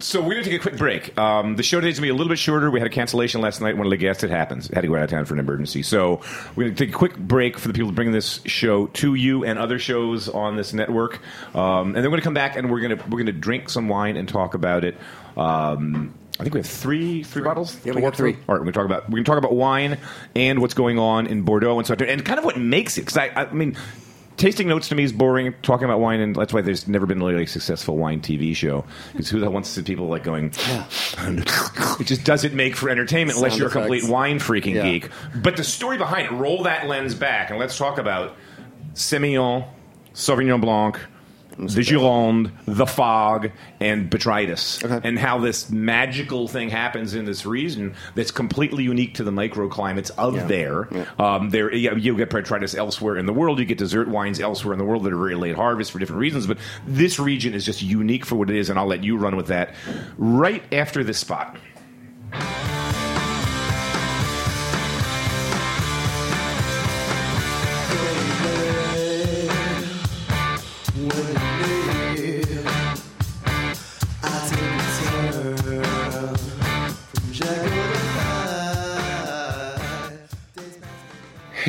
So 0.01 0.21
we're 0.21 0.35
gonna 0.35 0.45
take 0.45 0.55
a 0.55 0.59
quick 0.61 0.77
break. 0.77 1.19
Um, 1.19 1.57
the 1.57 1.63
show 1.65 1.81
today's 1.81 1.99
gonna 1.99 2.07
be 2.07 2.11
a 2.11 2.15
little 2.15 2.29
bit 2.29 2.39
shorter. 2.39 2.71
We 2.71 2.79
had 2.79 2.87
a 2.87 2.91
cancellation 2.93 3.41
last 3.41 3.61
night. 3.61 3.77
One 3.77 3.87
of 3.87 3.91
the 3.91 3.97
guests 3.97 4.23
it 4.23 4.31
happens 4.31 4.69
had 4.69 4.83
to 4.83 4.87
go 4.87 4.95
out 4.95 5.03
of 5.03 5.11
town 5.11 5.25
for 5.25 5.35
an 5.35 5.41
emergency. 5.41 5.83
So 5.83 6.21
we're 6.55 6.65
gonna 6.65 6.77
take 6.77 6.91
a 6.91 6.97
quick 6.97 7.17
break 7.17 7.59
for 7.59 7.67
the 7.67 7.75
people 7.75 7.91
bringing 7.91 8.13
this 8.13 8.41
show 8.45 8.87
to 8.89 9.15
you 9.17 9.45
and 9.45 9.59
other 9.59 9.81
shows 9.81 10.29
on 10.29 10.57
this 10.57 10.73
network. 10.73 11.19
Um, 11.53 11.89
and 11.89 11.97
then 11.97 12.05
we're 12.05 12.11
gonna 12.19 12.23
come 12.23 12.35
back 12.35 12.57
and 12.57 12.71
we're 12.71 12.81
gonna 12.81 13.03
we're 13.09 13.19
gonna 13.19 13.33
drink 13.33 13.71
some 13.71 13.89
wine 13.89 14.17
and 14.17 14.29
talk 14.29 14.55
about 14.55 14.85
it. 14.85 14.97
Um, 15.37 16.15
I 16.39 16.43
think 16.45 16.55
we 16.55 16.61
have 16.61 16.67
three 16.67 17.23
three 17.25 17.43
bottles. 17.43 17.77
Yeah, 17.85 17.93
we 17.93 18.01
got 18.01 18.07
work 18.09 18.15
through. 18.17 18.33
three. 18.35 18.43
All 18.49 18.55
right, 18.55 18.61
we're 18.65 18.71
gonna 18.71 18.73
talk 18.73 18.85
about 18.85 19.11
we're 19.11 19.17
gonna 19.17 19.25
talk 19.25 19.39
about 19.39 19.55
wine 19.55 19.99
and 20.37 20.61
what's 20.61 20.75
going 20.75 20.99
on 20.99 21.27
in 21.27 21.43
Bordeaux 21.43 21.79
and 21.79 21.87
so 21.87 21.95
on 21.95 22.03
and 22.03 22.25
kind 22.25 22.39
of 22.39 22.45
what 22.45 22.59
makes 22.59 22.97
it. 22.99 23.03
Because 23.03 23.17
I, 23.17 23.29
I 23.35 23.53
mean. 23.53 23.77
Tasting 24.37 24.69
notes 24.69 24.89
to 24.91 24.95
me 24.95 25.03
is 25.03 25.13
boring. 25.13 25.53
Talking 25.63 25.87
about 25.87 25.99
wine, 25.99 26.21
and 26.21 26.37
that's 26.37 26.53
why 26.53 26.61
there's 26.61 26.87
never 26.87 27.07
been 27.07 27.21
really 27.21 27.43
a 27.43 27.47
successful 27.49 27.97
wine 27.97 28.21
TV 28.21 28.55
show. 28.55 28.85
Because 29.11 29.29
who 29.29 29.41
the 29.41 29.47
hell 29.47 29.53
wants 29.53 29.69
to 29.75 29.81
see 29.81 29.83
people 29.83 30.07
like 30.07 30.23
going? 30.23 30.53
it 31.19 32.05
just 32.05 32.23
doesn't 32.23 32.55
make 32.55 32.77
for 32.77 32.89
entertainment 32.89 33.37
unless 33.37 33.59
you're 33.59 33.67
a 33.67 33.71
complete 33.73 34.05
wine 34.05 34.39
freaking 34.39 34.75
Yeah. 34.75 34.83
geek. 34.85 35.11
But 35.43 35.57
the 35.57 35.65
story 35.65 35.99
behind 35.99 36.27
it, 36.27 36.31
roll 36.31 36.63
that 36.63 36.87
lens 36.87 37.17
back, 37.17 37.51
and 37.51 37.59
let's 37.59 37.77
talk 37.77 37.99
about 37.99 38.37
Semillon, 38.95 39.67
Sauvignon 40.15 40.61
Blanc, 40.61 41.01
the 41.59 41.81
Gironde, 41.83 42.51
the 42.67 42.87
Fog, 42.87 43.51
and 43.81 44.09
Botrytis, 44.11 44.85
Okay. 44.85 45.01
and 45.07 45.19
how 45.19 45.39
this 45.39 45.71
magical 45.71 46.47
thing 46.47 46.71
happens 46.71 47.15
in 47.15 47.25
this 47.25 47.45
region 47.45 47.95
that's 48.15 48.31
completely 48.31 48.85
unique 48.85 49.15
to 49.15 49.25
the 49.25 49.33
microclimates 49.33 50.11
of 50.17 50.37
Yeah. 50.37 50.45
there. 50.47 50.89
Yeah. 50.93 51.05
Um, 51.19 51.51
there, 51.51 51.75
yeah, 51.75 51.95
you 51.95 52.17
get 52.17 52.31
Botrytis 52.31 52.77
elsewhere 52.77 53.17
in 53.17 53.27
the 53.27 53.33
world. 53.33 53.59
You 53.59 53.65
get 53.65 53.79
dessert 53.79 54.09
wines 54.09 54.39
elsewhere 54.41 54.73
in 54.73 54.79
the 54.79 54.85
world 54.85 55.03
that 55.05 55.13
are 55.13 55.19
very 55.19 55.35
late 55.35 55.57
harvest 55.57 55.91
for 55.93 55.99
different 55.99 56.21
reasons. 56.21 56.47
But 56.47 56.59
this 56.87 57.19
region 57.19 57.55
is 57.55 57.65
just 57.65 57.83
unique 57.83 58.25
for 58.25 58.37
what 58.37 58.51
it 58.51 58.57
is, 58.57 58.71
and 58.71 58.79
I'll 58.79 58.87
let 58.87 59.03
you 59.03 59.17
run 59.17 59.37
with 59.37 59.49
that 59.49 59.75
right 60.17 60.63
after 60.73 61.03
this 61.03 61.19
spot. 61.19 61.57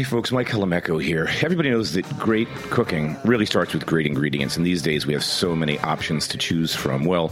Folks, 0.10 0.32
Mike 0.32 0.48
Colameco 0.48 1.00
here. 1.00 1.30
Everybody 1.44 1.70
knows 1.70 1.94
that 1.94 2.04
great 2.18 2.48
cooking 2.72 3.16
really 3.24 3.46
starts 3.46 3.76
with 3.76 3.86
great 3.86 4.08
ingredients, 4.08 4.58
and 4.58 4.66
these 4.66 4.82
days 4.82 5.06
we 5.06 5.14
have 5.14 5.24
so 5.24 5.56
many 5.56 5.78
options 5.82 6.28
to 6.30 6.38
choose 6.38 6.74
from. 6.74 7.06
Well, 7.06 7.32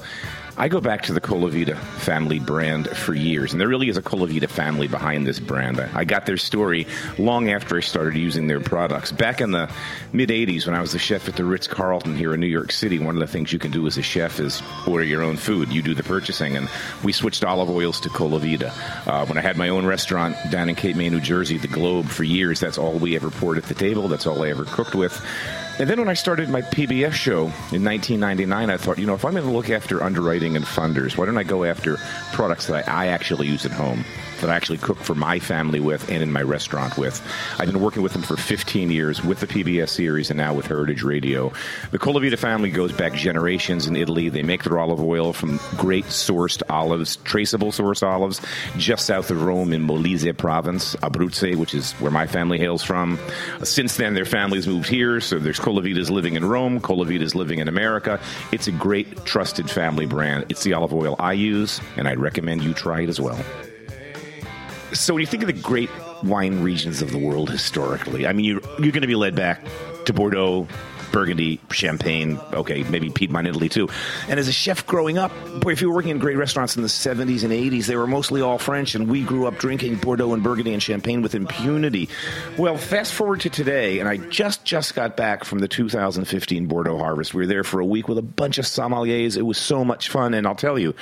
I 0.60 0.70
go 0.70 0.82
back 0.82 1.04
to 1.04 1.14
the 1.14 1.22
Colavita 1.22 1.78
family 1.78 2.40
brand 2.40 2.90
for 2.90 3.14
years, 3.14 3.52
and 3.52 3.62
there 3.62 3.68
really 3.68 3.90
is 3.90 3.98
a 3.98 4.02
Colavita 4.02 4.50
family 4.50 4.88
behind 4.88 5.28
this 5.28 5.40
brand. 5.40 5.80
I 5.80 6.04
got 6.04 6.26
their 6.26 6.38
story 6.38 6.88
long 7.20 7.52
after 7.52 7.78
I 7.78 7.82
started 7.82 8.18
using 8.18 8.48
their 8.48 8.60
products. 8.60 9.12
Back 9.12 9.40
in 9.40 9.52
the 9.52 9.70
mid 10.14 10.30
80s, 10.30 10.66
when 10.66 10.74
I 10.74 10.82
was 10.82 10.94
the 10.94 11.00
chef 11.00 11.30
at 11.30 11.36
the 11.36 11.46
Ritz 11.46 11.68
Carlton 11.68 12.16
here 12.18 12.34
in 12.34 12.40
New 12.40 12.48
York 12.48 12.72
City, 12.72 12.98
one 12.98 13.16
of 13.16 13.20
the 13.20 13.28
things 13.28 13.54
you 13.54 13.60
can 13.60 13.70
do 13.70 13.86
as 13.86 14.00
a 14.00 14.02
chef 14.02 14.40
is 14.40 14.64
order 14.88 15.04
your 15.04 15.22
own 15.22 15.38
food. 15.38 15.72
You 15.72 15.84
do 15.84 15.94
the 15.94 16.02
purchasing, 16.02 16.58
and 16.58 16.68
we 17.04 17.12
switched 17.12 17.44
olive 17.44 17.70
oils 17.70 18.00
to 18.00 18.10
Colavita. 18.10 18.74
Uh, 19.06 19.28
when 19.28 19.38
I 19.38 19.42
had 19.42 19.58
my 19.58 19.70
own 19.70 19.86
restaurant 19.86 20.36
down 20.50 20.70
in 20.70 20.76
Cape 20.76 20.96
May, 20.96 21.10
New 21.10 21.22
Jersey, 21.22 21.60
the 21.60 21.68
Globe, 21.68 22.08
for 22.08 22.24
years, 22.24 22.60
that's 22.60 22.80
all 22.80 22.94
we 22.94 23.16
ever 23.16 23.30
poured 23.30 23.60
at 23.60 23.66
the 23.66 23.76
table. 23.76 24.08
That's 24.08 24.26
all 24.26 24.42
I 24.42 24.50
ever 24.50 24.66
cooked 24.66 24.96
with. 24.96 25.24
And 25.80 25.88
then 25.88 26.00
when 26.00 26.10
I 26.10 26.16
started 26.16 26.50
my 26.50 26.64
PBS 26.64 27.14
show 27.14 27.44
in 27.72 27.84
1999, 27.84 28.70
I 28.72 28.78
thought, 28.78 28.98
you 28.98 29.06
know, 29.06 29.14
if 29.14 29.24
I'm 29.24 29.34
going 29.34 29.44
to 29.44 29.52
look 29.52 29.70
after 29.70 30.02
underwriting 30.02 30.56
and 30.56 30.66
funders, 30.66 31.16
why 31.16 31.28
don't 31.28 31.38
I 31.38 31.44
go 31.44 31.64
after 31.64 31.98
products 32.34 32.66
that 32.66 32.90
I, 32.90 33.06
I 33.06 33.08
actually 33.08 33.48
use 33.48 33.64
at 33.64 33.72
home, 33.72 34.04
that 34.42 34.50
I 34.50 34.56
actually 34.56 34.78
cook 34.78 34.98
for 34.98 35.16
my 35.16 35.40
family 35.40 35.80
with 35.80 36.10
and 36.10 36.24
in 36.24 36.32
my 36.32 36.42
restaurant 36.42 36.98
with? 36.98 37.22
I've 37.60 37.72
been 37.72 37.82
working 37.82 38.02
with 38.02 38.14
them 38.14 38.22
for 38.22 38.38
15 38.38 38.92
years 38.92 39.24
with 39.24 39.40
the 39.40 39.48
PBS 39.48 39.90
series 39.90 40.30
and 40.30 40.38
now 40.38 40.54
with 40.54 40.68
Heritage 40.68 41.04
Radio. 41.04 41.52
The 41.92 42.00
Colavita 42.00 42.38
family 42.38 42.70
goes 42.70 42.92
back 42.92 43.14
generations 43.14 43.88
in 43.88 43.96
Italy. 43.96 44.30
They 44.30 44.44
make 44.44 44.64
their 44.64 44.80
olive 44.80 45.02
oil 45.02 45.34
from 45.34 45.60
great 45.78 46.06
sourced 46.06 46.62
olives, 46.70 47.18
traceable 47.18 47.72
sourced 47.72 48.04
olives, 48.04 48.42
just 48.78 49.06
south 49.06 49.32
of 49.32 49.44
Rome 49.44 49.74
in 49.74 49.86
Molise 49.86 50.36
province, 50.38 50.96
Abruzzo, 50.98 51.56
which 51.56 51.74
is 51.74 51.94
where 51.94 52.12
my 52.12 52.28
family 52.28 52.58
hails 52.58 52.84
from. 52.84 53.20
Since 53.64 53.98
then, 53.98 54.14
their 54.14 54.26
families 54.26 54.68
moved 54.68 54.88
here, 54.88 55.20
so 55.22 55.40
there's 55.40 55.60
Colavitas 55.60 56.10
living 56.10 56.36
in 56.36 56.46
Rome, 56.46 56.80
Colavitas 56.80 57.36
living 57.36 57.60
in 57.60 57.68
America. 57.68 58.20
It's 58.52 58.68
a 58.68 58.72
great, 58.72 59.26
trusted 59.26 59.70
family 59.70 60.06
brand. 60.06 60.46
It's 60.50 60.64
the 60.64 60.74
olive 60.74 60.94
oil 60.94 61.16
I 61.20 61.34
use, 61.34 61.82
and 61.96 62.08
I'd 62.08 62.20
recommend 62.20 62.64
you 62.64 62.74
try 62.74 63.02
it 63.02 63.10
as 63.10 63.20
well. 63.20 63.38
So 64.98 65.14
when 65.14 65.22
you 65.22 65.28
think 65.28 65.44
of 65.44 65.48
the 65.48 65.54
great 65.54 65.90
wine 66.24 66.62
regions 66.62 67.02
of 67.02 67.12
the 67.12 67.18
world 67.18 67.50
historically, 67.50 68.26
I 68.26 68.34
mean, 68.34 68.46
you're, 68.46 68.62
you're 68.80 68.92
going 68.92 69.02
to 69.02 69.08
be 69.08 69.16
led 69.16 69.36
back 69.36 69.64
to 70.06 70.14
Bordeaux, 70.14 70.68
Burgundy, 71.12 71.60
Champagne, 71.72 72.40
okay, 72.52 72.84
maybe 72.84 73.10
Piedmont, 73.10 73.48
Italy 73.48 73.70
too. 73.70 73.90
And 74.28 74.40
as 74.40 74.48
a 74.48 74.52
chef 74.52 74.86
growing 74.86 75.18
up, 75.18 75.32
boy, 75.62 75.72
if 75.72 75.82
you 75.82 75.90
were 75.90 75.96
working 75.96 76.12
in 76.12 76.20
great 76.20 76.38
restaurants 76.38 76.76
in 76.76 76.82
the 76.82 76.88
70s 76.88 77.44
and 77.44 77.54
80s, 77.54 77.86
they 77.86 77.96
were 77.96 78.08
mostly 78.08 78.42
all 78.42 78.58
French, 78.58 78.96
and 78.96 79.08
we 79.08 79.24
grew 79.24 79.48
up 79.48 79.58
drinking 79.58 79.96
Bordeaux 79.98 80.34
and 80.34 80.44
Burgundy 80.44 80.74
and 80.74 80.82
Champagne 80.82 81.22
with 81.22 81.36
impunity. 81.36 82.10
Well, 82.58 82.78
fast 82.78 83.14
forward 83.14 83.42
to 83.42 83.50
today, 83.50 84.00
and 84.00 84.10
I 84.10 84.18
just 84.18 84.66
just 84.66 84.96
got 84.96 85.16
back 85.16 85.44
from 85.44 85.60
the 85.60 85.68
2015 85.68 86.66
Bordeaux 86.68 86.98
harvest. 86.98 87.34
We 87.34 87.44
were 87.44 87.48
there 87.48 87.64
for 87.64 87.80
a 87.80 87.86
week 87.86 88.08
with 88.08 88.18
a 88.18 88.24
bunch 88.24 88.58
of 88.58 88.66
sommeliers. 88.66 89.38
It 89.38 89.44
was 89.44 89.58
so 89.58 89.86
much 89.86 90.10
fun, 90.10 90.34
and 90.34 90.46
I'll 90.46 90.56
tell 90.56 90.78
you, 90.78 90.94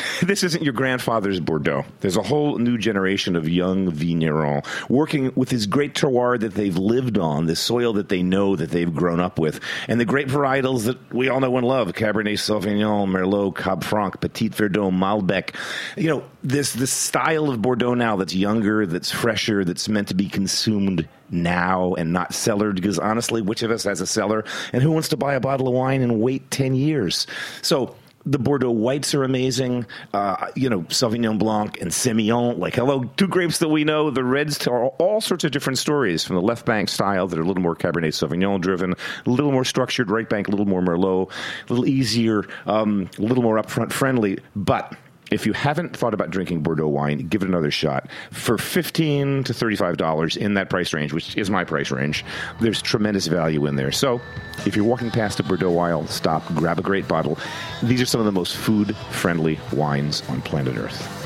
this 0.22 0.42
isn't 0.42 0.62
your 0.62 0.72
grandfather's 0.72 1.40
Bordeaux. 1.40 1.84
There's 2.00 2.16
a 2.16 2.22
whole 2.22 2.58
new 2.58 2.78
generation 2.78 3.36
of 3.36 3.48
young 3.48 3.90
vignerons 3.90 4.66
working 4.88 5.32
with 5.34 5.50
this 5.50 5.66
great 5.66 5.94
terroir 5.94 6.38
that 6.40 6.54
they've 6.54 6.76
lived 6.76 7.18
on, 7.18 7.46
this 7.46 7.60
soil 7.60 7.92
that 7.94 8.08
they 8.08 8.22
know 8.22 8.56
that 8.56 8.70
they've 8.70 8.92
grown 8.92 9.20
up 9.20 9.38
with, 9.38 9.60
and 9.88 10.00
the 10.00 10.04
great 10.04 10.28
varietals 10.28 10.84
that 10.84 11.12
we 11.12 11.28
all 11.28 11.40
know 11.40 11.56
and 11.56 11.66
love: 11.66 11.92
Cabernet 11.92 12.38
Sauvignon, 12.38 13.08
Merlot, 13.08 13.56
Cab 13.56 13.84
Franc, 13.84 14.20
Petit 14.20 14.50
Verdot, 14.50 14.92
Malbec. 14.92 15.54
You 15.96 16.08
know, 16.08 16.24
this 16.42 16.72
this 16.72 16.92
style 16.92 17.50
of 17.50 17.60
Bordeaux 17.60 17.94
now 17.94 18.16
that's 18.16 18.34
younger, 18.34 18.86
that's 18.86 19.10
fresher, 19.10 19.64
that's 19.64 19.88
meant 19.88 20.08
to 20.08 20.14
be 20.14 20.28
consumed 20.28 21.08
now 21.32 21.94
and 21.94 22.12
not 22.12 22.34
cellared 22.34 22.74
because 22.74 22.98
honestly 22.98 23.40
which 23.40 23.62
of 23.62 23.70
us 23.70 23.84
has 23.84 24.02
a 24.02 24.06
cellar 24.06 24.44
and 24.72 24.82
who 24.82 24.90
wants 24.90 25.08
to 25.08 25.16
buy 25.16 25.32
a 25.32 25.40
bottle 25.40 25.66
of 25.66 25.72
wine 25.72 26.02
and 26.02 26.20
wait 26.20 26.50
10 26.50 26.74
years 26.74 27.26
so 27.62 27.96
the 28.24 28.38
Bordeaux 28.38 28.70
whites 28.70 29.14
are 29.14 29.24
amazing. 29.24 29.86
Uh, 30.12 30.48
you 30.54 30.68
know, 30.68 30.82
Sauvignon 30.82 31.38
Blanc 31.38 31.80
and 31.80 31.90
Semillon. 31.90 32.58
Like, 32.58 32.74
hello, 32.74 33.04
two 33.16 33.28
grapes 33.28 33.58
that 33.58 33.68
we 33.68 33.84
know. 33.84 34.10
The 34.10 34.24
reds 34.24 34.58
tell 34.58 34.94
all 34.98 35.20
sorts 35.20 35.44
of 35.44 35.50
different 35.50 35.78
stories 35.78 36.24
from 36.24 36.36
the 36.36 36.42
left 36.42 36.66
bank 36.66 36.88
style 36.88 37.26
that 37.28 37.38
are 37.38 37.42
a 37.42 37.46
little 37.46 37.62
more 37.62 37.76
Cabernet 37.76 38.12
Sauvignon 38.12 38.60
driven, 38.60 38.94
a 39.26 39.30
little 39.30 39.52
more 39.52 39.64
structured, 39.64 40.10
right 40.10 40.28
bank, 40.28 40.48
a 40.48 40.50
little 40.50 40.66
more 40.66 40.80
Merlot, 40.80 41.30
a 41.30 41.72
little 41.72 41.86
easier, 41.86 42.44
um, 42.66 43.08
a 43.18 43.22
little 43.22 43.42
more 43.42 43.56
upfront 43.56 43.92
friendly. 43.92 44.38
But 44.54 44.94
if 45.32 45.46
you 45.46 45.52
haven't 45.52 45.96
thought 45.96 46.14
about 46.14 46.30
drinking 46.30 46.60
Bordeaux 46.60 46.88
wine, 46.88 47.26
give 47.28 47.42
it 47.42 47.48
another 47.48 47.70
shot. 47.70 48.08
For 48.30 48.58
fifteen 48.58 49.42
to 49.44 49.54
thirty-five 49.54 49.96
dollars 49.96 50.36
in 50.36 50.54
that 50.54 50.70
price 50.70 50.92
range, 50.92 51.12
which 51.12 51.36
is 51.36 51.50
my 51.50 51.64
price 51.64 51.90
range, 51.90 52.24
there's 52.60 52.82
tremendous 52.82 53.26
value 53.26 53.66
in 53.66 53.76
there. 53.76 53.92
So, 53.92 54.20
if 54.66 54.76
you're 54.76 54.84
walking 54.84 55.10
past 55.10 55.40
a 55.40 55.42
Bordeaux 55.42 55.70
wine, 55.70 56.06
stop, 56.08 56.46
grab 56.54 56.78
a 56.78 56.82
great 56.82 57.08
bottle. 57.08 57.38
These 57.82 58.00
are 58.00 58.06
some 58.06 58.20
of 58.20 58.26
the 58.26 58.32
most 58.32 58.56
food-friendly 58.56 59.58
wines 59.72 60.22
on 60.28 60.40
planet 60.42 60.76
Earth. 60.76 61.18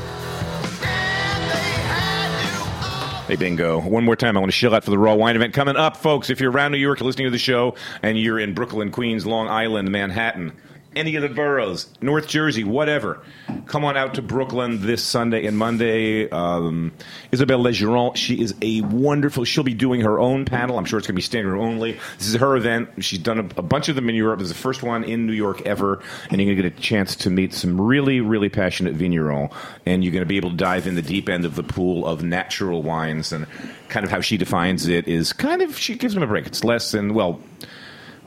Hey, 3.26 3.34
bingo. 3.34 3.80
One 3.80 4.04
more 4.04 4.14
time, 4.14 4.36
I 4.36 4.40
want 4.40 4.52
to 4.52 4.56
shill 4.56 4.72
out 4.72 4.84
for 4.84 4.90
the 4.90 4.98
Raw 4.98 5.14
Wine 5.14 5.34
event 5.34 5.52
coming 5.52 5.74
up, 5.74 5.96
folks. 5.96 6.30
If 6.30 6.40
you're 6.40 6.52
around 6.52 6.70
New 6.70 6.78
York, 6.78 7.00
listening 7.00 7.26
to 7.26 7.30
the 7.32 7.38
show, 7.38 7.74
and 8.02 8.16
you're 8.16 8.38
in 8.38 8.54
Brooklyn, 8.54 8.92
Queens, 8.92 9.26
Long 9.26 9.48
Island, 9.48 9.90
Manhattan, 9.90 10.52
any 10.96 11.14
of 11.16 11.22
the 11.22 11.28
boroughs, 11.28 11.87
North 12.00 12.26
Jersey, 12.26 12.64
whatever. 12.64 13.22
Come 13.66 13.85
on 13.85 13.96
out 13.96 14.14
to 14.14 14.22
Brooklyn 14.22 14.80
this 14.80 15.04
Sunday 15.04 15.46
and 15.46 15.56
Monday. 15.56 16.28
Um, 16.30 16.92
Isabelle 17.30 17.62
Legeron, 17.62 18.16
she 18.16 18.40
is 18.40 18.54
a 18.62 18.80
wonderful. 18.80 19.44
She'll 19.44 19.64
be 19.64 19.74
doing 19.74 20.00
her 20.00 20.18
own 20.18 20.44
panel. 20.44 20.78
I'm 20.78 20.85
sure 20.85 20.98
it's 20.98 21.06
going 21.06 21.14
to 21.14 21.18
be 21.18 21.22
standing 21.22 21.52
room 21.52 21.61
only. 21.61 21.98
This 22.18 22.28
is 22.28 22.35
her 22.37 22.56
event. 22.56 23.04
She's 23.04 23.18
done 23.18 23.38
a, 23.38 23.61
a 23.61 23.62
bunch 23.62 23.88
of 23.88 23.94
them 23.94 24.09
in 24.09 24.14
Europe. 24.14 24.38
This 24.38 24.48
is 24.48 24.54
the 24.54 24.59
first 24.59 24.82
one 24.82 25.04
in 25.04 25.26
New 25.26 25.32
York 25.32 25.62
ever, 25.62 26.02
and 26.30 26.40
you're 26.40 26.54
going 26.54 26.56
to 26.56 26.62
get 26.62 26.78
a 26.78 26.80
chance 26.80 27.14
to 27.16 27.30
meet 27.30 27.52
some 27.52 27.80
really, 27.80 28.20
really 28.20 28.48
passionate 28.48 28.96
vignerons, 28.96 29.52
and 29.85 30.02
you're 30.02 30.12
going 30.12 30.22
to 30.22 30.26
be 30.26 30.38
able 30.38 30.50
to 30.50 30.56
dive 30.56 30.87
in 30.87 30.94
the 30.94 31.02
deep 31.02 31.28
end 31.28 31.44
of 31.44 31.54
the 31.54 31.62
pool 31.62 32.06
of 32.06 32.22
natural 32.22 32.82
wines 32.82 33.32
and 33.32 33.46
kind 33.88 34.04
of 34.04 34.11
how 34.11 34.20
she 34.20 34.37
defines 34.37 34.87
it 34.88 35.06
is 35.06 35.32
kind 35.32 35.62
of 35.62 35.76
she 35.76 35.96
gives 35.96 36.14
them 36.14 36.22
a 36.22 36.26
break. 36.26 36.46
It's 36.46 36.64
less 36.64 36.90
than 36.92 37.14
well. 37.14 37.40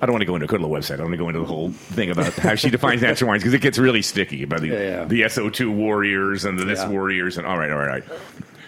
I 0.01 0.05
don't 0.05 0.13
want 0.13 0.21
to 0.21 0.25
go 0.25 0.35
into 0.35 0.47
to 0.47 0.57
the 0.57 0.67
website. 0.67 0.93
I 0.93 0.97
don't 0.97 1.05
want 1.07 1.13
to 1.13 1.17
go 1.17 1.27
into 1.29 1.39
the 1.39 1.45
whole 1.45 1.69
thing 1.71 2.09
about 2.09 2.33
how 2.33 2.55
she 2.55 2.69
defines 2.69 3.01
natural 3.01 3.27
wines 3.29 3.43
because 3.43 3.53
it 3.53 3.61
gets 3.61 3.77
really 3.77 4.01
sticky 4.01 4.43
about 4.43 4.61
the 4.61 4.67
Yeah, 4.67 4.79
yeah. 4.79 5.05
the 5.05 5.21
SO2 5.23 5.73
warriors 5.75 6.45
and 6.45 6.57
the 6.57 6.65
this 6.65 6.79
Yeah. 6.79 6.89
warriors 6.89 7.37
and 7.37 7.45
all 7.45 7.57
right, 7.57 7.69
all 7.71 7.77
right, 7.77 7.87
all 7.89 7.93
right. 7.95 8.03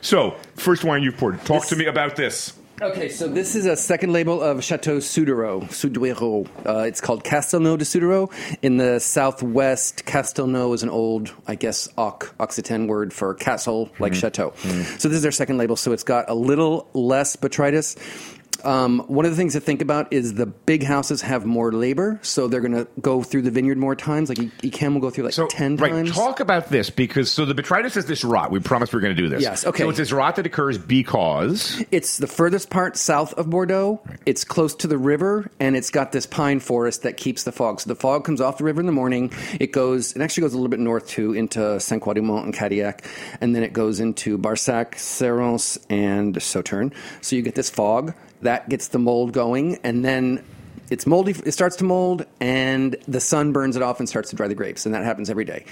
So, 0.02 0.36
first 0.56 0.84
wine 0.84 1.04
you've 1.04 1.18
poured. 1.18 1.44
Talk 1.46 1.66
to 1.68 1.76
me 1.76 1.86
about 1.86 2.16
this. 2.16 2.54
Okay, 2.82 3.10
so 3.10 3.28
this 3.28 3.54
is 3.56 3.68
a 3.68 3.78
second 3.78 4.12
label 4.12 4.42
of 4.42 4.64
Chateau 4.64 4.98
Suduiraut. 4.98 5.66
Suduiraut. 5.70 6.48
Uh, 6.66 6.80
it's 6.80 7.00
called 7.00 7.24
Castelnau 7.24 7.78
de 7.78 7.86
Suduiraut. 7.86 8.32
In 8.64 8.78
the 8.78 9.00
southwest, 9.00 10.04
Castelnau 10.08 10.74
is 10.74 10.82
an 10.82 10.90
old, 10.90 11.32
I 11.48 11.54
guess, 11.54 11.88
Oc- 11.98 12.34
Occitan 12.40 12.88
word 12.88 13.14
for 13.14 13.36
castle, 13.36 13.92
like 14.00 14.16
chateau. 14.16 14.54
So 14.98 15.08
this 15.10 15.18
is 15.18 15.22
their 15.22 15.32
second 15.32 15.60
label. 15.60 15.76
So 15.76 15.92
it's 15.92 16.04
got 16.04 16.28
a 16.28 16.34
little 16.34 16.90
less 16.94 17.36
botrytis. 17.36 17.98
Um, 18.64 19.00
one 19.08 19.26
of 19.26 19.32
the 19.32 19.38
things 19.38 19.54
to 19.54 19.60
think 19.60 19.82
about 19.82 20.12
is 20.14 20.34
the 20.34 20.46
big 20.46 20.84
houses 20.84 21.22
have 21.22 21.46
more 21.46 21.72
labor, 21.72 22.20
so 22.22 22.48
they're 22.48 22.62
going 22.62 22.74
to 22.74 22.88
go 23.02 23.24
through 23.24 23.44
the 23.44 23.52
vineyard 23.52 23.78
more 23.78 23.96
times. 23.96 24.30
Like 24.30 24.38
Yquem 24.38 24.94
will 24.94 25.02
go 25.02 25.10
through 25.10 25.26
like 25.26 25.34
So, 25.34 25.48
ten 25.48 25.76
right, 25.78 25.92
times. 25.92 26.12
talk 26.12 26.40
about 26.40 26.70
this 26.70 26.90
because 26.90 27.32
so 27.32 27.46
the 27.46 27.56
botrytis 27.56 27.98
is 27.98 28.06
this 28.06 28.24
rot. 28.24 28.52
We 28.52 28.60
promised 28.60 28.94
we 28.94 28.98
are 28.98 29.02
going 29.02 29.16
to 29.16 29.22
do 29.22 29.30
this. 29.30 29.42
Yes, 29.42 29.66
okay. 29.66 29.84
So 29.84 29.90
it's 29.90 29.98
this 29.98 30.12
rot 30.12 30.36
that 30.38 30.46
occurs 30.46 30.78
because 30.78 31.84
It's 31.92 32.18
the 32.18 32.28
furthest 32.28 32.70
part 32.70 32.98
south 32.98 33.34
of 33.34 33.50
Bordeaux. 33.50 34.02
It's 34.26 34.44
close 34.44 34.76
to 34.76 34.88
the 34.88 34.98
river, 34.98 35.50
and 35.60 35.76
it's 35.76 35.90
got 35.90 36.12
this 36.12 36.26
pine 36.26 36.60
forest 36.60 37.04
that 37.04 37.18
keeps 37.18 37.44
the 37.44 37.52
fog. 37.52 37.82
So 37.82 37.88
the 37.90 37.96
fog 37.96 38.24
comes 38.26 38.42
off 38.42 38.58
the 38.58 38.64
river 38.64 38.80
in 38.80 38.86
the 38.86 38.92
morning. 38.92 39.32
It 39.60 39.72
goes, 39.72 40.14
it 40.16 40.22
actually 40.22 40.42
goes 40.42 40.54
a 40.54 40.58
little 40.58 40.70
bit 40.70 40.80
north 40.80 41.08
too, 41.08 41.34
into 41.34 41.80
Saint 41.80 42.02
Quadimont 42.02 42.46
and 42.46 42.54
Cadillac, 42.54 43.06
and 43.40 43.56
then 43.56 43.64
it 43.64 43.74
goes 43.74 44.00
into 44.00 44.38
Barsac, 44.38 44.98
Serrance, 44.98 45.78
and 45.90 46.36
Sauterne. 46.36 46.94
So 47.22 47.36
you 47.36 47.42
get 47.42 47.56
this 47.56 47.70
fog 47.70 48.14
that 48.42 48.70
gets 48.70 48.90
the 48.90 49.00
mold 49.00 49.34
going, 49.34 49.78
and 49.84 50.04
then 50.04 50.44
it's 50.92 51.08
moldy. 51.08 51.32
It 51.46 51.54
starts 51.54 51.78
to 51.78 51.84
mold, 51.84 52.26
and 52.40 52.96
the 53.08 53.20
sun 53.20 53.52
burns 53.54 53.76
it 53.76 53.82
off 53.82 54.00
and 54.00 54.08
starts 54.08 54.30
to 54.30 54.36
dry 54.36 54.48
the 54.48 54.54
grapes, 54.56 54.86
and 54.86 54.94
that 54.94 55.04
happens 55.04 55.30
every 55.30 55.46
day. 55.46 55.66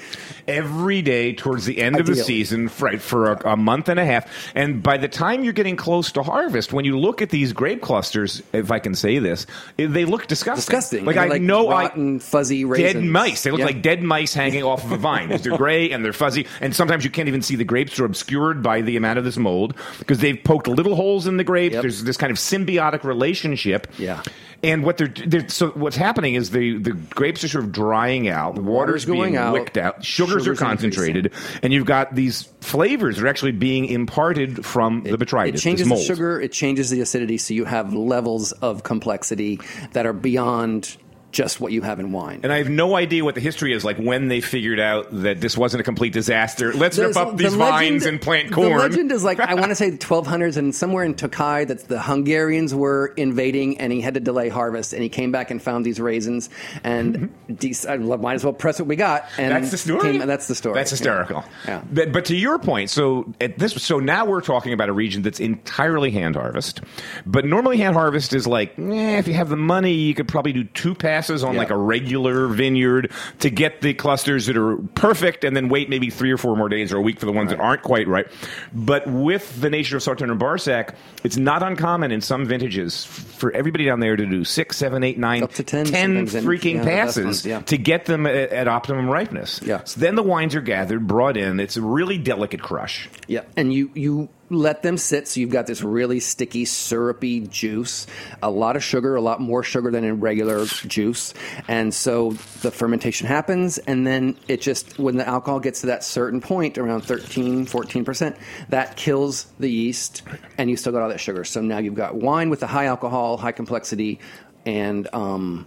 every 0.47 1.01
day 1.01 1.33
towards 1.33 1.65
the 1.65 1.81
end 1.81 1.99
of 1.99 2.05
the 2.05 2.15
season, 2.15 2.71
right, 2.79 3.01
for 3.01 3.33
a, 3.33 3.51
a 3.53 3.57
month 3.57 3.89
and 3.89 3.99
a 3.99 4.05
half, 4.05 4.27
and 4.55 4.81
by 4.81 4.97
the 4.97 5.07
time 5.07 5.43
you're 5.43 5.53
getting 5.53 5.75
close 5.75 6.11
to 6.13 6.23
harvest, 6.23 6.73
when 6.73 6.85
you 6.85 6.97
look 6.97 7.21
at 7.21 7.29
these 7.29 7.53
grape 7.53 7.81
clusters, 7.81 8.41
if 8.53 8.71
I 8.71 8.79
can 8.79 8.95
say 8.95 9.19
this, 9.19 9.45
they 9.77 10.05
look 10.05 10.25
disgusting. 10.27 10.55
Disgusting. 10.61 11.05
Like 11.05 11.15
They're 11.15 11.25
I 11.25 11.27
like 11.27 11.41
know 11.41 11.67
I 11.69 11.83
rotten, 11.83 12.19
fuzzy 12.19 12.63
dead 12.63 13.03
mice. 13.03 13.43
They 13.43 13.51
look 13.51 13.59
Yeah. 13.59 13.65
like 13.67 13.81
dead 13.81 14.01
mice 14.01 14.33
hanging 14.33 14.63
off 14.63 14.83
of 14.85 14.91
a 14.93 14.97
vine. 14.97 15.29
They're 15.29 15.57
gray 15.57 15.91
and 15.91 16.03
they're 16.03 16.13
fuzzy, 16.13 16.47
and 16.61 16.73
sometimes 16.75 17.03
you 17.03 17.09
can't 17.11 17.27
even 17.27 17.41
see 17.41 17.55
the 17.57 17.65
grapes. 17.65 17.97
They're 17.97 18.05
obscured 18.05 18.63
by 18.63 18.81
the 18.81 18.95
amount 18.95 19.19
of 19.19 19.25
this 19.25 19.37
mold 19.37 19.75
because 19.99 20.19
they've 20.19 20.41
poked 20.41 20.67
little 20.67 20.95
holes 20.95 21.27
in 21.27 21.35
the 21.37 21.43
grapes. 21.43 21.73
Yep. 21.73 21.81
There's 21.81 22.03
this 22.05 22.15
kind 22.17 22.31
of 22.31 22.37
symbiotic 22.37 23.03
relationship. 23.03 23.87
Yeah. 23.97 24.21
And 24.61 24.83
what 24.83 24.97
they're, 24.97 25.07
they're 25.07 25.47
so 25.47 25.69
what's 25.69 25.95
happening 25.95 26.35
is 26.35 26.51
the 26.51 26.77
the 26.77 26.91
grapes 26.91 27.43
are 27.43 27.47
sort 27.47 27.63
of 27.63 27.71
drying 27.71 28.27
out. 28.27 28.55
The 28.55 28.61
water's 28.61 28.87
water's 28.91 29.05
going 29.05 29.21
being 29.21 29.37
out, 29.37 29.53
wicked 29.53 29.77
out. 29.77 30.03
Sugars, 30.03 30.35
are 30.35 30.39
sugar's 30.39 30.59
concentrated, 30.59 31.33
and 31.63 31.71
you've 31.71 31.85
got 31.85 32.13
these 32.13 32.43
flavors 32.59 33.15
that 33.15 33.23
are 33.23 33.27
actually 33.27 33.53
being 33.53 33.85
imparted 33.85 34.65
from 34.65 35.03
the 35.03 35.17
botrytis. 35.17 35.55
It 35.55 35.57
changes 35.59 35.87
the 35.87 35.97
sugar, 35.97 36.41
it 36.41 36.51
changes 36.51 36.89
the 36.89 36.99
acidity, 36.99 37.37
so 37.37 37.53
you 37.53 37.65
have 37.65 37.93
levels 37.93 38.51
of 38.51 38.83
complexity 38.83 39.61
that 39.93 40.05
are 40.05 40.13
beyond 40.13 40.97
just 41.31 41.61
what 41.61 41.71
you 41.71 41.81
have 41.83 41.99
in 41.99 42.11
wine. 42.11 42.39
And 42.43 42.51
I 42.51 42.57
have 42.57 42.69
no 42.69 42.95
idea 42.95 43.23
what 43.23 43.35
the 43.35 43.41
history 43.41 43.71
is 43.73 43.85
like 43.85 43.97
when 43.97 44.29
they 44.29 44.41
figured 44.41 44.79
out 44.79 45.07
that 45.11 45.41
this 45.41 45.55
wasn't 45.55 45.81
a 45.81 45.83
complete 45.83 46.11
disaster. 46.11 46.73
Let's 46.73 46.97
rip 46.97 47.13
There's- 47.13 47.17
up 47.17 47.37
the 47.37 47.43
these 47.43 47.53
vines 47.53 48.05
and 48.07 48.19
plant 48.19 48.51
corn. 48.51 48.69
The 48.71 48.77
legend 48.77 49.11
is 49.11 49.23
like 49.23 49.39
I 49.39 49.53
want 49.53 49.67
to 49.69 49.75
say 49.75 49.89
the 49.91 49.97
1200s, 49.99 50.57
and 50.57 50.73
somewhere 50.73 51.03
in 51.03 51.13
Tokai 51.13 51.65
that 51.65 51.87
the 51.87 52.01
Hungarians 52.01 52.73
were 52.73 53.13
invading, 53.15 53.79
and 53.79 53.93
he 53.93 54.01
had 54.01 54.15
to 54.15 54.19
delay 54.19 54.49
harvest, 54.49 54.91
and 54.93 55.03
he 55.03 55.09
came 55.09 55.31
back 55.31 55.51
and 55.51 55.61
found 55.61 55.85
these 55.85 55.99
raisins, 55.99 56.49
and 56.83 57.29
de- 57.53 57.75
I 57.87 57.97
might 57.97 58.33
as 58.33 58.43
well 58.43 58.53
press 58.53 58.79
what 58.79 58.87
we 58.87 58.95
got. 58.95 59.25
And 59.37 59.53
Mm-hmm. 59.53 59.61
That's 59.61 59.71
the 59.71 59.77
story. 59.77 60.01
came- 60.17 60.27
that's 60.27 60.47
the 60.47 60.55
story. 60.55 60.73
That's 60.75 60.89
hysterical. 60.91 61.43
Yeah. 61.67 61.83
But, 61.91 62.11
but 62.11 62.25
to 62.25 62.35
your 62.35 62.57
point, 62.57 62.89
so 62.89 63.31
at 63.39 63.59
this, 63.59 63.73
so 63.73 63.99
now 63.99 64.25
we're 64.25 64.41
talking 64.41 64.73
about 64.73 64.89
a 64.89 64.93
region 64.93 65.21
that's 65.21 65.39
entirely 65.39 66.09
hand 66.11 66.35
harvest. 66.37 66.81
But 67.25 67.45
normally 67.45 67.77
hand 67.77 67.95
harvest 67.95 68.33
is 68.33 68.47
like, 68.47 68.77
eh, 68.79 69.17
if 69.19 69.27
you 69.27 69.35
have 69.35 69.49
the 69.49 69.55
money, 69.57 69.93
you 69.93 70.15
could 70.15 70.27
probably 70.27 70.53
do 70.53 70.63
two 70.63 70.95
passes 70.95 71.18
on 71.19 71.53
Yeah. 71.53 71.59
like 71.59 71.69
a 71.69 71.77
regular 71.77 72.47
vineyard 72.47 73.11
to 73.39 73.49
get 73.49 73.81
the 73.81 73.93
clusters 73.93 74.45
that 74.45 74.55
are 74.57 74.77
perfect, 74.95 75.43
and 75.43 75.55
then 75.55 75.69
wait 75.69 75.89
maybe 75.89 76.09
three 76.09 76.31
or 76.31 76.37
four 76.37 76.55
more 76.55 76.69
days 76.69 76.93
or 76.93 76.97
a 76.97 77.01
week 77.01 77.19
for 77.19 77.25
the 77.25 77.31
ones 77.31 77.49
that 77.51 77.59
aren't 77.59 77.81
quite 77.81 78.07
right. 78.07 78.27
But 78.73 79.07
with 79.07 79.59
the 79.61 79.69
nature 79.69 79.97
of 79.97 80.03
Sauterne 80.03 80.31
and 80.31 80.39
Barsac, 80.39 80.93
it's 81.23 81.37
not 81.37 81.61
uncommon 81.63 82.11
in 82.11 82.21
some 82.21 82.45
vintages 82.45 83.05
for 83.05 83.51
everybody 83.51 83.85
down 83.85 83.99
there 83.99 84.15
to 84.15 84.25
do 84.25 84.43
six, 84.43 84.77
seven, 84.77 85.03
eight, 85.03 85.17
nine, 85.17 85.43
Up 85.43 85.53
to 85.53 85.63
10 85.63 85.85
10 85.85 86.25
freaking 86.27 86.75
yeah, 86.75 86.83
passes 86.83 87.25
ones, 87.25 87.45
yeah. 87.45 87.59
to 87.61 87.77
get 87.77 88.05
them 88.05 88.25
at, 88.25 88.35
at 88.51 88.67
optimum 88.67 89.09
ripeness. 89.09 89.61
Yeah. 89.63 89.83
So 89.83 89.99
then 89.99 90.15
the 90.15 90.23
wines 90.23 90.55
are 90.55 90.61
gathered, 90.61 91.07
brought 91.07 91.37
in. 91.37 91.59
It's 91.59 91.77
a 91.77 91.81
really 91.81 92.17
delicate 92.17 92.61
crush. 92.61 93.09
Yeah, 93.27 93.41
and 93.57 93.73
you 93.73 93.91
you 93.93 94.29
let 94.49 94.81
them 94.83 94.97
sit, 94.97 95.27
so 95.27 95.39
you've 95.39 95.49
got 95.49 95.67
this 95.67 95.81
really 95.81 96.19
sticky, 96.19 96.65
syrupy 96.65 97.41
juice. 97.41 98.07
A 98.41 98.49
lot 98.49 98.75
of 98.75 98.83
sugar, 98.83 99.15
a 99.15 99.21
lot 99.21 99.39
more 99.41 99.63
sugar 99.63 99.91
than 99.91 100.03
in 100.03 100.19
regular 100.19 100.65
juice, 100.65 101.33
and 101.67 101.93
so 101.93 102.31
the 102.61 102.71
fermentation 102.71 103.27
happens, 103.27 103.77
and 103.77 104.05
then 104.05 104.37
it 104.47 104.61
just 104.61 104.97
when 104.99 105.17
the 105.17 105.27
alcohol 105.27 105.59
gets 105.59 105.81
to 105.81 105.87
that 105.87 106.03
certain 106.03 106.41
point, 106.41 106.77
around 106.77 107.01
13, 107.01 107.65
14 107.65 108.05
percent, 108.05 108.35
that 108.69 108.95
kills 108.95 109.45
the 109.59 109.69
yeast, 109.69 110.23
and 110.57 110.69
you 110.69 110.77
still 110.77 110.91
got 110.91 111.01
all 111.01 111.09
that 111.09 111.19
sugar. 111.19 111.43
So 111.43 111.61
now 111.61 111.77
you've 111.77 111.95
got 111.95 112.15
wine 112.15 112.49
with 112.49 112.63
a 112.63 112.67
high 112.67 112.85
alcohol, 112.85 113.37
high 113.37 113.51
complexity. 113.51 114.19
and 114.65 115.07
um, 115.13 115.65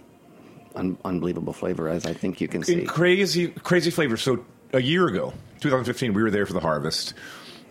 un- 0.75 0.97
unbelievable 1.03 1.53
flavor, 1.53 1.89
as 1.89 2.05
I 2.05 2.13
think 2.13 2.41
you 2.41 2.47
can 2.47 2.63
see. 2.63 2.81
In 2.81 2.87
crazy, 2.87 3.47
crazy 3.49 3.91
flavor. 3.91 4.17
So 4.17 4.45
a 4.71 4.81
year 4.81 5.07
ago, 5.07 5.33
2015, 5.61 6.13
we 6.13 6.23
were 6.23 6.31
there 6.31 6.45
for 6.45 6.53
the 6.53 6.59
harvest. 6.59 7.13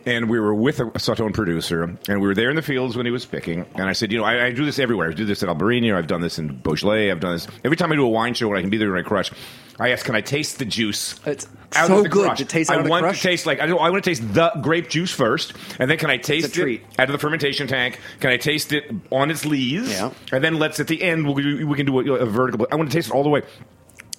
And 0.04 0.28
we 0.28 0.40
were 0.40 0.54
with 0.54 0.80
a 0.80 0.98
Sauterne 0.98 1.32
producer, 1.32 1.82
and 1.82 2.20
we 2.20 2.26
were 2.26 2.34
there 2.34 2.50
in 2.50 2.56
the 2.56 2.62
fields 2.62 2.96
when 2.96 3.06
he 3.06 3.12
was 3.12 3.24
picking. 3.24 3.64
And 3.74 3.84
I 3.84 3.92
said, 3.92 4.10
you 4.10 4.18
know, 4.18 4.24
I, 4.24 4.46
I 4.46 4.50
do 4.52 4.64
this 4.64 4.78
everywhere. 4.78 5.10
I 5.10 5.14
do 5.14 5.24
this 5.24 5.42
at 5.42 5.48
Albarino. 5.48 5.94
I've 5.96 6.08
done 6.08 6.20
this 6.20 6.38
in 6.38 6.56
Beaujolais. 6.56 7.10
I've 7.10 7.20
done 7.20 7.34
this 7.34 7.46
every 7.64 7.76
time 7.76 7.92
I 7.92 7.96
do 7.96 8.04
a 8.04 8.08
wine 8.08 8.34
show 8.34 8.48
when 8.48 8.58
I 8.58 8.60
can 8.62 8.70
be 8.70 8.78
there 8.78 8.90
when 8.90 8.98
I 9.04 9.06
crush. 9.06 9.30
I 9.78 9.90
ask, 9.90 10.04
can 10.04 10.14
I 10.14 10.20
taste 10.20 10.58
the 10.58 10.64
juice? 10.64 11.18
It's 11.24 11.46
out 11.74 11.88
so 11.88 11.98
of 11.98 12.02
the 12.02 12.08
good 12.08 12.26
crush? 12.26 12.38
to 12.38 12.44
taste 12.44 12.70
I 12.70 12.74
out 12.74 12.80
of 12.80 12.84
the 12.84 12.90
want 12.90 13.04
crush. 13.04 13.22
to 13.22 13.28
taste 13.28 13.46
like 13.46 13.60
I, 13.60 13.66
I 13.68 13.90
want 13.90 14.04
to 14.04 14.10
taste 14.10 14.34
the 14.34 14.50
grape 14.60 14.90
juice 14.90 15.10
first, 15.10 15.54
and 15.78 15.90
then 15.90 15.98
can 15.98 16.10
I 16.10 16.18
taste 16.18 16.56
it 16.58 16.82
out 16.98 17.08
of 17.08 17.12
the 17.12 17.18
fermentation 17.18 17.66
tank? 17.66 17.98
Can 18.20 18.30
I 18.30 18.36
taste 18.36 18.72
it 18.72 18.92
on 19.10 19.30
its 19.30 19.44
lees? 19.44 19.90
Yeah. 19.90 20.12
And 20.30 20.44
then 20.44 20.58
let's 20.58 20.78
at 20.80 20.88
the 20.88 21.02
end 21.02 21.34
we, 21.34 21.64
we 21.64 21.76
can 21.76 21.86
do 21.86 21.98
a, 22.00 22.16
a 22.16 22.26
vertical. 22.26 22.66
I 22.70 22.76
want 22.76 22.90
to 22.90 22.96
taste 22.96 23.08
it 23.08 23.14
all 23.14 23.22
the 23.22 23.30
way. 23.30 23.42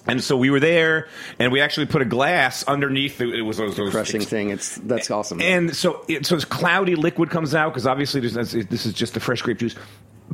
And 0.06 0.22
so 0.22 0.36
we 0.36 0.50
were 0.50 0.60
there, 0.60 1.08
and 1.38 1.50
we 1.50 1.60
actually 1.60 1.86
put 1.86 2.02
a 2.02 2.04
glass 2.04 2.62
underneath. 2.64 3.18
The, 3.18 3.32
it 3.32 3.40
was 3.40 3.56
those, 3.56 3.76
those 3.76 3.90
Crushing 3.90 4.20
thing. 4.20 4.50
It's 4.50 4.76
that's 4.76 5.10
awesome. 5.10 5.40
and 5.40 5.74
so, 5.74 6.04
it, 6.08 6.26
so 6.26 6.34
this 6.34 6.44
cloudy 6.44 6.94
liquid 6.94 7.30
comes 7.30 7.54
out 7.54 7.70
because 7.70 7.86
obviously 7.86 8.20
this 8.20 8.86
is 8.86 8.92
just 8.92 9.14
the 9.14 9.20
fresh 9.20 9.40
grape 9.40 9.58
juice. 9.58 9.74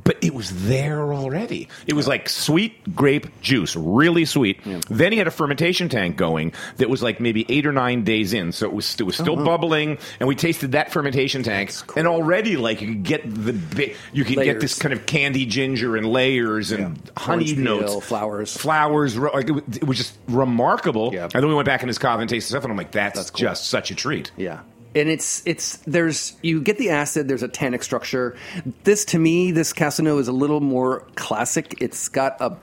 But 0.02 0.16
it 0.24 0.34
was 0.34 0.66
there 0.68 1.12
already. 1.12 1.68
It 1.86 1.94
was 1.94 2.06
like 2.08 2.28
sweet 2.28 2.94
grape 2.94 3.26
juice, 3.42 3.74
really 3.76 4.24
sweet. 4.24 4.60
Then 4.88 5.12
he 5.12 5.18
had 5.18 5.26
a 5.26 5.30
fermentation 5.32 5.88
tank 5.88 6.16
going 6.16 6.52
that 6.76 6.88
was 6.88 7.02
like 7.02 7.20
maybe 7.20 7.44
eight 7.48 7.66
or 7.66 7.72
nine 7.72 8.02
days 8.04 8.32
in, 8.32 8.52
so 8.52 8.66
it 8.66 8.72
was 8.72 8.98
it 8.98 9.02
was 9.02 9.16
still 9.16 9.34
Uh-huh. 9.34 9.44
bubbling. 9.44 9.98
And 10.20 10.28
we 10.28 10.36
tasted 10.36 10.72
that 10.72 10.92
fermentation 10.92 11.42
tank, 11.42 11.72
and 11.96 12.06
already 12.06 12.56
like 12.56 12.80
you 12.80 12.88
could 12.88 13.02
get 13.02 13.22
the 13.34 13.94
you 14.12 14.24
could 14.24 14.36
get 14.36 14.60
this 14.60 14.78
kind 14.78 14.92
of 14.94 15.06
candy 15.06 15.44
ginger 15.44 15.96
and 15.96 16.06
layers 16.06 16.70
and 16.72 16.98
honey 17.16 17.46
Orange 17.46 17.58
notes, 17.58 17.92
peel, 17.92 18.00
flowers. 18.00 18.56
flowers. 18.56 19.18
Like 19.18 19.48
it, 19.48 19.52
was, 19.52 19.64
it 19.76 19.84
was 19.86 19.98
just 19.98 20.16
remarkable. 20.28 21.10
Yeah. 21.12 21.24
And 21.24 21.32
then 21.42 21.48
we 21.48 21.54
went 21.54 21.66
back 21.66 21.82
in 21.82 21.88
his 21.88 21.98
cave 21.98 22.20
and 22.20 22.28
tasted 22.30 22.48
stuff, 22.50 22.62
and 22.64 22.70
I'm 22.70 22.78
like, 22.78 22.92
that's, 22.92 23.18
That's 23.18 23.30
cool. 23.30 23.40
just 23.40 23.66
such 23.68 23.90
a 23.90 23.94
treat. 23.94 24.30
Yeah. 24.36 24.60
And 24.94 25.08
it's 25.08 25.46
it's 25.46 25.76
there's 25.78 26.36
you 26.42 26.60
get 26.60 26.78
the 26.78 26.90
acid. 26.90 27.28
There's 27.28 27.44
a 27.44 27.48
tannic 27.48 27.82
structure. 27.82 28.36
This 28.84 29.04
to 29.06 29.18
me, 29.18 29.52
this 29.52 29.72
Casino 29.72 30.18
is 30.18 30.26
a 30.26 30.32
little 30.32 30.60
more 30.60 31.06
classic. 31.14 31.80
It's 31.80 32.08
got 32.08 32.40
a, 32.40 32.56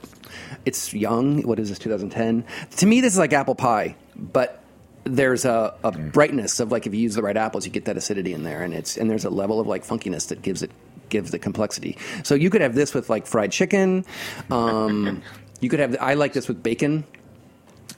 it's 0.66 0.92
young. 0.92 1.42
What 1.42 1.58
is 1.58 1.70
this? 1.70 1.78
2010. 1.78 2.44
To 2.78 2.86
me, 2.86 3.00
this 3.00 3.14
is 3.14 3.18
like 3.18 3.32
apple 3.32 3.54
pie, 3.54 3.96
but 4.14 4.62
there's 5.04 5.44
a, 5.44 5.74
a 5.82 5.92
brightness 5.92 6.60
of 6.60 6.70
like 6.70 6.86
if 6.86 6.94
you 6.94 7.00
use 7.00 7.14
the 7.14 7.22
right 7.22 7.36
apples, 7.36 7.64
you 7.64 7.72
get 7.72 7.86
that 7.86 7.96
acidity 7.96 8.34
in 8.34 8.42
there, 8.42 8.62
and 8.62 8.74
it's 8.74 8.96
and 8.96 9.10
there's 9.10 9.24
a 9.24 9.30
level 9.30 9.58
of 9.60 9.66
like 9.66 9.84
funkiness 9.84 10.28
that 10.28 10.42
gives 10.42 10.62
it 10.62 10.70
gives 11.08 11.30
the 11.30 11.38
complexity. 11.38 11.96
So 12.22 12.34
you 12.34 12.50
could 12.50 12.60
have 12.60 12.74
this 12.74 12.94
with 12.94 13.08
like 13.08 13.26
fried 13.26 13.52
chicken. 13.52 14.04
Um, 14.50 15.22
you 15.60 15.68
could 15.68 15.80
have. 15.80 15.96
I 16.00 16.14
like 16.14 16.32
this 16.32 16.48
with 16.48 16.62
bacon. 16.62 17.04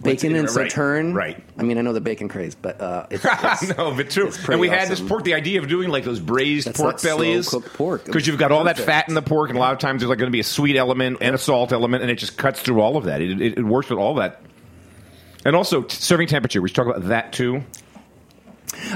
Bacon 0.03 0.35
and 0.35 0.44
Right, 0.55 0.70
sauterne. 0.70 1.12
right. 1.14 1.44
I 1.59 1.62
mean, 1.62 1.76
I 1.76 1.83
know 1.83 1.92
the 1.92 2.00
bacon 2.00 2.29
craze, 2.29 2.55
but 2.55 2.81
uh, 2.81 3.07
it's, 3.11 3.24
it's, 3.24 3.76
no, 3.76 3.94
but 3.94 4.09
true. 4.11 4.31
And 4.48 4.61
we 4.61 4.68
had 4.68 4.88
this 4.88 5.00
pork. 5.00 5.24
The 5.24 5.35
idea 5.35 5.61
of 5.61 5.68
doing 5.68 5.90
like 5.90 6.05
those 6.05 6.20
braised 6.20 6.68
That's 6.68 6.81
pork 6.81 7.03
bellies, 7.03 7.48
cooked 7.48 7.74
pork. 7.74 8.05
because 8.07 8.26
you've 8.26 8.38
got 8.38 8.50
all 8.53 8.64
that 8.64 8.79
fat 8.79 9.09
in 9.09 9.14
the 9.14 9.22
pork, 9.22 9.50
and 9.50 9.59
a 9.59 9.61
lot 9.61 9.72
of 9.72 9.79
times 9.79 10.00
there's 10.00 10.09
like 10.09 10.18
going 10.18 10.31
to 10.31 10.33
be 10.33 10.40
a 10.40 10.44
sweet 10.44 10.76
element 10.76 11.18
and 11.20 11.35
a 11.35 11.38
salt 11.38 11.72
element, 11.72 12.03
and 12.03 12.11
it 12.11 12.16
just 12.16 12.38
cuts 12.38 12.61
through 12.61 12.81
all 12.81 12.96
of 12.96 13.05
that. 13.05 13.20
It, 13.20 13.40
it, 13.42 13.59
it 13.59 13.62
works 13.64 13.90
with 13.90 13.98
all 13.98 14.14
that. 14.14 14.40
And 15.44 15.55
also 15.57 15.83
t- 15.83 15.96
serving 15.96 16.29
temperature. 16.29 16.62
We 16.62 16.68
should 16.68 16.76
talk 16.76 16.87
about 16.87 17.09
that 17.09 17.33
too. 17.33 17.62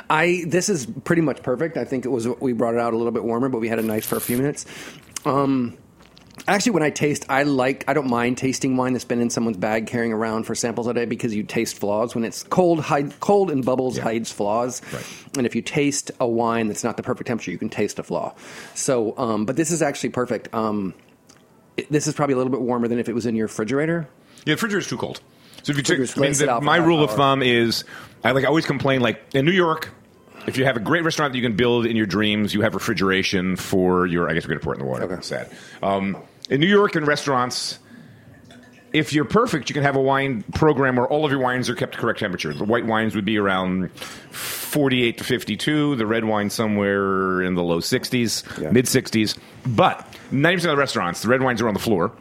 I 0.08 0.44
this 0.46 0.68
is 0.68 0.86
pretty 0.86 1.22
much 1.22 1.42
perfect. 1.42 1.76
I 1.76 1.84
think 1.84 2.04
it 2.04 2.08
was 2.10 2.26
we 2.40 2.52
brought 2.52 2.74
it 2.74 2.80
out 2.80 2.94
a 2.94 2.96
little 2.96 3.12
bit 3.12 3.24
warmer, 3.24 3.48
but 3.48 3.60
we 3.60 3.68
had 3.68 3.78
it 3.78 3.84
nice 3.84 4.06
for 4.06 4.16
a 4.16 4.20
few 4.20 4.36
minutes. 4.36 4.64
Um, 5.24 5.76
actually, 6.48 6.72
when 6.72 6.82
I 6.82 6.90
taste, 6.90 7.24
I 7.28 7.42
like 7.44 7.84
I 7.88 7.94
don't 7.94 8.08
mind 8.08 8.38
tasting 8.38 8.76
wine 8.76 8.92
that's 8.92 9.04
been 9.04 9.20
in 9.20 9.30
someone's 9.30 9.56
bag 9.56 9.86
carrying 9.86 10.12
around 10.12 10.44
for 10.44 10.54
samples 10.54 10.86
all 10.86 10.92
day 10.92 11.04
because 11.04 11.34
you 11.34 11.42
taste 11.42 11.78
flaws 11.78 12.14
when 12.14 12.24
it's 12.24 12.42
cold. 12.44 12.80
Hide, 12.80 13.18
cold 13.20 13.50
and 13.50 13.64
bubbles 13.64 13.96
hides 13.98 14.30
flaws, 14.32 14.82
Right. 14.92 15.04
and 15.36 15.46
if 15.46 15.54
you 15.54 15.62
taste 15.62 16.10
a 16.20 16.26
wine 16.26 16.68
that's 16.68 16.84
not 16.84 16.96
the 16.96 17.02
perfect 17.02 17.26
temperature, 17.28 17.50
you 17.50 17.58
can 17.58 17.68
taste 17.68 17.98
a 17.98 18.02
flaw. 18.02 18.34
So, 18.74 19.14
um, 19.16 19.44
but 19.44 19.56
this 19.56 19.70
is 19.70 19.82
actually 19.82 20.10
perfect. 20.10 20.52
Um, 20.54 20.94
it- 21.76 21.90
this 21.90 22.06
is 22.06 22.14
probably 22.14 22.34
a 22.34 22.36
little 22.36 22.52
bit 22.52 22.60
warmer 22.60 22.88
than 22.88 22.98
if 22.98 23.08
it 23.08 23.14
was 23.14 23.26
in 23.26 23.34
your 23.36 23.46
refrigerator. 23.46 24.06
Yeah, 24.38 24.42
the 24.44 24.52
refrigerator's 24.52 24.88
too 24.88 24.96
cold. 24.96 25.20
So 25.62 25.70
if 25.70 25.76
you 25.78 25.82
take, 25.82 25.96
I 25.96 26.00
mean, 26.00 26.08
let 26.16 26.30
it 26.30 26.34
sit 26.36 26.46
the- 26.46 26.52
out 26.52 26.62
my 26.62 26.76
rule 26.76 27.02
of 27.02 27.10
thumb 27.12 27.42
is, 27.42 27.84
I 28.22 28.32
like 28.32 28.44
I 28.44 28.48
always 28.48 28.66
complain 28.66 29.00
like 29.00 29.20
in 29.34 29.44
New 29.44 29.52
York. 29.52 29.90
If 30.46 30.56
you 30.58 30.64
have 30.64 30.76
a 30.76 30.80
great 30.80 31.04
restaurant 31.04 31.32
that 31.32 31.38
you 31.38 31.42
can 31.44 31.56
build 31.56 31.86
in 31.86 31.96
your 31.96 32.06
dreams, 32.06 32.52
you 32.54 32.60
have 32.62 32.74
refrigeration 32.74 33.56
for 33.56 34.06
your. 34.06 34.28
I 34.28 34.34
guess 34.34 34.44
we're 34.44 34.48
going 34.50 34.60
to 34.60 34.64
pour 34.64 34.74
it 34.74 34.78
in 34.78 34.84
the 34.84 34.90
water. 34.90 35.04
Okay. 35.04 35.22
Sad. 35.22 35.50
Um, 35.82 36.16
in 36.50 36.60
New 36.60 36.66
York, 36.68 36.96
in 36.96 37.04
restaurants, 37.04 37.78
if 38.92 39.12
you're 39.12 39.24
perfect, 39.24 39.68
you 39.70 39.74
can 39.74 39.82
have 39.82 39.96
a 39.96 40.00
wine 40.02 40.44
program 40.54 40.96
where 40.96 41.06
all 41.08 41.24
of 41.24 41.30
your 41.32 41.40
wines 41.40 41.68
are 41.70 41.74
kept 41.74 41.96
correct 41.96 42.20
temperature. 42.20 42.52
The 42.52 42.64
white 42.64 42.84
wines 42.86 43.14
would 43.14 43.24
be 43.24 43.38
around 43.38 43.90
48 43.98 45.18
to 45.18 45.24
52, 45.24 45.96
the 45.96 46.06
red 46.06 46.24
wine 46.24 46.50
somewhere 46.50 47.42
in 47.42 47.54
the 47.54 47.62
low 47.62 47.80
60s, 47.80 48.60
Yeah. 48.60 48.70
mid 48.70 48.84
60s. 48.84 49.36
But 49.66 50.06
90% 50.30 50.56
of 50.56 50.62
the 50.62 50.76
restaurants, 50.76 51.22
the 51.22 51.28
red 51.28 51.42
wines 51.42 51.60
are 51.62 51.68
on 51.68 51.74
the 51.74 51.80
floor. 51.80 52.12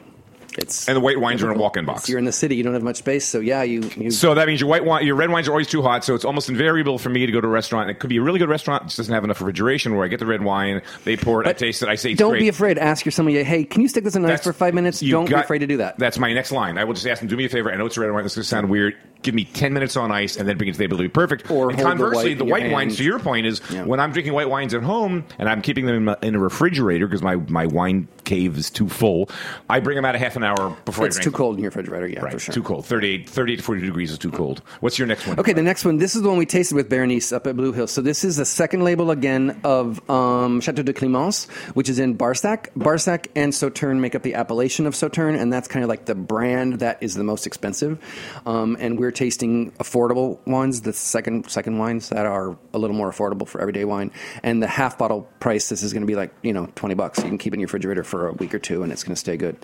It's 0.57 0.87
And 0.87 0.95
the 0.95 1.01
white 1.01 1.19
wines 1.19 1.41
are 1.43 1.51
in 1.51 1.57
a 1.57 1.59
walk-in 1.59 1.85
box. 1.85 2.07
You're 2.09 2.19
in 2.19 2.25
the 2.25 2.31
city, 2.31 2.55
you 2.55 2.63
don't 2.63 2.73
have 2.73 2.83
much 2.83 2.97
space, 2.97 3.25
so 3.25 3.39
yeah, 3.39 3.63
you, 3.63 3.89
you 3.97 4.11
So 4.11 4.33
that 4.35 4.47
means 4.47 4.59
your 4.61 4.69
white 4.69 4.85
wine, 4.85 5.05
your 5.05 5.15
red 5.15 5.29
wines 5.29 5.47
are 5.47 5.51
always 5.51 5.67
too 5.67 5.81
hot. 5.81 6.03
So 6.03 6.15
it's 6.15 6.25
almost 6.25 6.49
invariable 6.49 6.97
for 6.97 7.09
me 7.09 7.25
to 7.25 7.31
go 7.31 7.41
to 7.41 7.47
a 7.47 7.49
restaurant. 7.49 7.89
It 7.89 7.95
could 7.99 8.09
be 8.09 8.17
a 8.17 8.21
really 8.21 8.39
good 8.39 8.49
restaurant, 8.49 8.83
it 8.83 8.85
just 8.87 8.97
doesn't 8.97 9.13
have 9.13 9.23
enough 9.23 9.41
refrigeration. 9.41 9.95
Where 9.95 10.05
I 10.05 10.07
get 10.07 10.19
the 10.19 10.25
red 10.25 10.43
wine, 10.43 10.81
they 11.03 11.17
pour 11.17 11.41
it, 11.41 11.47
I 11.47 11.53
taste 11.53 11.81
it, 11.83 11.89
I 11.89 11.95
say, 11.95 12.11
it's 12.11 12.19
don't 12.19 12.31
great. 12.31 12.39
be 12.41 12.47
afraid. 12.49 12.75
To 12.75 12.83
ask 12.83 13.05
your 13.05 13.11
somebody, 13.11 13.43
hey, 13.43 13.63
can 13.63 13.81
you 13.81 13.87
stick 13.87 14.03
this 14.03 14.15
in 14.15 14.25
ice 14.25 14.43
for 14.43 14.53
five 14.53 14.73
minutes? 14.73 14.99
Don't 14.99 15.27
be 15.27 15.33
afraid 15.33 15.59
to 15.59 15.67
do 15.67 15.77
that. 15.77 15.97
That's 15.97 16.17
my 16.19 16.33
next 16.33 16.51
line. 16.51 16.77
I 16.77 16.83
will 16.83 16.93
just 16.93 17.07
ask 17.07 17.19
them, 17.19 17.29
do 17.29 17.37
me 17.37 17.45
a 17.45 17.49
favor. 17.49 17.71
I 17.71 17.75
know 17.75 17.85
it's 17.85 17.97
a 17.97 18.01
red 18.01 18.11
wine. 18.11 18.23
This 18.23 18.33
is 18.33 18.35
going 18.37 18.43
to 18.43 18.49
sound 18.49 18.69
weird. 18.69 18.95
Give 19.21 19.33
me 19.33 19.45
10 19.45 19.71
minutes 19.73 19.95
on 19.95 20.11
ice 20.11 20.35
and 20.35 20.47
then 20.49 20.57
bring 20.57 20.69
it 20.69 20.73
to 20.73 20.77
the 20.77 20.83
table 20.83 20.97
to 20.97 21.03
be 21.03 21.07
perfect. 21.09 21.49
Or 21.49 21.69
and 21.69 21.79
hold 21.79 21.85
the 21.97 22.03
conversely, 22.03 22.29
white 22.31 22.37
the 22.37 22.45
white, 22.45 22.71
wines, 22.71 22.97
to 22.97 23.03
your 23.05 23.19
point, 23.19 23.45
is 23.45 23.61
Yeah. 23.71 23.85
when 23.85 23.99
I'm 24.01 24.11
drinking 24.11 24.33
white 24.33 24.49
wines 24.49 24.73
at 24.73 24.83
home 24.83 25.23
and 25.39 25.47
I'm 25.47 25.61
keeping 25.61 25.85
them 25.85 25.95
in, 25.95 26.03
my, 26.05 26.17
in 26.21 26.35
a 26.35 26.39
refrigerator 26.39 27.07
because 27.07 27.21
my, 27.21 27.37
my 27.37 27.65
wine 27.67 28.09
cave 28.23 28.57
is 28.57 28.69
too 28.69 28.87
full, 28.89 29.29
I 29.69 29.79
bring 29.79 29.95
them 29.95 30.05
out 30.05 30.15
a 30.15 30.19
half 30.19 30.35
an 30.35 30.43
hour 30.43 30.75
before 30.85 31.05
it's 31.05 31.17
too 31.17 31.25
them. 31.29 31.33
cold 31.33 31.55
in 31.57 31.63
your 31.63 31.69
refrigerator, 31.69 32.07
yeah, 32.07 32.21
Right, 32.21 32.33
for 32.33 32.39
sure. 32.39 32.53
too 32.53 32.63
cold. 32.63 32.85
38, 32.85 33.29
38 33.29 33.55
to 33.57 33.63
40 33.63 33.81
degrees 33.81 34.11
is 34.11 34.17
too 34.17 34.31
cold. 34.31 34.61
What's 34.79 34.97
your 34.97 35.07
next 35.07 35.27
one? 35.27 35.39
Okay, 35.39 35.53
the 35.53 35.61
next 35.63 35.85
one. 35.85 35.97
This 35.97 36.15
is 36.15 36.21
the 36.21 36.29
one 36.29 36.37
we 36.37 36.45
tasted 36.45 36.75
with 36.75 36.89
Berenice 36.89 37.31
up 37.31 37.47
at 37.47 37.55
Blue 37.55 37.71
Hill. 37.71 37.87
So 37.87 38.01
this 38.01 38.23
is 38.23 38.37
the 38.37 38.45
second 38.45 38.83
label 38.83 39.11
again 39.11 39.59
of 39.63 40.07
um, 40.09 40.61
Chateau 40.61 40.83
de 40.83 40.93
Climens, 40.93 41.49
which 41.75 41.89
is 41.89 41.99
in 41.99 42.17
Barsac. 42.17 42.67
Barsac 42.77 43.27
and 43.35 43.53
Sauterne 43.53 43.99
make 43.99 44.15
up 44.15 44.23
the 44.23 44.35
appellation 44.35 44.85
of 44.87 44.93
Sauterne, 44.95 45.35
and 45.39 45.51
that's 45.51 45.67
kind 45.67 45.83
of 45.83 45.89
like 45.89 46.05
the 46.05 46.15
brand 46.15 46.79
that 46.79 46.97
is 47.01 47.15
the 47.15 47.23
most 47.23 47.45
expensive. 47.47 47.99
Um, 48.45 48.77
and 48.79 48.99
we're 48.99 49.11
tasting 49.11 49.71
affordable 49.73 50.39
wines, 50.47 50.81
the 50.81 50.93
second 50.93 51.49
second 51.49 51.77
wines 51.77 52.09
that 52.09 52.25
are 52.25 52.57
a 52.73 52.77
little 52.77 52.95
more 52.95 53.11
affordable 53.11 53.47
for 53.47 53.59
everyday 53.61 53.85
wine. 53.85 54.11
And 54.43 54.61
the 54.61 54.67
half 54.67 54.97
bottle 54.97 55.27
price, 55.39 55.69
this 55.69 55.83
is 55.83 55.93
going 55.93 56.01
to 56.03 56.07
be 56.07 56.15
like 56.15 56.33
you 56.41 56.53
know 56.53 56.67
twenty 56.75 56.95
bucks. 56.95 57.19
You 57.19 57.25
can 57.25 57.37
keep 57.37 57.53
it 57.53 57.55
in 57.55 57.59
your 57.61 57.67
refrigerator 57.67 58.03
for 58.13 58.27
a 58.27 58.33
week 58.33 58.53
or 58.53 58.59
two, 58.59 58.83
and 58.83 58.91
it's 58.91 59.03
going 59.03 59.15
to 59.15 59.19
stay 59.19 59.37
good. 59.37 59.57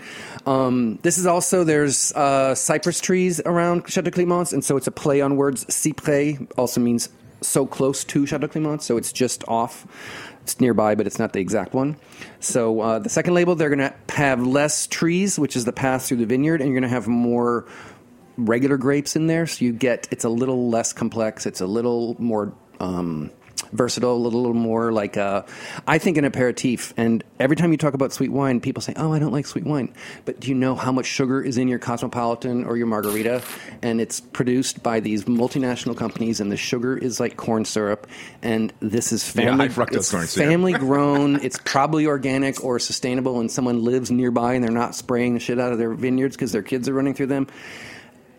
Um, 0.44 0.98
this 1.02 1.18
is 1.18 1.26
also 1.26 1.62
there's 1.62 2.10
uh, 2.14 2.56
cypress 2.56 3.00
trees 3.00 3.40
around 3.46 3.88
Chateau 3.88 4.10
Climens, 4.10 4.52
and 4.52 4.64
so 4.64 4.76
it's 4.76 4.88
a 4.88 4.90
play 4.90 5.20
on 5.20 5.36
words. 5.36 5.64
Cyprès 5.66 6.50
also 6.58 6.80
means 6.80 7.10
so 7.42 7.64
close 7.64 8.02
to 8.02 8.26
Chateau 8.26 8.48
Climens, 8.48 8.82
so 8.82 8.96
it's 8.96 9.12
just 9.12 9.44
off. 9.46 9.86
It's 10.42 10.60
nearby, 10.60 10.96
but 10.96 11.06
it's 11.06 11.20
not 11.20 11.32
the 11.32 11.38
exact 11.38 11.74
one. 11.74 11.96
So 12.40 12.80
uh, 12.80 12.98
the 12.98 13.08
second 13.08 13.34
label, 13.34 13.54
they're 13.54 13.68
going 13.68 13.88
to 13.88 13.94
have 14.12 14.44
less 14.44 14.88
trees, 14.88 15.38
which 15.38 15.54
is 15.54 15.64
the 15.64 15.72
path 15.72 16.06
through 16.06 16.16
the 16.16 16.26
vineyard, 16.26 16.60
and 16.60 16.70
you're 16.70 16.80
going 16.80 16.90
to 16.90 16.96
have 16.96 17.06
more 17.06 17.68
regular 18.36 18.78
grapes 18.78 19.14
in 19.14 19.28
there. 19.28 19.46
So 19.46 19.64
you 19.64 19.72
get 19.72 20.08
it's 20.10 20.24
a 20.24 20.28
little 20.28 20.70
less 20.70 20.92
complex. 20.92 21.46
It's 21.46 21.60
a 21.60 21.68
little 21.68 22.16
more 22.18 22.52
um, 22.80 23.30
versatile, 23.72 24.14
a 24.14 24.16
little 24.16 24.54
more 24.54 24.92
like 24.92 25.16
uh, 25.16 25.42
I 25.86 25.98
think 25.98 26.16
an 26.16 26.24
aperitif. 26.24 26.94
And 26.96 27.22
every 27.38 27.56
time 27.56 27.72
you 27.72 27.78
talk 27.78 27.94
about 27.94 28.12
sweet 28.12 28.30
wine, 28.30 28.60
people 28.60 28.82
say, 28.82 28.92
"Oh, 28.96 29.12
I 29.12 29.18
don't 29.18 29.32
like 29.32 29.46
sweet 29.46 29.64
wine." 29.64 29.92
But 30.24 30.40
do 30.40 30.48
you 30.48 30.54
know 30.54 30.74
how 30.74 30.92
much 30.92 31.06
sugar 31.06 31.42
is 31.42 31.58
in 31.58 31.68
your 31.68 31.78
Cosmopolitan 31.78 32.64
or 32.64 32.76
your 32.76 32.86
Margarita? 32.86 33.42
And 33.82 34.00
it's 34.00 34.20
produced 34.20 34.82
by 34.82 35.00
these 35.00 35.24
multinational 35.24 35.96
companies, 35.96 36.40
and 36.40 36.50
the 36.50 36.56
sugar 36.56 36.96
is 36.96 37.20
like 37.20 37.36
corn 37.36 37.64
syrup. 37.64 38.06
And 38.42 38.72
this 38.80 39.12
is 39.12 39.28
family. 39.28 39.68
fructose 39.68 40.22
it's 40.22 40.34
family 40.34 40.72
grown. 40.74 41.36
It's 41.36 41.58
probably 41.64 42.06
organic 42.06 42.64
or 42.64 42.78
sustainable, 42.78 43.40
and 43.40 43.50
someone 43.50 43.84
lives 43.84 44.10
nearby, 44.10 44.54
and 44.54 44.64
they're 44.64 44.70
not 44.70 44.94
spraying 44.94 45.34
the 45.34 45.40
shit 45.40 45.58
out 45.58 45.72
of 45.72 45.78
their 45.78 45.92
vineyards 45.92 46.36
because 46.36 46.52
their 46.52 46.62
kids 46.62 46.88
are 46.88 46.94
running 46.94 47.14
through 47.14 47.26
them 47.26 47.46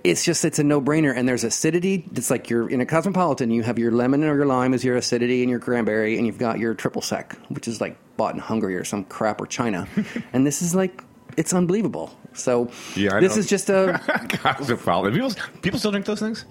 it's 0.04 0.24
just 0.24 0.46
it's 0.46 0.60
a 0.60 0.64
no-brainer. 0.64 1.16
And 1.16 1.28
there's 1.28 1.44
acidity 1.44 2.06
it's 2.14 2.30
like 2.30 2.50
you're 2.50 2.70
in 2.70 2.82
a 2.82 2.86
cosmopolitan 2.86 3.52
you 3.52 3.64
have 3.64 3.80
your 3.80 3.92
lemon 3.92 4.24
or 4.24 4.36
your 4.36 4.46
lime 4.46 4.74
as 4.74 4.84
your 4.84 4.96
acidity 4.96 5.42
and 5.42 5.50
your 5.50 5.60
cranberry 5.60 6.18
and 6.18 6.26
you've 6.26 6.38
got 6.38 6.60
your 6.60 6.74
triple 6.74 7.02
sec 7.02 7.38
which 7.50 7.68
is 7.68 7.82
like 7.82 7.96
bought 8.18 8.34
in 8.34 8.40
hungary 8.40 8.76
or 8.76 8.84
some 8.84 9.04
crap 9.06 9.42
or 9.42 9.48
china. 9.48 9.88
And 10.34 10.46
this 10.46 10.62
is 10.62 10.76
like 10.76 11.04
it's 11.38 11.54
unbelievable. 11.54 12.16
So 12.34 12.72
Yeah, 12.96 13.16
I 13.16 13.20
this 13.20 13.36
is 13.36 13.46
just 13.48 13.70
a 13.70 14.00
Cosmopolitan. 14.30 15.14
People, 15.14 15.32
people 15.62 15.80
still 15.80 15.92
drink 15.92 16.06
those 16.06 16.20
things? 16.20 16.46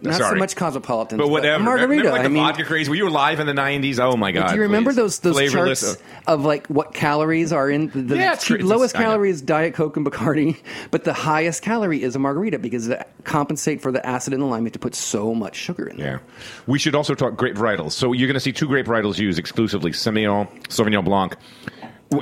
not 0.00 0.14
so 0.14 0.34
much 0.34 0.56
cosmopolitan, 0.56 1.18
But 1.18 1.28
whatever. 1.28 1.62
margarita. 1.62 1.88
Remember, 1.90 2.10
like 2.12 2.20
I 2.20 2.22
the 2.24 2.28
mean, 2.30 2.42
vodka 2.42 2.64
craze 2.64 2.88
where 2.88 2.96
you 2.96 3.04
were 3.04 3.10
live 3.10 3.38
in 3.40 3.46
the 3.46 3.52
'90s. 3.52 3.98
Oh 3.98 4.16
my 4.16 4.32
god! 4.32 4.48
do 4.50 4.54
you 4.56 4.62
remember 4.62 4.90
please. 4.92 4.96
those 4.96 5.18
those 5.20 5.34
Flavorless. 5.34 5.80
charts 5.82 6.02
of 6.26 6.44
like 6.44 6.66
what 6.68 6.94
calories 6.94 7.52
are 7.52 7.68
in 7.70 7.88
the, 7.88 8.00
the 8.02 8.16
Yeah, 8.16 8.34
cheap- 8.36 8.62
lowest 8.62 8.96
I 8.96 9.02
calorie 9.02 9.30
is 9.30 9.42
Diet 9.42 9.74
Coke 9.74 9.96
and 9.98 10.06
Bacardi, 10.06 10.56
but 10.90 11.04
the 11.04 11.12
highest 11.12 11.62
calorie 11.62 12.02
is 12.02 12.16
a 12.16 12.18
margarita 12.18 12.58
because 12.58 12.88
to 12.88 13.04
compensate 13.24 13.82
for 13.82 13.92
the 13.92 14.04
acid 14.06 14.32
in 14.32 14.40
the 14.40 14.46
lime, 14.46 14.62
you 14.62 14.66
have 14.66 14.72
to 14.74 14.78
put 14.78 14.94
so 14.94 15.34
much 15.34 15.56
sugar 15.56 15.86
in 15.86 15.98
there. 15.98 16.22
Yeah. 16.24 16.44
We 16.66 16.78
should 16.78 16.94
also 16.94 17.14
talk 17.14 17.36
grape 17.36 17.56
varietals. 17.56 17.92
So 17.92 18.12
you're 18.12 18.28
going 18.28 18.34
to 18.34 18.40
see 18.40 18.52
two 18.52 18.68
grape 18.68 18.86
varietals 18.86 19.18
used 19.18 19.38
exclusively: 19.38 19.90
Semillon, 19.90 20.48
Sauvignon 20.68 21.04
Blanc, 21.04 21.36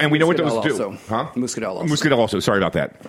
and 0.01 0.11
we 0.11 0.19
know 0.19 0.27
what 0.27 0.37
those 0.37 0.53
Muscadel 0.53 0.63
do. 0.63 0.71
also. 0.73 0.91
Huh? 1.09 1.31
Muscadel 1.35 1.77
also. 1.77 1.95
Muscadel 1.95 2.19
also. 2.19 2.41
Sorry 2.41 2.59
about 2.59 2.73
that. 2.75 3.01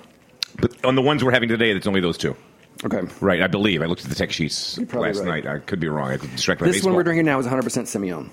But 0.59 0.83
on 0.85 0.95
the 0.95 1.01
ones 1.01 1.23
we're 1.23 1.31
having 1.31 1.49
today, 1.49 1.71
it's 1.71 1.87
only 1.87 2.01
those 2.01 2.17
two. 2.17 2.35
Okay. 2.83 3.01
Right, 3.21 3.41
I 3.41 3.47
believe. 3.47 3.81
I 3.81 3.85
looked 3.85 4.03
at 4.03 4.09
the 4.09 4.15
tech 4.15 4.31
sheets 4.31 4.77
last 4.93 5.19
right. 5.19 5.43
night. 5.43 5.47
I 5.47 5.59
could 5.59 5.79
be 5.79 5.87
wrong. 5.87 6.11
I 6.11 6.17
could 6.17 6.31
distract 6.31 6.59
by 6.59 6.67
This 6.67 6.77
baseball. 6.77 6.91
one 6.91 6.97
we're 6.97 7.03
drinking 7.03 7.25
now 7.25 7.39
is 7.39 7.45
100% 7.47 7.61
Semillon. 7.63 8.29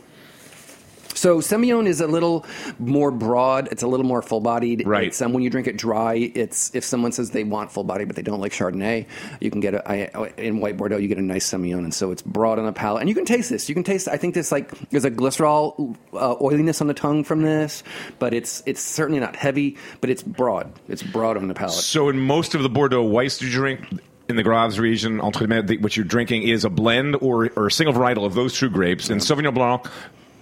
So 1.22 1.38
Semillon 1.38 1.86
is 1.86 2.00
a 2.00 2.08
little 2.08 2.44
more 2.80 3.12
broad. 3.12 3.68
It's 3.70 3.84
a 3.84 3.86
little 3.86 4.04
more 4.04 4.22
full 4.22 4.40
bodied. 4.40 4.84
Right. 4.84 5.22
Um, 5.22 5.32
when 5.32 5.44
you 5.44 5.50
drink 5.50 5.68
it 5.68 5.76
dry, 5.76 6.14
it's 6.14 6.74
if 6.74 6.82
someone 6.82 7.12
says 7.12 7.30
they 7.30 7.44
want 7.44 7.70
full 7.70 7.84
body 7.84 8.04
but 8.04 8.16
they 8.16 8.22
don't 8.22 8.40
like 8.40 8.50
Chardonnay, 8.50 9.06
you 9.38 9.48
can 9.48 9.60
get 9.60 9.72
a 9.72 9.88
I, 9.88 10.32
in 10.36 10.58
white 10.58 10.76
Bordeaux. 10.76 10.96
You 10.96 11.06
get 11.06 11.18
a 11.18 11.22
nice 11.22 11.48
Semillon, 11.48 11.84
and 11.84 11.94
so 11.94 12.10
it's 12.10 12.22
broad 12.22 12.58
on 12.58 12.66
the 12.66 12.72
palate, 12.72 13.02
and 13.02 13.08
you 13.08 13.14
can 13.14 13.24
taste 13.24 13.50
this. 13.50 13.68
You 13.68 13.74
can 13.76 13.84
taste. 13.84 14.08
I 14.08 14.16
think 14.16 14.34
this 14.34 14.50
like 14.50 14.76
there's 14.90 15.04
a 15.04 15.12
glycerol 15.12 15.96
uh, 16.12 16.34
oiliness 16.40 16.80
on 16.80 16.88
the 16.88 16.94
tongue 16.94 17.22
from 17.22 17.42
this, 17.42 17.84
but 18.18 18.34
it's 18.34 18.60
it's 18.66 18.80
certainly 18.80 19.20
not 19.20 19.36
heavy, 19.36 19.76
but 20.00 20.10
it's 20.10 20.24
broad. 20.24 20.72
It's 20.88 21.04
broad 21.04 21.36
on 21.36 21.46
the 21.46 21.54
palate. 21.54 21.74
So 21.74 22.08
in 22.08 22.18
most 22.18 22.56
of 22.56 22.64
the 22.64 22.68
Bordeaux 22.68 23.04
whites 23.04 23.40
you 23.40 23.48
drink 23.48 23.86
in 24.28 24.34
the 24.34 24.42
Graves 24.42 24.80
region, 24.80 25.20
entre 25.20 25.46
what 25.78 25.96
you're 25.96 26.04
drinking 26.04 26.48
is 26.48 26.64
a 26.64 26.70
blend 26.70 27.14
or, 27.20 27.48
or 27.54 27.68
a 27.68 27.70
single 27.70 27.94
varietal 27.94 28.24
of 28.24 28.34
those 28.34 28.58
two 28.58 28.70
grapes. 28.70 29.08
And 29.08 29.20
Sauvignon 29.20 29.54
Blanc, 29.54 29.86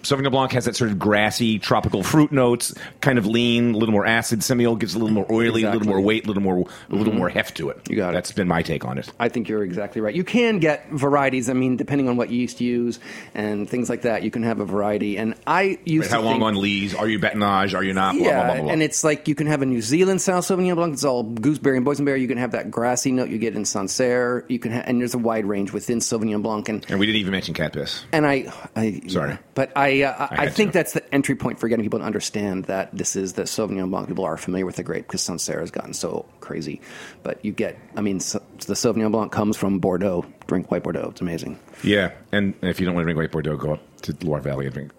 Sauvignon 0.02 0.30
Blanc 0.30 0.52
has 0.52 0.64
that 0.64 0.76
sort 0.76 0.90
of 0.90 0.98
grassy, 0.98 1.58
tropical 1.58 2.02
fruit 2.02 2.32
notes, 2.32 2.74
kind 3.00 3.18
of 3.18 3.26
lean, 3.26 3.74
a 3.74 3.76
little 3.78 3.92
more 3.92 4.06
acid. 4.06 4.40
Semillon 4.40 4.78
gives 4.78 4.94
a 4.94 4.98
little 4.98 5.14
more 5.14 5.26
oily, 5.30 5.64
a 5.64 5.70
little 5.70 5.86
more 5.86 6.00
weight, 6.00 6.24
a 6.24 6.28
little 6.28 6.42
more, 6.42 6.58
a 6.58 6.92
little 6.92 7.06
mm-hmm. 7.06 7.18
more 7.18 7.28
heft 7.28 7.56
to 7.58 7.68
it. 7.70 7.88
You 7.88 7.96
got 7.96 8.10
it. 8.10 8.12
That's 8.14 8.32
been 8.32 8.48
my 8.48 8.62
take 8.62 8.84
on 8.84 8.98
it. 8.98 9.12
I 9.18 9.28
think 9.28 9.48
you're 9.48 9.62
exactly 9.62 10.00
right. 10.00 10.14
You 10.14 10.24
can 10.24 10.58
get 10.58 10.88
varieties. 10.90 11.48
I 11.48 11.52
mean, 11.52 11.76
depending 11.76 12.08
on 12.08 12.16
what 12.16 12.30
yeast 12.30 12.60
you 12.60 12.70
use 12.70 13.00
and 13.34 13.68
things 13.68 13.88
like 13.90 14.02
that, 14.02 14.22
you 14.22 14.30
can 14.30 14.42
have 14.42 14.60
a 14.60 14.64
variety. 14.64 15.18
And 15.18 15.34
I 15.46 15.78
used 15.84 16.10
Right, 16.10 16.18
how 16.18 16.22
long 16.22 16.34
think, 16.34 16.44
on 16.44 16.60
lees? 16.60 16.94
Are 16.94 17.08
you 17.08 17.18
batonnage? 17.18 17.74
Are 17.74 17.82
you 17.82 17.92
not? 17.92 18.16
Blah, 18.16 18.26
Yeah, 18.26 18.46
blah, 18.54 18.62
blah, 18.62 18.72
and 18.72 18.82
it's 18.82 19.04
like 19.04 19.28
you 19.28 19.34
can 19.34 19.46
have 19.46 19.62
a 19.62 19.66
New 19.66 19.82
Zealand 19.82 20.20
style 20.20 20.40
Sauvignon 20.40 20.76
Blanc. 20.76 20.94
It's 20.94 21.04
all 21.04 21.22
gooseberry 21.22 21.76
and 21.76 21.86
boysenberry. 21.86 22.20
You 22.20 22.28
can 22.28 22.38
have 22.38 22.52
that 22.52 22.70
grassy 22.70 23.12
note 23.12 23.28
you 23.28 23.38
get 23.38 23.54
in 23.54 23.64
Sancerre. 23.64 24.44
You 24.48 24.58
can, 24.58 24.72
ha- 24.72 24.82
and 24.84 25.00
there's 25.00 25.14
a 25.14 25.18
wide 25.18 25.44
range 25.46 25.72
within 25.72 25.98
Sauvignon 25.98 26.42
Blanc. 26.42 26.68
And 26.68 26.86
and 26.88 26.98
we 26.98 27.06
didn't 27.06 27.20
even 27.20 27.32
mention 27.32 27.54
cat 27.54 27.72
piss. 27.72 28.04
and 28.12 28.26
I, 28.26 28.52
I 28.76 29.02
Sorry. 29.08 29.38
but 29.54 29.72
I, 29.76 29.89
uh, 30.02 30.28
I, 30.30 30.44
I 30.44 30.48
think 30.48 30.72
to. 30.72 30.78
that's 30.78 30.92
the 30.92 31.14
entry 31.14 31.34
point 31.34 31.58
for 31.58 31.68
getting 31.68 31.84
people 31.84 31.98
to 31.98 32.04
understand 32.04 32.64
that 32.66 32.96
this 32.96 33.16
is 33.16 33.34
the 33.34 33.42
Sauvignon 33.42 33.90
Blanc. 33.90 34.08
People 34.08 34.24
are 34.24 34.36
familiar 34.36 34.66
with 34.66 34.76
the 34.76 34.82
grape 34.82 35.06
because 35.06 35.22
Sancerre 35.22 35.60
has 35.60 35.70
gotten 35.70 35.94
so 35.94 36.26
crazy. 36.40 36.80
But 37.22 37.44
you 37.44 37.52
get, 37.52 37.78
I 37.96 38.00
mean, 38.00 38.20
so, 38.20 38.42
the 38.66 38.74
Sauvignon 38.74 39.12
Blanc 39.12 39.32
comes 39.32 39.56
from 39.56 39.78
Bordeaux. 39.78 40.24
Drink 40.46 40.70
white 40.70 40.82
Bordeaux. 40.82 41.10
It's 41.10 41.20
amazing. 41.20 41.58
Yeah, 41.82 42.12
and 42.32 42.54
if 42.62 42.80
you 42.80 42.86
don't 42.86 42.94
want 42.94 43.04
to 43.04 43.12
drink 43.12 43.18
white 43.18 43.32
Bordeaux, 43.32 43.56
go 43.56 43.74
up 43.74 44.00
to 44.02 44.16
Loire 44.22 44.40
Valley 44.40 44.66
and 44.66 44.74
drink. 44.74 44.92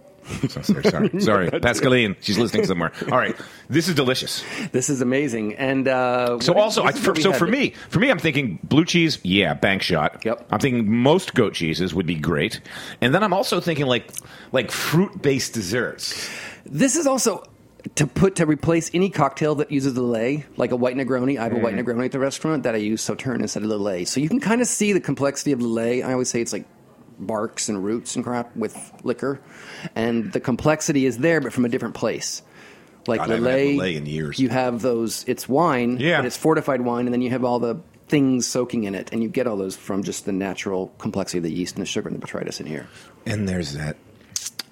So, 0.49 0.62
sorry, 0.62 0.84
sorry, 0.84 1.21
sorry. 1.21 1.49
Pascaline, 1.62 2.15
she's 2.21 2.38
listening 2.38 2.65
somewhere. 2.65 2.91
All 3.12 3.17
right, 3.17 3.36
this 3.69 3.88
is 3.88 3.95
delicious. 3.95 4.43
This 4.71 4.89
is 4.89 5.01
amazing. 5.01 5.55
And 5.55 5.88
uh, 5.88 6.39
So 6.39 6.53
also, 6.53 6.84
I, 6.84 6.91
for, 6.91 7.15
so 7.15 7.34
for 7.34 7.47
me, 7.47 7.71
for 7.89 7.99
me, 7.99 8.10
I'm 8.10 8.19
thinking 8.19 8.60
blue 8.63 8.86
cheese. 8.86 9.19
Yeah, 9.23 9.53
bank 9.53 9.81
shot. 9.81 10.23
Yep. 10.23 10.47
I'm 10.51 10.60
thinking 10.60 10.91
most 10.91 11.34
goat 11.34 11.53
cheeses 11.53 11.93
would 11.93 12.05
be 12.05 12.15
great, 12.15 12.62
and 13.01 13.13
then 13.13 13.23
I'm 13.23 13.34
also 13.34 13.60
thinking 13.60 13.86
like 13.86 14.12
like 14.51 14.71
fruit 14.71 15.21
based 15.21 15.53
desserts. 15.53 16.29
This 16.65 16.95
is 16.95 17.07
also 17.07 17.43
to 17.95 18.05
put 18.05 18.36
to 18.36 18.45
replace 18.45 18.91
any 18.93 19.10
cocktail 19.10 19.55
that 19.55 19.71
uses 19.71 19.95
the 19.95 20.03
lay, 20.03 20.45
like 20.55 20.71
a 20.71 20.75
white 20.75 20.95
Negroni. 20.95 21.39
I 21.39 21.43
have 21.45 21.53
a 21.53 21.57
white 21.57 21.73
Mm. 21.73 21.84
Negroni 21.84 22.05
at 22.05 22.12
the 22.12 22.19
restaurant 22.19 22.62
that 22.63 22.75
I 22.75 22.77
use 22.77 23.01
Sauterne 23.01 23.41
instead 23.41 23.63
of 23.63 23.69
the 23.69 23.79
lay. 23.79 24.05
So 24.05 24.19
you 24.19 24.29
can 24.29 24.39
kind 24.39 24.62
of 24.62 24.67
see 24.67 24.93
the 24.93 24.99
complexity 24.99 25.51
of 25.51 25.60
the 25.60 25.67
lay. 25.67 26.03
I 26.03 26.12
always 26.13 26.29
say 26.29 26.41
it's 26.41 26.53
like 26.53 26.65
barks 27.21 27.69
and 27.69 27.84
roots 27.84 28.15
and 28.15 28.25
crap 28.25 28.55
with 28.55 28.91
liquor, 29.03 29.39
and 29.95 30.31
the 30.34 30.39
complexity 30.39 31.05
is 31.05 31.19
there, 31.19 31.39
but 31.41 31.53
from 31.53 31.65
a 31.65 31.69
different 31.69 31.95
place. 31.95 32.41
Like 33.07 33.19
God, 33.19 33.31
I 33.31 33.36
haven't 33.36 33.49
had 33.49 33.60
Lillet, 33.60 33.77
Lillet 33.77 33.95
in 33.97 34.05
years. 34.05 34.39
you 34.39 34.49
have 34.49 34.81
those. 34.81 35.23
It's 35.27 35.47
wine, 35.49 35.97
Yeah. 35.99 36.17
but 36.17 36.25
it's 36.25 36.38
fortified 36.38 36.81
wine, 36.81 37.07
and 37.07 37.13
then 37.13 37.21
you 37.21 37.29
have 37.31 37.43
all 37.43 37.60
the 37.60 37.77
things 38.07 38.45
soaking 38.45 38.84
in 38.84 38.93
it, 38.93 39.10
and 39.12 39.23
you 39.23 39.29
get 39.29 39.47
all 39.47 39.55
those 39.57 39.75
from 39.75 40.03
just 40.03 40.25
the 40.25 40.31
natural 40.31 40.93
complexity 40.97 41.38
of 41.39 41.43
the 41.43 41.51
yeast 41.51 41.75
and 41.75 41.81
the 41.81 41.86
sugar 41.88 42.10
and 42.10 42.21
the 42.21 42.25
botrytis 42.25 42.60
in 42.60 42.65
here. 42.65 42.88
And 43.25 43.47
there's 43.47 43.73
that. 43.73 43.97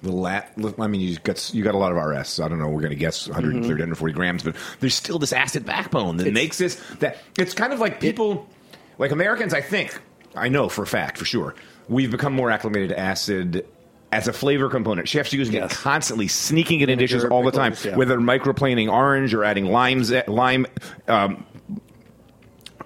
The 0.02 0.12
lat, 0.12 0.54
I 0.78 0.86
mean, 0.86 1.02
you 1.02 1.18
got 1.18 1.52
you 1.52 1.62
got 1.62 1.74
a 1.74 1.78
lot 1.78 1.92
of 1.92 1.98
RS. 1.98 2.40
I 2.40 2.48
don't 2.48 2.58
know. 2.58 2.68
We're 2.68 2.80
going 2.80 2.84
mm-hmm. 2.84 2.90
to 2.90 2.96
guess 2.96 3.28
130, 3.28 3.68
140 3.68 4.14
grams, 4.14 4.42
but 4.42 4.56
there's 4.80 4.94
still 4.94 5.18
this 5.18 5.32
acid 5.34 5.66
backbone 5.66 6.16
that 6.18 6.26
It's- 6.26 6.34
makes 6.34 6.56
this. 6.56 6.76
That 7.00 7.18
it's 7.38 7.52
kind 7.52 7.72
of 7.72 7.80
like 7.80 8.00
people, 8.00 8.48
like 8.96 9.10
Americans. 9.10 9.52
I 9.52 9.60
think 9.60 9.98
I 10.34 10.48
know 10.48 10.68
for 10.70 10.82
a 10.82 10.86
fact, 10.86 11.18
for 11.18 11.26
sure, 11.26 11.54
we've 11.90 12.10
become 12.10 12.32
more 12.32 12.50
acclimated 12.50 12.88
to 12.88 12.98
acid 12.98 13.66
as 14.12 14.26
a 14.26 14.32
flavor 14.32 14.68
component. 14.70 15.06
Chefs 15.08 15.32
using 15.32 15.54
Yes. 15.56 15.72
it 15.72 15.76
constantly, 15.76 16.26
sneaking 16.28 16.80
it 16.80 16.88
in 16.88 16.98
dishes 16.98 17.24
all 17.24 17.42
the 17.44 17.50
time, 17.52 17.74
yeah. 17.84 17.94
whether 17.96 18.18
microplaning 18.18 18.90
orange 18.90 19.34
or 19.34 19.44
adding 19.44 19.66
limes, 19.66 20.10
lime. 20.26 20.66
Um, 21.06 21.44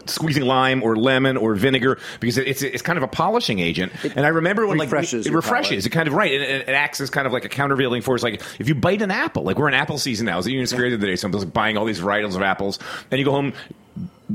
squeezing 0.06 0.42
lime 0.44 0.82
or 0.82 0.96
lemon 0.96 1.38
or 1.38 1.54
vinegar 1.54 1.98
because 2.20 2.36
it's 2.36 2.60
it's 2.60 2.82
kind 2.82 2.98
of 2.98 3.02
a 3.02 3.08
polishing 3.08 3.58
agent. 3.58 3.90
and 4.14 4.26
I 4.26 4.28
remember 4.28 4.66
when 4.66 4.78
refreshes 4.78 5.24
like 5.24 5.32
it 5.32 5.34
refreshes. 5.34 5.68
palate. 5.70 5.86
It 5.86 5.90
kind 5.90 6.08
of 6.08 6.14
right. 6.14 6.30
It, 6.32 6.42
it, 6.42 6.68
it 6.68 6.72
acts 6.72 7.00
as 7.00 7.08
kind 7.08 7.26
of 7.26 7.32
like 7.32 7.46
a 7.46 7.48
countervailing 7.48 8.02
force. 8.02 8.22
Like 8.22 8.42
if 8.58 8.68
you 8.68 8.74
bite 8.74 9.00
an 9.00 9.10
apple, 9.10 9.44
like 9.44 9.58
we're 9.58 9.68
in 9.68 9.72
apple 9.74 9.96
season 9.96 10.26
now. 10.26 10.38
Is 10.38 10.46
even 10.48 10.66
scary 10.66 10.90
the 10.90 10.96
other 10.96 11.06
day. 11.06 11.16
Someone's 11.16 11.44
like 11.44 11.54
buying 11.54 11.78
all 11.78 11.86
these 11.86 12.00
varietals 12.00 12.36
of 12.36 12.42
apples, 12.42 12.78
and 13.10 13.18
you 13.18 13.24
go 13.24 13.30
home, 13.30 13.54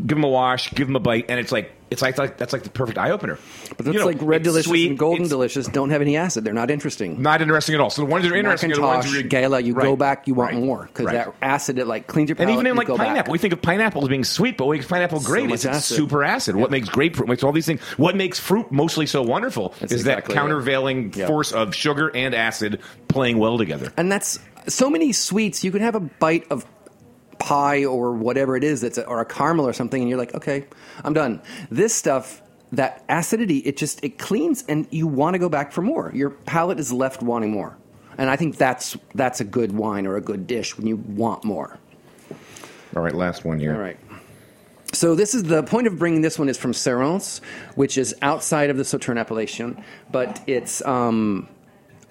give 0.08 0.18
them 0.18 0.24
a 0.24 0.30
wash, 0.30 0.72
give 0.74 0.88
them 0.88 0.96
a 0.96 1.00
bite, 1.00 1.26
and 1.30 1.40
it's 1.40 1.52
like 1.52 1.74
it's 1.92 2.04
like, 2.04 2.18
like 2.20 2.38
that's 2.38 2.54
like 2.54 2.64
the 2.64 2.70
perfect 2.70 3.00
eye 3.00 3.10
opener. 3.10 3.40
But 3.70 3.78
that's 3.80 3.94
You 3.94 4.00
know, 4.00 4.06
like 4.06 4.18
red 4.22 4.44
delicious 4.44 4.70
sweet, 4.70 4.90
and 4.90 5.00
golden 5.00 5.28
delicious 5.28 5.68
don't 5.68 5.90
have 5.90 6.02
any 6.02 6.18
acid. 6.18 6.44
They're 6.44 6.54
not 6.54 6.70
interesting. 6.70 7.22
Not 7.22 7.42
interesting 7.42 7.76
at 7.76 7.82
all. 7.82 7.90
So 7.90 8.04
the 8.04 8.08
ones 8.08 8.24
that 8.24 8.32
are 8.32 8.36
interesting 8.36 8.72
are 8.72 8.76
the 8.76 8.82
ones 8.82 9.06
Macintosh, 9.06 9.14
where 9.14 9.24
you, 9.24 9.30
Gala, 9.30 9.60
you 9.60 9.74
go 9.74 9.96
back, 9.96 10.28
you 10.28 10.36
want 10.36 10.54
right, 10.54 10.64
more 10.64 10.86
because 10.86 11.08
right. 11.08 11.26
that 11.26 11.34
acid 11.42 11.80
it 11.80 11.88
like 11.88 12.06
cleans 12.08 12.30
your 12.30 12.36
palate. 12.36 12.50
And 12.50 12.60
even 12.60 12.68
in 12.68 12.76
like 12.78 12.88
go 12.88 12.98
back. 12.98 13.08
pineapple, 13.08 13.32
we 13.32 13.40
think 13.40 13.54
of 13.54 13.62
pineapple 13.62 14.04
as 14.04 14.08
being 14.08 14.24
sweet, 14.24 14.58
but 14.58 14.68
what 14.68 14.74
makes 14.74 14.88
pineapple 14.88 15.20
great 15.22 15.50
much 15.50 15.60
is 15.60 15.66
acid. 15.66 15.98
super 15.98 16.24
acid. 16.24 16.56
What 16.56 16.70
makes 16.70 16.90
grapefruit, 16.90 17.28
makes 17.28 17.44
all 17.44 17.52
these 17.52 17.66
things. 17.66 17.82
What 17.98 18.16
makes 18.16 18.40
fruit 18.40 18.72
mostly 18.72 19.08
so 19.08 19.24
wonderful 19.24 19.70
That's 19.80 19.92
is 19.92 20.02
exactly 20.02 20.34
that 20.36 20.40
countervailing 20.40 21.14
Yeah. 21.16 21.28
force 21.28 21.52
of 21.52 21.74
sugar 21.74 22.12
and 22.16 22.36
acid 22.36 22.82
playing 23.08 23.40
well 23.40 23.58
together. 23.58 23.92
and 23.98 24.12
that's 24.12 24.40
so 24.68 24.90
many 24.90 25.12
sweets. 25.12 25.64
You 25.64 25.72
can 25.72 25.82
have 25.82 25.96
a 25.96 26.00
bite 26.00 26.46
of 26.52 26.66
pie 27.40 27.86
or 27.86 28.12
whatever 28.14 28.56
it 28.56 28.64
is 28.64 28.82
that's 28.82 28.98
a, 28.98 29.06
or 29.08 29.22
a 29.22 29.26
caramel 29.26 29.68
or 29.68 29.74
something, 29.74 30.02
and 30.02 30.10
you're 30.10 30.20
like, 30.20 30.36
okay, 30.36 30.68
I'm 31.04 31.14
done. 31.14 31.42
This 31.72 31.96
stuff. 31.96 32.42
That 32.72 33.04
acidity, 33.10 33.58
it 33.58 33.78
just 33.78 34.04
it 34.04 34.20
cleans, 34.20 34.64
and 34.70 34.88
you 34.92 35.08
want 35.08 35.34
to 35.34 35.40
go 35.40 35.50
back 35.50 35.72
for 35.72 35.82
more. 35.82 36.12
Your 36.14 36.30
palate 36.30 36.80
is 36.80 36.94
left 36.94 37.24
wanting 37.24 37.50
more, 37.50 37.76
and 38.16 38.30
I 38.30 38.36
think 38.36 38.58
that's 38.58 38.96
that's 39.16 39.42
a 39.42 39.44
good 39.44 39.72
wine 39.72 40.06
or 40.06 40.18
a 40.18 40.22
good 40.22 40.46
dish 40.46 40.78
when 40.78 40.86
you 40.86 40.98
want 40.98 41.44
more. 41.44 41.80
All 42.96 43.02
right, 43.02 43.16
last 43.16 43.44
one 43.44 43.60
here. 43.60 43.74
All 43.74 43.80
right. 43.80 43.98
So 44.94 45.16
this 45.16 45.34
is 45.34 45.44
the 45.44 45.64
point 45.64 45.88
of 45.88 45.98
bringing 45.98 46.22
this 46.22 46.38
one 46.38 46.50
is 46.50 46.58
from 46.58 46.74
Cérons, 46.74 47.42
which 47.74 47.98
is 47.98 48.16
outside 48.22 48.70
of 48.70 48.78
the 48.78 48.84
Sauterne 48.84 49.18
appellation, 49.18 49.84
but 50.12 50.40
it's 50.46 50.86
um, 50.86 51.48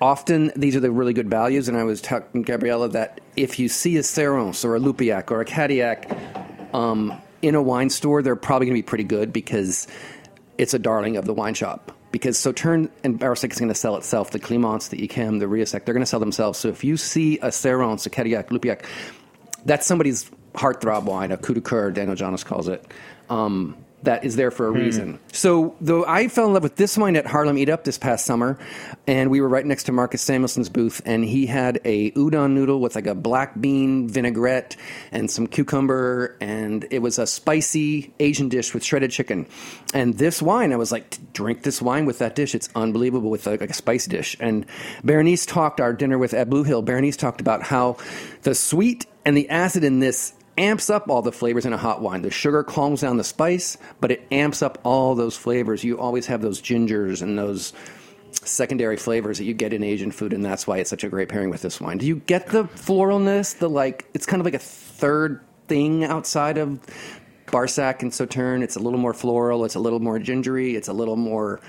often 0.00 0.52
these 0.56 0.76
are 0.76 0.80
the 0.80 0.90
really 0.90 1.12
good 1.12 1.28
values. 1.28 1.68
And 1.68 1.76
I 1.76 1.84
was 1.84 2.00
talking 2.00 2.44
to 2.44 2.46
Gabriella 2.46 2.88
that 2.90 3.20
if 3.36 3.58
you 3.58 3.68
see 3.68 3.96
a 3.96 4.00
Cérons 4.00 4.64
or 4.64 4.76
a 4.76 4.78
Loupiac 4.78 5.30
or 5.30 5.40
a 5.40 5.44
Cadillac 5.44 6.10
um, 6.74 7.20
in 7.42 7.54
a 7.54 7.62
wine 7.62 7.90
store, 7.90 8.22
they're 8.22 8.36
probably 8.36 8.66
going 8.66 8.76
to 8.76 8.82
be 8.82 8.86
pretty 8.86 9.04
good 9.04 9.32
because 9.32 9.86
it's 10.56 10.74
a 10.74 10.78
darling 10.78 11.16
of 11.16 11.24
the 11.24 11.34
wine 11.34 11.54
shop. 11.54 11.92
Because 12.10 12.38
Sauterne 12.38 12.88
and 13.04 13.20
Barsac 13.20 13.52
is 13.52 13.58
going 13.58 13.68
to 13.68 13.74
sell 13.74 13.96
itself. 13.96 14.30
The 14.30 14.40
Climens, 14.40 14.88
the 14.88 15.06
Yquem, 15.06 15.40
the 15.40 15.46
Rieussec, 15.46 15.84
they're 15.84 15.94
going 15.94 16.02
to 16.02 16.06
sell 16.06 16.20
themselves. 16.20 16.58
So 16.58 16.68
if 16.68 16.82
you 16.82 16.96
see 16.96 17.38
a 17.40 17.48
Cérons, 17.48 18.06
a 18.06 18.10
Cadillac, 18.10 18.50
Loupiac, 18.50 18.86
that's 19.66 19.86
somebody's 19.86 20.30
heartthrob 20.54 21.04
wine, 21.04 21.32
a 21.32 21.36
coup 21.36 21.52
de 21.52 21.60
coeur, 21.60 21.90
Daniel 21.90 22.16
Johnnes 22.16 22.44
calls 22.44 22.66
it. 22.66 22.84
Um, 23.28 23.76
that 24.02 24.24
is 24.24 24.36
there 24.36 24.50
for 24.50 24.68
a 24.68 24.72
hmm. 24.72 24.78
reason. 24.78 25.20
So, 25.32 25.76
though 25.80 26.04
I 26.04 26.28
fell 26.28 26.46
in 26.46 26.54
love 26.54 26.62
with 26.62 26.76
this 26.76 26.96
wine 26.96 27.16
at 27.16 27.26
Harlem 27.26 27.58
Eat 27.58 27.68
Up 27.68 27.84
this 27.84 27.98
past 27.98 28.24
summer, 28.24 28.58
and 29.06 29.30
we 29.30 29.40
were 29.40 29.48
right 29.48 29.66
next 29.66 29.84
to 29.84 29.92
Marcus 29.92 30.22
Samuelsson's 30.22 30.68
booth, 30.68 31.00
and 31.04 31.24
he 31.24 31.46
had 31.46 31.80
a 31.84 32.10
udon 32.12 32.52
noodle 32.52 32.80
with 32.80 32.94
like 32.94 33.06
a 33.06 33.14
black 33.14 33.60
bean 33.60 34.08
vinaigrette 34.08 34.76
and 35.10 35.30
some 35.30 35.46
cucumber, 35.46 36.36
and 36.40 36.86
it 36.90 37.00
was 37.00 37.18
a 37.18 37.26
spicy 37.26 38.12
Asian 38.20 38.48
dish 38.48 38.72
with 38.72 38.84
shredded 38.84 39.10
chicken. 39.10 39.46
And 39.94 40.16
this 40.18 40.40
wine, 40.40 40.72
I 40.72 40.76
was 40.76 40.92
like, 40.92 41.18
drink 41.32 41.62
this 41.62 41.82
wine 41.82 42.06
with 42.06 42.18
that 42.18 42.34
dish. 42.34 42.54
It's 42.54 42.68
unbelievable 42.74 43.30
with 43.30 43.46
like, 43.46 43.62
a 43.62 43.72
spicy 43.72 44.10
dish. 44.10 44.36
And 44.38 44.66
Berenice 45.02 45.46
talked 45.46 45.80
our 45.80 45.92
dinner 45.92 46.18
with 46.18 46.34
at 46.34 46.48
Blue 46.48 46.64
Hill. 46.64 46.82
Berenice 46.82 47.16
talked 47.16 47.40
about 47.40 47.62
how 47.62 47.96
the 48.42 48.54
sweet 48.54 49.06
and 49.24 49.36
the 49.36 49.48
acid 49.50 49.84
in 49.84 50.00
this 50.00 50.32
amps 50.58 50.90
up 50.90 51.08
all 51.08 51.22
the 51.22 51.32
flavors 51.32 51.64
in 51.64 51.72
a 51.72 51.78
hot 51.78 52.02
wine. 52.02 52.22
The 52.22 52.30
sugar 52.30 52.62
calms 52.62 53.00
down 53.00 53.16
the 53.16 53.24
spice, 53.24 53.78
but 54.00 54.10
it 54.10 54.26
amps 54.30 54.62
up 54.62 54.78
all 54.82 55.14
those 55.14 55.36
flavors. 55.36 55.84
You 55.84 55.98
always 55.98 56.26
have 56.26 56.42
those 56.42 56.60
gingers 56.60 57.22
and 57.22 57.38
those 57.38 57.72
secondary 58.32 58.96
flavors 58.96 59.38
that 59.38 59.44
you 59.44 59.54
get 59.54 59.72
in 59.72 59.82
Asian 59.82 60.10
food, 60.10 60.32
and 60.32 60.44
that's 60.44 60.66
why 60.66 60.78
it's 60.78 60.90
such 60.90 61.04
a 61.04 61.08
great 61.08 61.28
pairing 61.28 61.50
with 61.50 61.62
this 61.62 61.80
wine. 61.80 61.98
Do 61.98 62.06
you 62.06 62.16
get 62.16 62.48
the 62.48 62.64
floralness? 62.64 63.58
The 63.58 63.70
like, 63.70 64.06
it's 64.14 64.26
kind 64.26 64.40
of 64.40 64.44
like 64.44 64.54
a 64.54 64.58
third 64.58 65.40
thing 65.68 66.04
outside 66.04 66.58
of 66.58 66.80
Barsac 67.46 68.02
and 68.02 68.12
Sauterne. 68.12 68.62
It's 68.62 68.76
a 68.76 68.80
little 68.80 68.98
more 68.98 69.14
floral. 69.14 69.64
It's 69.64 69.74
a 69.74 69.80
little 69.80 70.00
more 70.00 70.18
gingery. 70.18 70.76
It's 70.76 70.88
a 70.88 70.92
little 70.92 71.16
more 71.16 71.60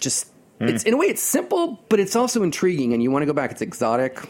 just. 0.00 0.28
Hmm. 0.58 0.68
It's 0.68 0.84
in 0.84 0.94
a 0.94 0.96
way 0.96 1.06
it's 1.06 1.22
simple, 1.22 1.82
but 1.88 2.00
it's 2.00 2.16
also 2.16 2.42
intriguing, 2.42 2.92
and 2.92 3.02
you 3.02 3.10
want 3.10 3.22
to 3.22 3.26
go 3.26 3.32
back. 3.32 3.50
It's 3.50 3.62
exotic. 3.62 4.20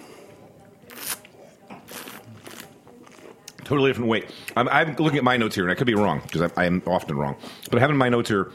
Totally 3.70 3.90
different 3.90 4.10
weight. 4.10 4.28
I'm, 4.56 4.68
I'm 4.68 4.96
looking 4.96 5.18
at 5.18 5.22
my 5.22 5.36
notes 5.36 5.54
here, 5.54 5.62
and 5.62 5.70
I 5.70 5.76
could 5.76 5.86
be 5.86 5.94
wrong 5.94 6.22
because 6.24 6.42
I, 6.42 6.62
I 6.62 6.64
am 6.64 6.82
often 6.88 7.16
wrong. 7.16 7.36
But 7.70 7.80
having 7.80 7.96
my 7.96 8.08
notes 8.08 8.28
here, 8.28 8.50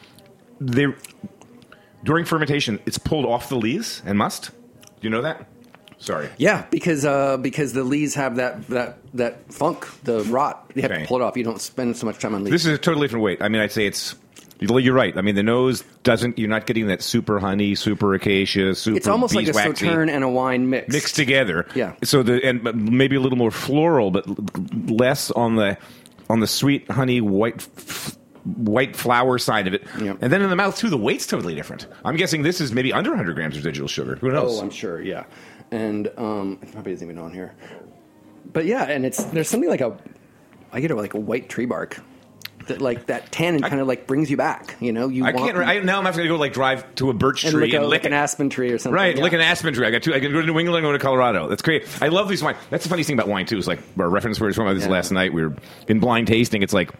they 0.60 0.88
during 2.04 2.26
fermentation, 2.26 2.82
it's 2.86 2.98
pulled 2.98 3.26
off 3.26 3.48
the 3.48 3.56
lees 3.56 4.02
and 4.06 4.18
must. 4.18 4.50
Do 4.52 4.88
you 5.04 5.10
know 5.10 5.22
that? 5.22 5.48
Sorry. 6.00 6.28
Yeah, 6.38 6.66
because 6.70 7.06
uh, 7.06 7.38
because 7.38 7.72
the 7.72 7.86
lees 7.86 8.14
have 8.16 8.36
that 8.36 8.68
that 8.68 8.98
that 9.14 9.54
funk, 9.54 9.88
the 10.04 10.22
rot. 10.26 10.70
You 10.76 10.82
have 10.82 10.92
Okay. 10.92 11.04
to 11.04 11.08
pull 11.08 11.22
it 11.22 11.24
off. 11.24 11.38
You 11.38 11.46
don't 11.46 11.62
spend 11.62 11.96
so 11.96 12.06
much 12.06 12.20
time 12.20 12.36
on 12.36 12.44
lees. 12.44 12.52
This 12.52 12.66
is 12.66 12.74
a 12.74 12.78
totally 12.78 13.08
different 13.08 13.24
weight. 13.24 13.42
I 13.42 13.48
mean, 13.48 13.62
I'd 13.62 13.72
say 13.72 13.86
it's. 13.88 14.16
Well 14.62 14.80
you're 14.80 14.94
right. 14.94 15.18
I 15.18 15.22
mean, 15.22 15.36
the 15.36 15.44
nose 15.44 15.84
doesn't. 16.04 16.40
You're 16.40 16.50
not 16.50 16.66
getting 16.66 16.88
that 16.88 17.02
super 17.02 17.40
honey, 17.40 17.76
super 17.76 18.14
acacia, 18.14 18.74
super. 18.76 18.98
it's 18.98 19.08
almost 19.08 19.36
like 19.36 19.48
a 19.48 19.54
sauterne 19.54 20.10
and 20.10 20.24
a 20.24 20.30
wine 20.30 20.70
mix. 20.70 20.92
mixed 20.94 21.16
together. 21.16 21.68
Yeah. 21.76 21.96
So 22.04 22.24
the 22.24 22.44
and 22.46 22.64
maybe 22.92 23.16
a 23.16 23.20
little 23.20 23.38
more 23.38 23.52
floral, 23.52 24.12
but 24.12 24.26
less 24.90 25.30
on 25.32 25.56
the 25.56 25.78
on 26.30 26.40
the 26.40 26.48
sweet 26.48 26.90
honey 26.90 27.22
white. 27.22 27.68
F- 27.78 28.18
White 28.58 28.96
flower 28.96 29.40
side 29.40 29.66
of 29.66 29.74
it, 29.74 29.88
Yep. 30.00 30.20
and 30.22 30.32
then 30.32 30.44
in 30.44 30.52
the 30.52 30.56
mouth 30.56 30.78
too. 30.78 30.92
The 30.92 30.98
weight's 31.00 31.26
totally 31.26 31.56
different. 31.56 31.88
I'm 32.06 32.16
guessing 32.16 32.44
this 32.44 32.62
is 32.62 32.72
maybe 32.72 32.94
under 32.94 33.10
100 33.10 33.34
grams 33.34 33.58
of 33.58 33.64
digital 33.64 33.88
sugar. 33.88 34.18
Who 34.18 34.32
knows? 34.32 34.60
Oh, 34.60 34.62
I'm 34.62 34.70
sure. 34.70 35.02
Yeah, 35.02 35.24
and 35.72 36.12
um, 36.16 36.60
it 36.62 36.72
probably 36.72 36.92
isn't 36.92 37.08
even 37.10 37.18
on 37.20 37.34
here. 37.34 37.56
But 38.54 38.66
yeah, 38.66 38.84
and 38.84 39.04
it's 39.04 39.24
there's 39.24 39.50
something 39.50 39.68
like 39.68 39.82
a 39.82 39.98
I 40.72 40.80
get 40.80 40.92
it 40.92 40.96
like 40.96 41.16
a 41.16 41.20
white 41.20 41.50
tree 41.50 41.66
bark 41.66 42.00
that 42.68 42.82
like 42.82 43.08
that 43.08 43.32
tannin 43.32 43.62
kind 43.62 43.80
of 43.80 43.88
like 43.88 44.08
brings 44.08 44.30
you 44.30 44.38
back. 44.38 44.76
You 44.80 44.92
know, 44.92 45.08
you 45.08 45.26
I 45.26 45.32
can't. 45.32 45.58
I, 45.58 45.80
now 45.80 46.00
I'm 46.00 46.06
having 46.06 46.24
to 46.24 46.28
go 46.28 46.36
like 46.36 46.54
drive 46.54 46.94
to 46.96 47.10
a 47.10 47.14
birch 47.14 47.44
and 47.44 47.54
tree 47.54 47.66
lick, 47.66 47.74
a, 47.74 47.78
and 47.78 47.86
lick 47.88 48.04
lick 48.04 48.06
an 48.06 48.14
aspen 48.14 48.50
tree 48.50 48.72
or 48.72 48.78
something. 48.78 48.94
Right, 48.94 49.16
yeah. 49.16 49.24
like 49.24 49.34
an 49.34 49.42
aspen 49.42 49.74
tree. 49.74 49.88
I 49.88 49.92
got 49.92 50.04
two. 50.04 50.14
I 50.14 50.20
can 50.20 50.32
go 50.32 50.42
to 50.42 50.48
New 50.48 50.60
England, 50.60 50.84
go 50.84 50.92
to 50.92 51.00
Colorado. 51.00 51.48
That's 51.48 51.62
great. 51.62 51.88
I 52.02 52.08
love 52.08 52.30
these 52.30 52.44
wine. 52.44 52.56
That's 52.70 52.84
the 52.84 52.90
funny 52.90 53.04
thing 53.04 53.16
about 53.18 53.28
wine 53.28 53.46
too. 53.46 53.58
Is 53.58 53.68
like 53.68 53.80
our 54.00 54.10
reference 54.10 54.40
we 54.40 54.48
were 54.48 54.52
talking 54.52 54.68
about 54.68 54.76
this 54.76 54.86
Yeah. 54.86 54.92
last 54.92 55.12
night. 55.12 55.34
We 55.34 55.46
were 55.46 55.56
in 55.88 56.00
blind 56.00 56.28
tasting. 56.28 56.64
It's 56.64 56.74
like. 56.74 56.92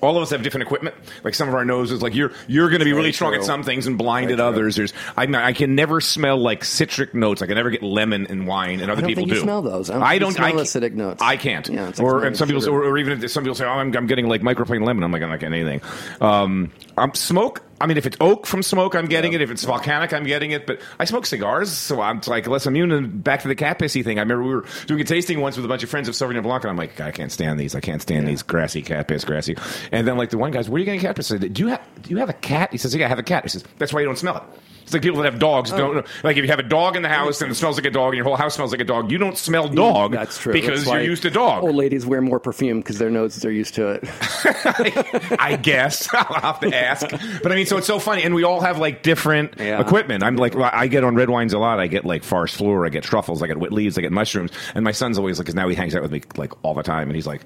All 0.00 0.16
of 0.16 0.22
us 0.22 0.30
have 0.30 0.42
different 0.42 0.62
equipment. 0.62 0.94
Like 1.24 1.34
some 1.34 1.48
of 1.48 1.54
our 1.54 1.64
noses, 1.64 2.02
like 2.02 2.14
you're 2.14 2.32
you're 2.48 2.68
going 2.68 2.78
to 2.80 2.84
be 2.84 2.90
Very 2.92 3.00
really 3.02 3.12
strong 3.12 3.34
at 3.34 3.44
some 3.44 3.62
things 3.62 3.86
and 3.86 3.98
blind 3.98 4.26
Very 4.28 4.34
at 4.34 4.36
true. 4.38 4.46
others. 4.46 4.76
There's 4.76 4.92
I, 5.16 5.24
I 5.24 5.52
can 5.52 5.74
never 5.74 6.00
smell 6.00 6.38
like 6.38 6.64
citric 6.64 7.14
notes. 7.14 7.42
I 7.42 7.46
can 7.46 7.56
never 7.56 7.70
get 7.70 7.82
lemon 7.82 8.26
in 8.26 8.46
wine, 8.46 8.80
and 8.80 8.90
other 8.90 9.02
don't 9.02 9.08
people 9.08 9.22
think 9.22 9.28
you 9.28 9.34
do. 9.36 9.40
smell 9.42 9.62
those. 9.62 9.90
I 9.90 9.98
don't 9.98 10.12
you 10.14 10.20
don't. 10.20 10.32
smell 10.32 10.58
I 10.58 10.62
acidic 10.62 10.92
notes. 10.94 11.22
I 11.22 11.36
can't. 11.36 11.68
Yeah, 11.68 11.88
it's 11.88 11.98
like 11.98 12.06
or 12.06 12.24
and 12.24 12.36
some 12.36 12.48
people, 12.48 12.68
or, 12.68 12.82
or 12.84 12.98
even 12.98 13.28
some 13.28 13.42
people 13.44 13.54
say, 13.54 13.64
"Oh, 13.64 13.70
I'm, 13.70 13.94
I'm 13.96 14.06
getting 14.06 14.26
like 14.28 14.40
microplane 14.42 14.84
lemon." 14.84 15.02
I'm 15.04 15.12
like, 15.12 15.22
I'm 15.22 15.30
not 15.30 15.40
getting 15.40 15.60
anything. 15.60 15.80
Um, 16.20 16.72
I'm 16.96 17.14
smoke. 17.14 17.62
I 17.80 17.86
mean, 17.86 17.96
if 17.96 18.04
it's 18.06 18.16
oak 18.20 18.46
from 18.46 18.62
smoke, 18.62 18.94
I'm 18.94 19.06
getting 19.06 19.32
it. 19.32 19.40
If 19.40 19.50
it's 19.50 19.64
volcanic, 19.64 20.12
I'm 20.12 20.24
getting 20.24 20.50
it. 20.50 20.66
But 20.66 20.80
I 20.98 21.06
smoke 21.06 21.24
cigars, 21.24 21.72
so 21.72 22.00
I'm 22.00 22.20
like 22.26 22.46
less 22.46 22.66
immune. 22.66 22.92
And 22.92 23.24
back 23.24 23.40
to 23.42 23.48
the 23.48 23.54
cat 23.54 23.78
pissy 23.78 24.04
thing. 24.04 24.18
I 24.18 24.22
remember 24.22 24.44
we 24.44 24.54
were 24.54 24.64
doing 24.86 25.00
a 25.00 25.04
tasting 25.04 25.40
once 25.40 25.56
with 25.56 25.64
a 25.64 25.68
bunch 25.68 25.82
of 25.82 25.88
friends 25.88 26.06
of 26.08 26.14
Sauvignon 26.14 26.42
Blanc, 26.42 26.62
and 26.64 26.70
I'm 26.70 26.76
like, 26.76 27.00
I 27.00 27.10
can't 27.10 27.32
stand 27.32 27.58
these. 27.58 27.74
I 27.74 27.80
can't 27.80 28.02
stand 28.02 28.28
these 28.28 28.42
grassy 28.42 28.82
cat 28.82 29.08
piss, 29.08 29.24
grassy. 29.24 29.56
And 29.92 30.06
then 30.06 30.16
like 30.18 30.30
the 30.30 30.38
one 30.38 30.50
guy's, 30.50 30.68
where 30.68 30.76
are 30.76 30.78
you 30.80 30.84
getting 30.84 31.00
cat 31.00 31.16
piss? 31.16 31.30
I 31.32 31.38
said, 31.38 31.54
do 31.54 31.62
you 31.62 31.68
have 31.68 31.80
do 32.02 32.10
you 32.10 32.18
have 32.18 32.28
a 32.28 32.34
cat? 32.34 32.70
He 32.72 32.78
says, 32.78 32.94
Yeah, 32.94 33.06
I 33.06 33.08
have 33.08 33.18
a 33.18 33.22
cat. 33.22 33.44
He 33.44 33.48
says, 33.48 33.64
that's 33.78 33.92
why 33.92 34.00
you 34.00 34.06
don't 34.06 34.18
smell 34.18 34.36
it. 34.36 34.42
It's 34.82 34.92
like 34.94 35.02
people 35.02 35.22
that 35.22 35.30
have 35.30 35.38
dogs 35.40 35.70
don't 35.70 35.98
Oh. 35.98 36.02
like 36.24 36.36
if 36.36 36.42
you 36.42 36.50
have 36.50 36.58
a 36.58 36.64
dog 36.64 36.96
in 36.96 37.02
the 37.02 37.08
house 37.08 37.40
and 37.42 37.52
it 37.52 37.54
smells 37.54 37.76
like 37.76 37.86
a 37.86 37.92
dog 37.92 38.08
and 38.08 38.16
your 38.16 38.24
whole 38.24 38.34
house 38.36 38.56
smells 38.56 38.72
like 38.72 38.80
a 38.80 38.84
dog, 38.84 39.12
you 39.12 39.18
don't 39.18 39.38
smell 39.38 39.68
mm, 39.68 39.76
dog 39.76 40.10
That's 40.12 40.36
true. 40.36 40.52
because 40.52 40.84
That's 40.84 40.94
you're 40.94 41.02
used 41.04 41.22
to 41.22 41.30
dog. 41.30 41.62
Old 41.62 41.76
ladies 41.76 42.04
wear 42.06 42.20
more 42.20 42.40
perfume 42.40 42.80
because 42.80 42.98
their 42.98 43.10
noses 43.10 43.44
are 43.44 43.52
used 43.52 43.74
to 43.76 43.88
it. 43.90 44.04
I 45.38 45.56
guess 45.62 46.08
I'll 46.14 46.40
have 46.40 46.60
to 46.60 46.74
ask. 46.76 47.08
But 47.08 47.52
I 47.52 47.54
mean, 47.54 47.66
so 47.70 47.78
it's 47.78 47.86
so 47.86 47.98
funny, 47.98 48.22
and 48.22 48.34
we 48.34 48.44
all 48.44 48.60
have 48.60 48.78
like 48.78 49.02
different 49.02 49.54
Yeah. 49.58 49.80
equipment. 49.80 50.22
I'm 50.22 50.36
like, 50.36 50.54
I 50.56 50.86
get 50.88 51.02
on 51.04 51.14
red 51.14 51.30
wines 51.30 51.54
a 51.54 51.58
lot. 51.58 51.80
I 51.80 51.86
get 51.86 52.04
like 52.04 52.22
farce 52.22 52.54
floor, 52.54 52.84
I 52.84 52.90
get 52.90 53.02
truffles, 53.02 53.42
I 53.42 53.46
get 53.46 53.56
wet 53.58 53.72
leaves, 53.72 53.96
I 53.96 54.02
get 54.02 54.12
mushrooms, 54.12 54.50
and 54.74 54.84
my 54.84 54.92
son's 54.92 55.16
always 55.16 55.38
like, 55.38 55.46
because 55.46 55.54
now 55.54 55.68
he 55.68 55.74
hangs 55.74 55.94
out 55.94 56.02
with 56.02 56.12
me 56.12 56.20
like 56.36 56.52
all 56.62 56.74
the 56.74 56.82
time, 56.82 57.08
and 57.08 57.14
he's 57.16 57.26
like. 57.26 57.40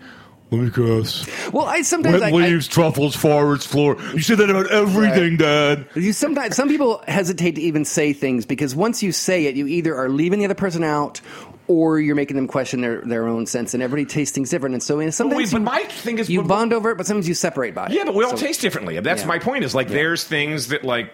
Let 0.50 0.60
me 0.60 0.70
guess. 0.70 1.26
well, 1.52 1.64
I 1.64 1.80
sometimes 1.82 2.20
Wet 2.20 2.22
I, 2.22 2.28
I, 2.28 2.30
leaves, 2.30 2.68
truffles, 2.68 3.16
forest 3.16 3.66
floor. 3.66 3.96
You 4.12 4.20
say 4.20 4.34
that 4.34 4.50
about 4.50 4.70
everything, 4.70 5.38
Dad. 5.38 5.86
You 5.94 6.12
sometimes 6.12 6.54
some 6.54 6.68
people 6.68 7.02
hesitate 7.08 7.52
to 7.56 7.62
even 7.62 7.84
say 7.86 8.12
things 8.12 8.44
because 8.44 8.76
once 8.76 9.02
you 9.02 9.10
say 9.10 9.46
it, 9.46 9.56
you 9.56 9.66
either 9.66 9.96
are 9.96 10.08
leaving 10.10 10.40
the 10.40 10.44
other 10.44 10.54
person 10.54 10.84
out 10.84 11.20
or 11.66 11.98
you're 12.00 12.14
making 12.14 12.36
them 12.36 12.46
question 12.48 12.80
their, 12.80 13.00
their 13.02 13.26
own 13.26 13.46
sense. 13.46 13.74
And 13.74 13.82
everybody 13.82 14.06
tastes 14.06 14.34
things 14.34 14.50
different. 14.50 14.74
And 14.74 14.82
so 14.82 15.00
and 15.00 15.14
sometimes 15.14 15.36
wait, 15.38 15.52
but 15.52 15.58
you, 15.58 15.64
my 15.64 15.82
thing 15.84 16.18
is- 16.18 16.28
you 16.30 16.42
bond 16.42 16.72
over 16.72 16.90
it, 16.90 16.96
but 16.96 17.06
sometimes 17.06 17.26
you 17.28 17.34
separate 17.34 17.74
by 17.74 17.86
it. 17.86 17.92
Yeah, 17.92 18.04
but 18.04 18.14
we 18.14 18.24
all 18.24 18.36
So- 18.36 18.46
taste 18.46 18.60
differently. 18.60 18.98
That's 19.00 19.22
Yeah. 19.22 19.28
my 19.28 19.38
point. 19.38 19.64
Is 19.64 19.74
like 19.74 19.88
there's 19.88 20.24
things 20.24 20.68
that 20.68 20.84
like, 20.84 21.12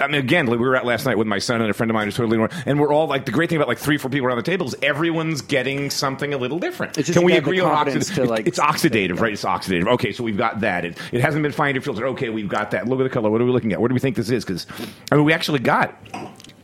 I 0.00 0.06
mean, 0.06 0.16
again, 0.20 0.46
like 0.46 0.58
we 0.58 0.66
were 0.66 0.76
out 0.76 0.86
last 0.86 1.06
night 1.06 1.18
with 1.18 1.26
my 1.26 1.38
son 1.38 1.60
and 1.60 1.70
a 1.70 1.74
friend 1.74 1.90
of 1.90 1.94
mine 1.94 2.06
who's 2.06 2.16
totally 2.16 2.36
normal, 2.38 2.56
and 2.66 2.78
we're 2.78 2.92
all 2.92 3.06
like 3.06 3.24
the 3.26 3.32
great 3.32 3.48
thing 3.50 3.56
about 3.56 3.68
like 3.68 3.78
three, 3.78 3.96
four 3.98 4.10
people 4.10 4.26
around 4.28 4.36
the 4.36 4.42
table 4.42 4.66
is 4.66 4.74
everyone's 4.82 5.42
getting 5.42 5.90
something 5.90 6.32
a 6.34 6.38
little 6.38 6.58
different. 6.58 6.96
It's 6.98 7.06
just 7.08 7.18
Can 7.18 7.24
we 7.26 7.34
agree 7.34 7.60
on 7.60 7.70
oxidative? 7.86 8.14
to, 8.14 8.24
like- 8.24 8.46
it's 8.46 8.58
oxidative, 8.58 9.20
right? 9.20 9.32
It's 9.32 9.44
oxidative. 9.44 9.88
Okay, 9.94 10.12
so 10.12 10.22
we've 10.24 10.36
got 10.38 10.60
that. 10.60 10.84
It, 10.84 10.98
it 11.12 11.20
hasn't 11.20 11.42
been 11.42 11.52
finely 11.52 11.80
filtered. 11.80 12.04
Okay, 12.10 12.28
we've 12.30 12.48
got 12.48 12.70
that. 12.72 12.86
Look 12.88 13.00
at 13.00 13.04
the 13.04 13.10
color. 13.10 13.30
What 13.30 13.40
are 13.40 13.44
we 13.44 13.50
looking 13.50 13.72
at? 13.72 13.80
What 13.80 13.88
do 13.88 13.94
we 13.94 14.00
think 14.00 14.16
this 14.16 14.30
is? 14.30 14.44
Because 14.44 14.66
I 15.10 15.16
mean, 15.16 15.24
we 15.24 15.32
actually 15.32 15.58
got. 15.58 15.94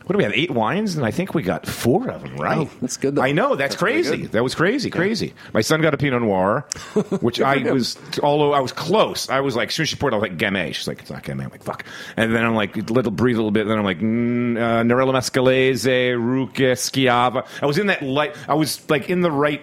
What 0.07 0.13
do 0.13 0.19
we 0.19 0.23
have? 0.23 0.31
Eight 0.33 0.51
wines, 0.51 0.95
and 0.95 1.05
I 1.05 1.11
think 1.11 1.33
we 1.33 1.43
got 1.43 1.65
four 1.67 2.09
of 2.09 2.21
them. 2.21 2.37
Right? 2.37 2.59
Oh, 2.59 2.69
that's 2.79 2.95
good, 2.95 3.15
though. 3.15 3.21
I 3.21 3.33
know 3.33 3.55
that's, 3.55 3.75
That's 3.75 3.79
crazy. 3.79 4.25
That 4.27 4.41
was 4.41 4.55
crazy, 4.55 4.89
crazy. 4.89 5.33
My 5.53 5.59
son 5.59 5.81
got 5.81 5.93
a 5.93 5.97
Pinot 5.97 6.21
Noir, 6.21 6.61
which 7.19 7.41
I 7.41 7.57
was, 7.69 7.97
although 8.23 8.53
I 8.53 8.61
was 8.61 8.71
close. 8.71 9.29
I 9.29 9.41
was 9.41 9.57
like, 9.57 9.67
as 9.67 9.75
soon 9.75 9.83
as 9.83 9.89
she 9.89 9.97
poured, 9.97 10.13
I 10.13 10.17
was 10.17 10.29
like, 10.29 10.37
Gamay. 10.37 10.73
She's 10.73 10.87
like, 10.87 11.01
it's 11.01 11.09
not 11.11 11.23
Gamay. 11.23 11.43
I'm 11.43 11.49
like, 11.49 11.61
fuck. 11.63 11.83
And 12.15 12.33
then 12.33 12.45
I'm 12.45 12.55
like, 12.55 12.77
little 12.89 13.11
breathe 13.11 13.35
a 13.35 13.39
little 13.39 13.51
bit. 13.51 13.63
And 13.63 13.71
Then 13.71 13.79
I'm 13.79 13.83
like, 13.83 13.99
mm, 13.99 14.55
uh, 14.57 14.83
Nerello 14.83 15.11
Mascalese, 15.11 16.13
Ruché, 16.15 16.71
Schiava. 16.71 17.45
I 17.61 17.65
was 17.65 17.77
in 17.77 17.87
that 17.87 18.01
light. 18.01 18.33
I 18.47 18.53
was 18.53 18.89
like 18.89 19.09
in 19.09 19.19
the 19.19 19.31
right 19.31 19.61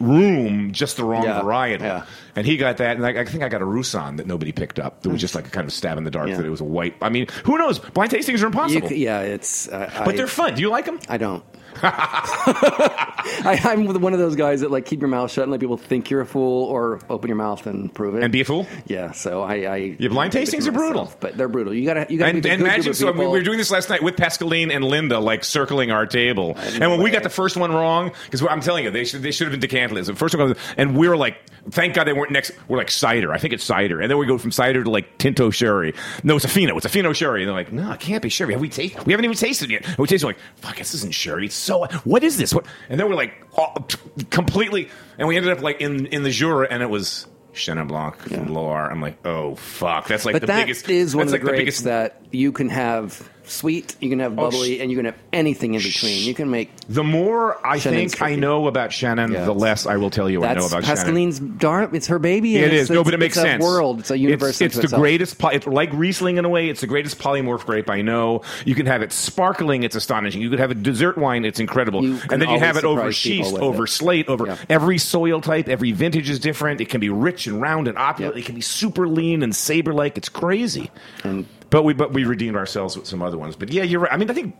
room, 0.00 0.72
just 0.72 0.96
the 0.96 1.04
wrong 1.04 1.24
Yeah, 1.24 1.42
variety. 1.42 1.84
yeah. 1.84 2.04
And 2.36 2.46
he 2.46 2.56
got 2.56 2.78
that, 2.78 2.96
and 2.96 3.06
I, 3.06 3.20
I 3.20 3.24
think 3.24 3.42
I 3.44 3.48
got 3.48 3.62
a 3.62 3.64
Roussanne 3.64 4.16
that 4.16 4.26
nobody 4.26 4.52
picked 4.52 4.78
up. 4.78 5.02
That 5.02 5.10
was 5.10 5.20
just 5.20 5.34
like 5.34 5.46
a 5.46 5.50
kind 5.50 5.66
of 5.66 5.72
stab 5.72 5.98
in 5.98 6.04
the 6.04 6.10
dark 6.10 6.28
Yeah. 6.28 6.36
that 6.38 6.46
it 6.46 6.50
was 6.50 6.60
a 6.60 6.64
white. 6.64 6.96
I 7.00 7.08
mean, 7.08 7.26
who 7.44 7.58
knows? 7.58 7.78
Blind 7.78 8.10
tastings 8.12 8.42
are 8.42 8.46
impossible. 8.46 8.88
c- 8.88 9.04
yeah, 9.04 9.20
it's. 9.20 9.68
Uh, 9.68 9.90
but 10.04 10.14
I, 10.14 10.16
they're 10.16 10.26
fun. 10.26 10.54
Do 10.54 10.62
you 10.62 10.68
like 10.70 10.84
them? 10.86 10.98
I 11.08 11.16
don't. 11.16 11.44
I, 11.84 13.60
I'm 13.64 13.86
one 14.00 14.12
of 14.12 14.18
those 14.18 14.36
guys 14.36 14.60
that 14.60 14.70
like 14.70 14.86
keep 14.86 15.00
your 15.00 15.08
mouth 15.08 15.30
shut 15.30 15.44
and 15.44 15.52
let 15.52 15.60
people 15.60 15.76
think 15.76 16.10
you're 16.10 16.20
a 16.20 16.26
fool, 16.26 16.64
or 16.64 17.00
open 17.10 17.28
your 17.28 17.36
mouth 17.36 17.66
and 17.66 17.92
prove 17.92 18.14
it. 18.14 18.22
And 18.22 18.32
be 18.32 18.40
a 18.40 18.44
fool? 18.44 18.66
Yeah, 18.86 19.12
so 19.12 19.42
I. 19.42 19.54
I 19.54 19.76
Yeah, 19.98 20.08
blind 20.08 20.32
tastings 20.32 20.66
are 20.66 20.72
brutal. 20.72 21.12
but 21.20 21.36
they're 21.36 21.48
brutal. 21.48 21.74
You 21.74 21.84
gotta, 21.84 22.06
you 22.08 22.18
gotta 22.18 22.30
and, 22.30 22.42
be 22.42 22.50
and 22.50 22.60
imagine 22.60 22.94
so 22.94 23.12
we, 23.12 23.26
were 23.26 23.42
doing 23.42 23.58
this 23.58 23.70
last 23.70 23.88
night 23.88 24.02
with 24.02 24.16
Pascaline 24.16 24.74
and 24.74 24.84
Linda 24.84 25.18
like 25.18 25.44
circling 25.44 25.90
our 25.90 26.06
table. 26.06 26.54
And 26.56 26.90
when 26.90 27.02
we 27.02 27.10
got 27.10 27.22
the 27.22 27.30
first 27.30 27.56
one 27.56 27.72
wrong 27.72 28.12
because 28.24 28.42
I'm 28.42 28.60
telling 28.60 28.84
you 28.84 28.90
they 28.90 29.04
should 29.04 29.22
they 29.22 29.30
should 29.30 29.50
have 29.50 29.60
been 29.60 29.68
decantless 29.68 30.06
the 30.06 30.14
first 30.14 30.36
one 30.36 30.50
was- 30.50 30.58
and 30.76 30.96
we 30.96 31.08
were 31.08 31.16
like 31.16 31.38
thank 31.70 31.94
God 31.94 32.04
they 32.04 32.12
weren't 32.12 32.30
next 32.30 32.52
we're 32.68 32.78
like 32.78 32.90
cider. 32.90 33.32
I 33.32 33.38
think 33.38 33.54
it's 33.54 33.64
cider. 33.64 34.00
And 34.00 34.10
then 34.10 34.18
we 34.18 34.26
go 34.26 34.38
from 34.38 34.52
cider 34.52 34.84
to 34.84 34.90
like 34.90 35.18
Tinto 35.18 35.50
sherry. 35.50 35.94
No 36.22 36.36
it's 36.36 36.44
a 36.44 36.48
Fino. 36.48 36.76
It's 36.76 36.86
a 36.86 36.88
Fino 36.88 37.12
sherry. 37.12 37.42
And 37.42 37.48
they're 37.48 37.56
like 37.56 37.72
no 37.72 37.92
it 37.92 38.00
can't 38.00 38.22
be 38.22 38.28
sherry. 38.28 38.52
Have 38.52 38.60
we 38.60 38.68
taste 38.68 39.04
we 39.06 39.12
haven't 39.12 39.24
even 39.24 39.36
tasted 39.36 39.70
it 39.70 39.74
yet. 39.74 39.86
And 39.86 39.98
we 39.98 40.06
tasted 40.06 40.26
it 40.26 40.28
like 40.28 40.38
fuck 40.56 40.76
this 40.76 40.94
isn't 40.94 41.14
sherry. 41.14 41.46
It's 41.46 41.54
so 41.64 41.86
what 42.04 42.22
is 42.22 42.36
this? 42.36 42.52
What? 42.54 42.66
And 42.88 43.00
then 43.00 43.08
we're 43.08 43.16
like 43.16 43.34
all, 43.54 43.88
completely 44.30 44.90
and 45.18 45.26
we 45.26 45.36
ended 45.36 45.52
up 45.52 45.62
like 45.62 45.80
in 45.80 46.06
in 46.06 46.22
the 46.22 46.30
Jura 46.30 46.68
and 46.70 46.82
it 46.82 46.90
was 46.90 47.26
Chenin 47.54 47.88
Blanc 47.88 48.16
from 48.16 48.52
Loire 48.52 48.90
I'm 48.90 49.00
like 49.00 49.24
oh 49.26 49.54
fuck. 49.54 50.06
That's 50.06 50.24
like 50.24 50.34
but 50.34 50.40
the 50.42 50.46
that 50.48 50.66
biggest 50.66 50.88
is 50.88 51.16
one 51.16 51.26
that's 51.26 51.34
of 51.34 51.40
the 51.40 51.46
like 51.46 51.56
greats 51.56 51.80
that 51.82 52.20
you 52.30 52.52
can 52.52 52.68
have 52.68 53.28
sweet, 53.46 53.96
you 54.00 54.10
can 54.10 54.18
have 54.20 54.32
Oh, 54.32 54.36
bubbly, 54.50 54.76
sh- 54.76 54.80
and 54.80 54.90
you 54.90 54.96
can 54.96 55.06
have 55.06 55.16
anything 55.32 55.74
in 55.74 55.82
between. 55.82 56.24
You 56.26 56.34
can 56.34 56.50
make 56.50 56.70
The 56.88 57.04
more 57.04 57.64
I 57.66 57.78
Shannon's 57.78 58.12
think 58.14 58.22
I 58.22 58.34
know 58.36 58.66
about 58.66 58.90
Chenin, 58.90 59.32
Yeah, 59.32 59.44
the 59.44 59.54
less 59.54 59.86
I 59.86 59.96
will 59.96 60.10
tell 60.10 60.28
you 60.30 60.44
I 60.44 60.54
know 60.54 60.62
that's 60.62 60.72
about 60.72 60.82
Chenin. 60.84 60.86
Pascaline's 61.28 61.38
darn. 61.40 61.94
It's 61.94 62.06
her 62.08 62.18
baby. 62.18 62.56
and 62.62 62.72
it's, 62.72 62.90
no, 62.90 63.04
but 63.04 63.14
it 63.14 63.18
makes 63.18 63.36
it's 63.36 63.42
sense. 63.44 63.62
A 63.62 63.66
world. 63.66 64.00
It's 64.00 64.10
a 64.10 64.18
universe. 64.18 64.60
It's, 64.60 64.76
it's 64.76 64.90
the 64.90 64.96
greatest. 64.96 65.38
poly- 65.38 65.56
It's 65.56 65.66
like 65.66 65.90
Riesling 65.92 66.38
in 66.38 66.44
a 66.44 66.48
way. 66.48 66.68
It's 66.68 66.80
the 66.80 66.86
greatest 66.86 67.18
polymorph 67.18 67.64
grape 67.66 67.88
I 67.90 68.02
know. 68.02 68.42
You 68.64 68.74
can 68.74 68.86
have 68.86 69.02
it 69.02 69.12
sparkling. 69.12 69.82
It's 69.82 69.94
astonishing. 69.96 70.40
You 70.42 70.50
could 70.50 70.58
have 70.58 70.70
a 70.70 70.74
dessert 70.74 71.16
wine. 71.18 71.44
It's 71.44 71.60
incredible. 71.60 72.00
And 72.04 72.40
then 72.42 72.48
you 72.48 72.58
have 72.58 72.76
it 72.76 72.84
over 72.84 73.00
surprise 73.12 73.22
people 73.22 73.44
schist, 73.44 73.52
with 73.54 73.62
over 73.62 73.84
it. 73.84 73.88
slate, 73.88 74.28
over 74.28 74.46
Yeah. 74.46 74.56
every 74.68 74.98
soil 74.98 75.40
type. 75.40 75.68
Every 75.68 75.92
vintage 75.92 76.30
is 76.30 76.38
different. 76.38 76.80
It 76.80 76.88
can 76.88 77.00
be 77.00 77.08
rich 77.10 77.46
and 77.46 77.60
round 77.60 77.88
and 77.88 77.98
opulent. 77.98 78.36
It 78.36 78.44
can 78.44 78.54
be 78.54 78.60
super 78.60 79.06
lean 79.08 79.42
and 79.42 79.54
saber 79.54 79.92
like. 79.92 80.16
It's 80.16 80.28
crazy. 80.28 80.90
And- 81.24 81.46
but 81.74 81.82
we 81.82 81.92
but 81.92 82.12
we 82.12 82.22
redeemed 82.24 82.56
ourselves 82.56 82.96
with 82.96 83.04
some 83.06 83.20
other 83.20 83.36
ones. 83.36 83.56
But 83.56 83.72
yeah, 83.72 83.82
you're 83.82 83.98
right. 84.00 84.12
I 84.12 84.16
mean, 84.16 84.30
I 84.30 84.34
think 84.34 84.54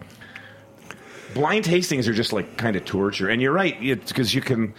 blind 1.33 1.65
tastings 1.65 2.09
are 2.09 2.13
just 2.13 2.33
like 2.33 2.57
kind 2.57 2.75
of 2.77 2.85
torture. 2.85 3.29
And 3.29 3.41
you're 3.41 3.53
right, 3.53 3.79
because 3.81 4.35
you 4.35 4.41
can. 4.41 4.75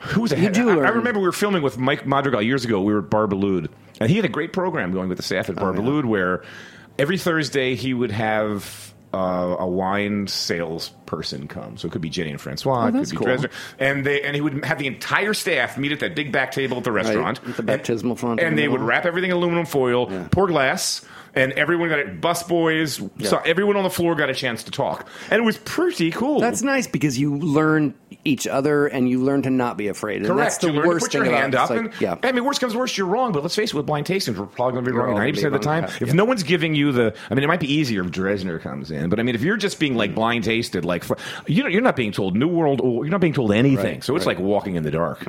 Who 0.00 0.22
was 0.22 0.30
You 0.30 0.38
ahead? 0.38 0.52
do 0.54 0.68
I, 0.82 0.86
I 0.86 0.88
remember 0.90 1.20
we 1.20 1.26
were 1.26 1.32
filming 1.32 1.62
with 1.62 1.78
Mike 1.78 2.06
Madrigal 2.06 2.40
years 2.42 2.64
ago. 2.64 2.80
We 2.80 2.92
were 2.94 3.00
at 3.00 3.10
Bar 3.10 3.26
Boulud, 3.26 3.68
and 4.00 4.08
he 4.08 4.16
had 4.16 4.24
a 4.24 4.28
great 4.30 4.52
program 4.52 4.92
going 4.92 5.08
with 5.08 5.18
the 5.18 5.22
staff 5.24 5.48
Oh, 5.50 5.52
at 5.52 5.58
Bar 5.58 5.72
Boulud, 5.74 6.04
where 6.06 6.42
every 6.98 7.18
Thursday 7.18 7.74
he 7.74 7.92
would 7.94 8.10
have 8.12 8.94
uh, 9.12 9.56
a 9.58 9.66
wine 9.66 10.26
salesperson 10.28 11.48
come. 11.48 11.76
So 11.76 11.88
it 11.88 11.92
could 11.92 12.02
be 12.02 12.10
Jenny 12.10 12.30
and 12.30 12.40
Francois, 12.40 12.84
Oh, 12.84 12.88
it 12.88 12.92
could 12.92 13.10
be 13.10 13.16
cool. 13.16 13.26
Dresner, 13.26 13.50
and 13.78 14.04
they 14.04 14.22
and 14.22 14.34
he 14.34 14.40
would 14.42 14.64
have 14.64 14.78
the 14.78 14.86
entire 14.86 15.34
staff 15.34 15.76
meet 15.78 15.92
at 15.92 16.00
that 16.00 16.14
big 16.14 16.30
back 16.32 16.52
table 16.52 16.76
at 16.78 16.84
the 16.84 16.92
restaurant, 16.92 17.42
with 17.44 17.56
the 17.56 17.60
And- 17.62 17.66
baptismal 17.66 18.16
font 18.16 18.40
and 18.40 18.56
the 18.56 18.62
they 18.62 18.68
would 18.68 18.82
wrap 18.82 19.04
everything 19.06 19.30
in 19.30 19.36
aluminum 19.36 19.66
foil, 19.66 20.08
Yeah. 20.10 20.28
pour 20.30 20.46
glass. 20.46 21.04
And 21.36 21.52
everyone 21.52 21.90
got 21.90 21.98
it. 21.98 22.18
Bus 22.18 22.42
boys, 22.42 22.98
so 23.20 23.36
everyone 23.44 23.76
on 23.76 23.82
the 23.84 23.90
floor 23.90 24.14
got 24.14 24.30
a 24.30 24.34
chance 24.34 24.64
to 24.64 24.70
talk, 24.70 25.06
and 25.30 25.38
it 25.38 25.44
was 25.44 25.58
pretty 25.58 26.10
cool. 26.10 26.40
That's 26.40 26.62
nice 26.62 26.86
because 26.86 27.18
you 27.18 27.36
learn 27.36 27.94
each 28.24 28.46
other 28.46 28.86
and 28.86 29.06
you 29.06 29.22
learn 29.22 29.42
to 29.42 29.50
not 29.50 29.76
be 29.76 29.88
afraid. 29.88 30.22
And 30.22 30.28
Correct. 30.28 30.38
that's 30.38 30.58
the 30.58 30.68
you 30.68 30.78
learn 30.78 30.88
worst 30.88 31.10
to 31.12 31.18
put 31.18 31.24
thing 31.24 31.30
your 31.30 31.38
hand 31.38 31.54
up. 31.54 31.70
It's 31.70 31.78
and, 31.78 32.00
yeah. 32.00 32.16
I 32.22 32.32
mean, 32.32 32.44
worst 32.46 32.60
comes 32.60 32.74
worst, 32.74 32.96
you're 32.96 33.06
wrong. 33.06 33.32
But 33.32 33.42
let's 33.42 33.54
face 33.54 33.70
it, 33.70 33.76
with 33.76 33.84
blind 33.84 34.06
tastings, 34.06 34.38
we're 34.38 34.46
probably 34.46 34.72
going 34.72 34.84
to 34.86 34.90
be 34.90 34.96
wrong 34.96 35.14
ninety 35.14 35.32
percent 35.32 35.54
of 35.54 35.60
the 35.60 35.64
time. 35.64 35.84
If 35.84 36.00
yeah. 36.00 36.12
no 36.14 36.24
one's 36.24 36.42
giving 36.42 36.74
you 36.74 36.90
the, 36.90 37.14
I 37.30 37.34
mean, 37.34 37.44
it 37.44 37.48
might 37.48 37.60
be 37.60 37.70
easier 37.70 38.02
if 38.02 38.10
Dresner 38.10 38.58
comes 38.58 38.90
in, 38.90 39.10
but 39.10 39.20
I 39.20 39.22
mean, 39.22 39.34
if 39.34 39.42
you're 39.42 39.58
just 39.58 39.78
being 39.78 39.94
like 39.94 40.12
mm-hmm. 40.12 40.14
blind 40.14 40.44
tasted, 40.44 40.86
like 40.86 41.04
you 41.46 41.62
know, 41.62 41.68
you're 41.68 41.82
not 41.82 41.96
being 41.96 42.12
told 42.12 42.34
New 42.34 42.48
World, 42.48 42.80
or 42.80 43.04
you're 43.04 43.12
not 43.12 43.20
being 43.20 43.34
told 43.34 43.52
anything. 43.52 43.96
Right, 43.96 44.04
so 44.04 44.16
it's 44.16 44.24
right. 44.24 44.38
like 44.38 44.42
walking 44.42 44.76
in 44.76 44.84
the 44.84 44.90
dark. 44.90 45.28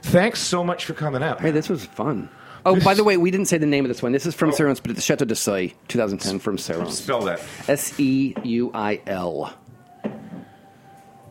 Thanks 0.00 0.40
so 0.40 0.64
much 0.64 0.86
for 0.86 0.94
coming 0.94 1.22
out. 1.22 1.42
Hey, 1.42 1.50
this 1.50 1.68
was 1.68 1.84
fun. 1.84 2.30
Oh, 2.66 2.78
by 2.80 2.94
the 2.94 3.02
way, 3.04 3.16
we 3.16 3.30
didn't 3.32 3.46
say 3.46 3.58
the 3.58 3.66
name 3.66 3.84
of 3.84 3.88
this 3.88 4.02
one. 4.02 4.12
This 4.12 4.24
is 4.24 4.34
from 4.34 4.50
oh. 4.50 4.52
Cérons, 4.52 4.80
but 4.80 4.92
it's 4.92 5.02
Chateau 5.02 5.24
de 5.24 5.34
Seuil, 5.34 5.72
2010 5.88 6.38
from 6.38 6.56
Cérons. 6.58 6.92
Spell 6.92 7.22
that. 7.22 7.40
S 7.68 7.98
E 7.98 8.34
U 8.44 8.70
I 8.72 9.00
L. 9.06 9.52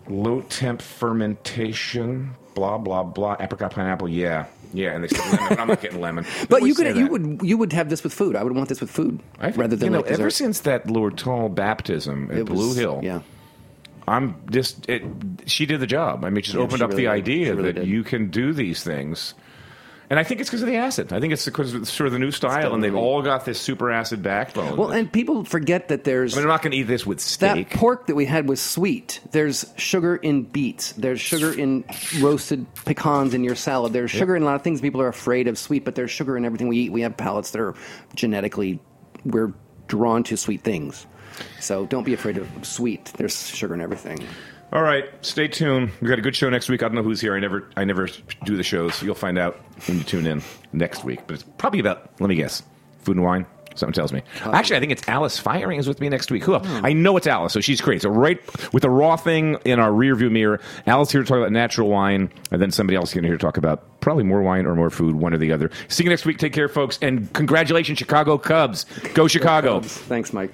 Low 0.07 0.41
temp 0.41 0.81
fermentation. 0.81 2.31
Blah 2.53 2.77
blah 2.79 3.03
blah. 3.03 3.37
Apricot 3.39 3.71
pineapple. 3.71 4.09
Yeah, 4.09 4.47
yeah. 4.73 4.93
And 4.93 5.03
they 5.03 5.07
said 5.07 5.19
lemon. 5.31 5.45
but 5.49 5.59
I'm 5.59 5.67
not 5.69 5.81
getting 5.81 6.01
lemon. 6.01 6.25
But 6.49 6.63
you 6.63 6.75
could 6.75 6.97
you 6.97 7.07
would 7.07 7.41
you 7.43 7.57
would 7.57 7.71
have 7.71 7.89
this 7.89 8.03
with 8.03 8.13
food. 8.13 8.35
I 8.35 8.43
would 8.43 8.53
want 8.53 8.67
this 8.67 8.81
with 8.81 8.91
food 8.91 9.21
I 9.39 9.45
think, 9.45 9.57
rather 9.57 9.75
than 9.77 9.85
you 9.87 9.91
know, 9.91 10.01
like 10.01 10.11
ever 10.11 10.29
since 10.29 10.61
that 10.61 10.89
Lourdes 10.89 11.23
baptism 11.55 12.29
at 12.29 12.39
It 12.39 12.49
was- 12.49 12.59
Blue 12.59 12.73
Hill, 12.73 12.99
Yeah. 13.03 13.21
I'm 14.07 14.35
just 14.49 14.89
it, 14.89 15.03
she 15.45 15.65
did 15.65 15.79
the 15.79 15.87
job. 15.87 16.25
I 16.25 16.29
mean, 16.29 16.43
she's 16.43 16.55
Yeah, 16.55 16.61
opened 16.61 16.79
she 16.79 16.83
up 16.83 16.89
really 16.89 17.03
the 17.03 17.09
did. 17.09 17.15
idea 17.15 17.55
really 17.55 17.71
that 17.71 17.79
did. 17.81 17.87
you 17.87 18.03
can 18.03 18.29
do 18.31 18.51
these 18.51 18.83
things. 18.83 19.33
And 20.11 20.19
I 20.19 20.25
think 20.25 20.41
it's 20.41 20.49
because 20.49 20.61
of 20.61 20.67
the 20.67 20.75
acid. 20.75 21.13
I 21.13 21.21
think 21.21 21.31
it's 21.31 21.45
because 21.45 21.73
of 21.73 21.87
sort 21.87 22.05
of 22.07 22.11
the 22.11 22.19
new 22.19 22.31
style, 22.31 22.73
and 22.73 22.83
they've 22.83 22.93
all 22.93 23.21
got 23.21 23.45
this 23.45 23.61
super 23.61 23.89
acid 23.89 24.21
backbone. 24.21 24.75
Well, 24.75 24.91
and 24.91 25.09
people 25.09 25.45
forget 25.45 25.87
that 25.87 26.03
there's 26.03 26.33
I 26.33 26.35
mean, 26.35 26.47
I'm 26.47 26.49
not 26.49 26.61
going 26.61 26.73
to 26.73 26.77
eat 26.79 26.83
this 26.83 27.05
with 27.05 27.21
steak. 27.21 27.69
that 27.69 27.79
pork 27.79 28.07
that 28.07 28.15
we 28.15 28.25
had 28.25 28.49
was 28.49 28.59
sweet. 28.59 29.21
There's 29.31 29.71
sugar 29.77 30.17
in 30.17 30.43
beets. 30.43 30.91
There's 30.91 31.21
sugar 31.21 31.57
in 31.57 31.85
roasted 32.19 32.65
pecans 32.83 33.33
in 33.33 33.45
your 33.45 33.55
salad. 33.55 33.93
There's 33.93 34.11
sugar 34.11 34.35
in 34.35 34.43
a 34.43 34.45
lot 34.45 34.55
of 34.55 34.63
things. 34.63 34.81
People 34.81 35.01
are 35.01 35.07
afraid 35.07 35.47
of 35.47 35.57
sweet, 35.57 35.85
but 35.85 35.95
there's 35.95 36.11
sugar 36.11 36.35
in 36.35 36.43
everything 36.43 36.67
we 36.67 36.79
eat. 36.79 36.91
We 36.91 37.03
have 37.03 37.15
palates 37.15 37.51
that 37.51 37.61
are 37.61 37.73
genetically 38.13 38.81
we're 39.23 39.53
drawn 39.87 40.23
to 40.23 40.35
sweet 40.35 40.61
things. 40.61 41.07
So 41.61 41.85
don't 41.85 42.03
be 42.03 42.13
afraid 42.13 42.37
of 42.37 42.49
sweet. 42.65 43.13
There's 43.15 43.47
sugar 43.47 43.73
in 43.73 43.79
everything. 43.79 44.27
All 44.73 44.81
right, 44.81 45.03
stay 45.21 45.49
tuned. 45.49 45.91
We 46.01 46.07
got 46.07 46.17
a 46.17 46.21
good 46.21 46.35
show 46.35 46.49
next 46.49 46.69
week. 46.69 46.81
I 46.81 46.87
don't 46.87 46.95
know 46.95 47.03
who's 47.03 47.19
here. 47.19 47.35
I 47.35 47.39
never, 47.39 47.69
I 47.75 47.83
never 47.83 48.07
do 48.45 48.55
the 48.55 48.63
shows. 48.63 49.01
You'll 49.03 49.15
find 49.15 49.37
out 49.37 49.59
when 49.87 49.97
you 49.97 50.03
tune 50.05 50.25
in 50.25 50.41
next 50.71 51.03
week. 51.03 51.19
But 51.27 51.33
it's 51.33 51.43
probably 51.57 51.81
about. 51.81 52.09
Let 52.21 52.29
me 52.29 52.35
guess. 52.35 52.63
Food 52.99 53.17
and 53.17 53.25
wine. 53.25 53.45
Something 53.75 53.93
tells 53.93 54.13
me. 54.13 54.21
Actually, 54.45 54.77
I 54.77 54.79
think 54.79 54.91
it's 54.91 55.07
Alice 55.07 55.41
Feiring 55.41 55.79
is 55.79 55.87
with 55.87 55.99
me 55.99 56.09
next 56.09 56.29
week. 56.31 56.43
Who? 56.43 56.55
else? 56.55 56.67
Hmm. 56.67 56.85
I 56.85 56.93
know 56.93 57.15
it's 57.17 57.27
Alice, 57.27 57.53
so 57.53 57.61
she's 57.61 57.81
great. 57.81 58.01
So 58.01 58.09
right 58.09 58.39
with 58.73 58.83
the 58.83 58.89
raw 58.89 59.15
thing 59.15 59.57
in 59.65 59.79
our 59.79 59.91
rear 59.91 60.15
view 60.15 60.29
mirror, 60.29 60.59
Alice 60.87 61.11
here 61.11 61.21
to 61.21 61.27
talk 61.27 61.37
about 61.37 61.51
natural 61.51 61.89
wine, 61.89 62.31
and 62.51 62.61
then 62.61 62.71
somebody 62.71 62.97
else 62.97 63.13
going 63.13 63.23
to 63.23 63.29
here 63.29 63.37
to 63.37 63.41
talk 63.41 63.57
about 63.57 63.99
probably 64.01 64.23
more 64.23 64.41
wine 64.41 64.65
or 64.65 64.75
more 64.75 64.89
food, 64.89 65.15
one 65.15 65.33
or 65.33 65.37
the 65.37 65.51
other. 65.51 65.71
See 65.87 66.03
you 66.03 66.09
next 66.09 66.25
week. 66.25 66.37
Take 66.37 66.53
care, 66.53 66.67
folks, 66.67 66.97
and 67.01 67.31
congratulations, 67.33 67.97
Chicago 67.97 68.37
Cubs. 68.37 68.85
Go 69.13 69.27
Chicago. 69.27 69.79
Thanks, 69.81 70.33
Mike. 70.33 70.53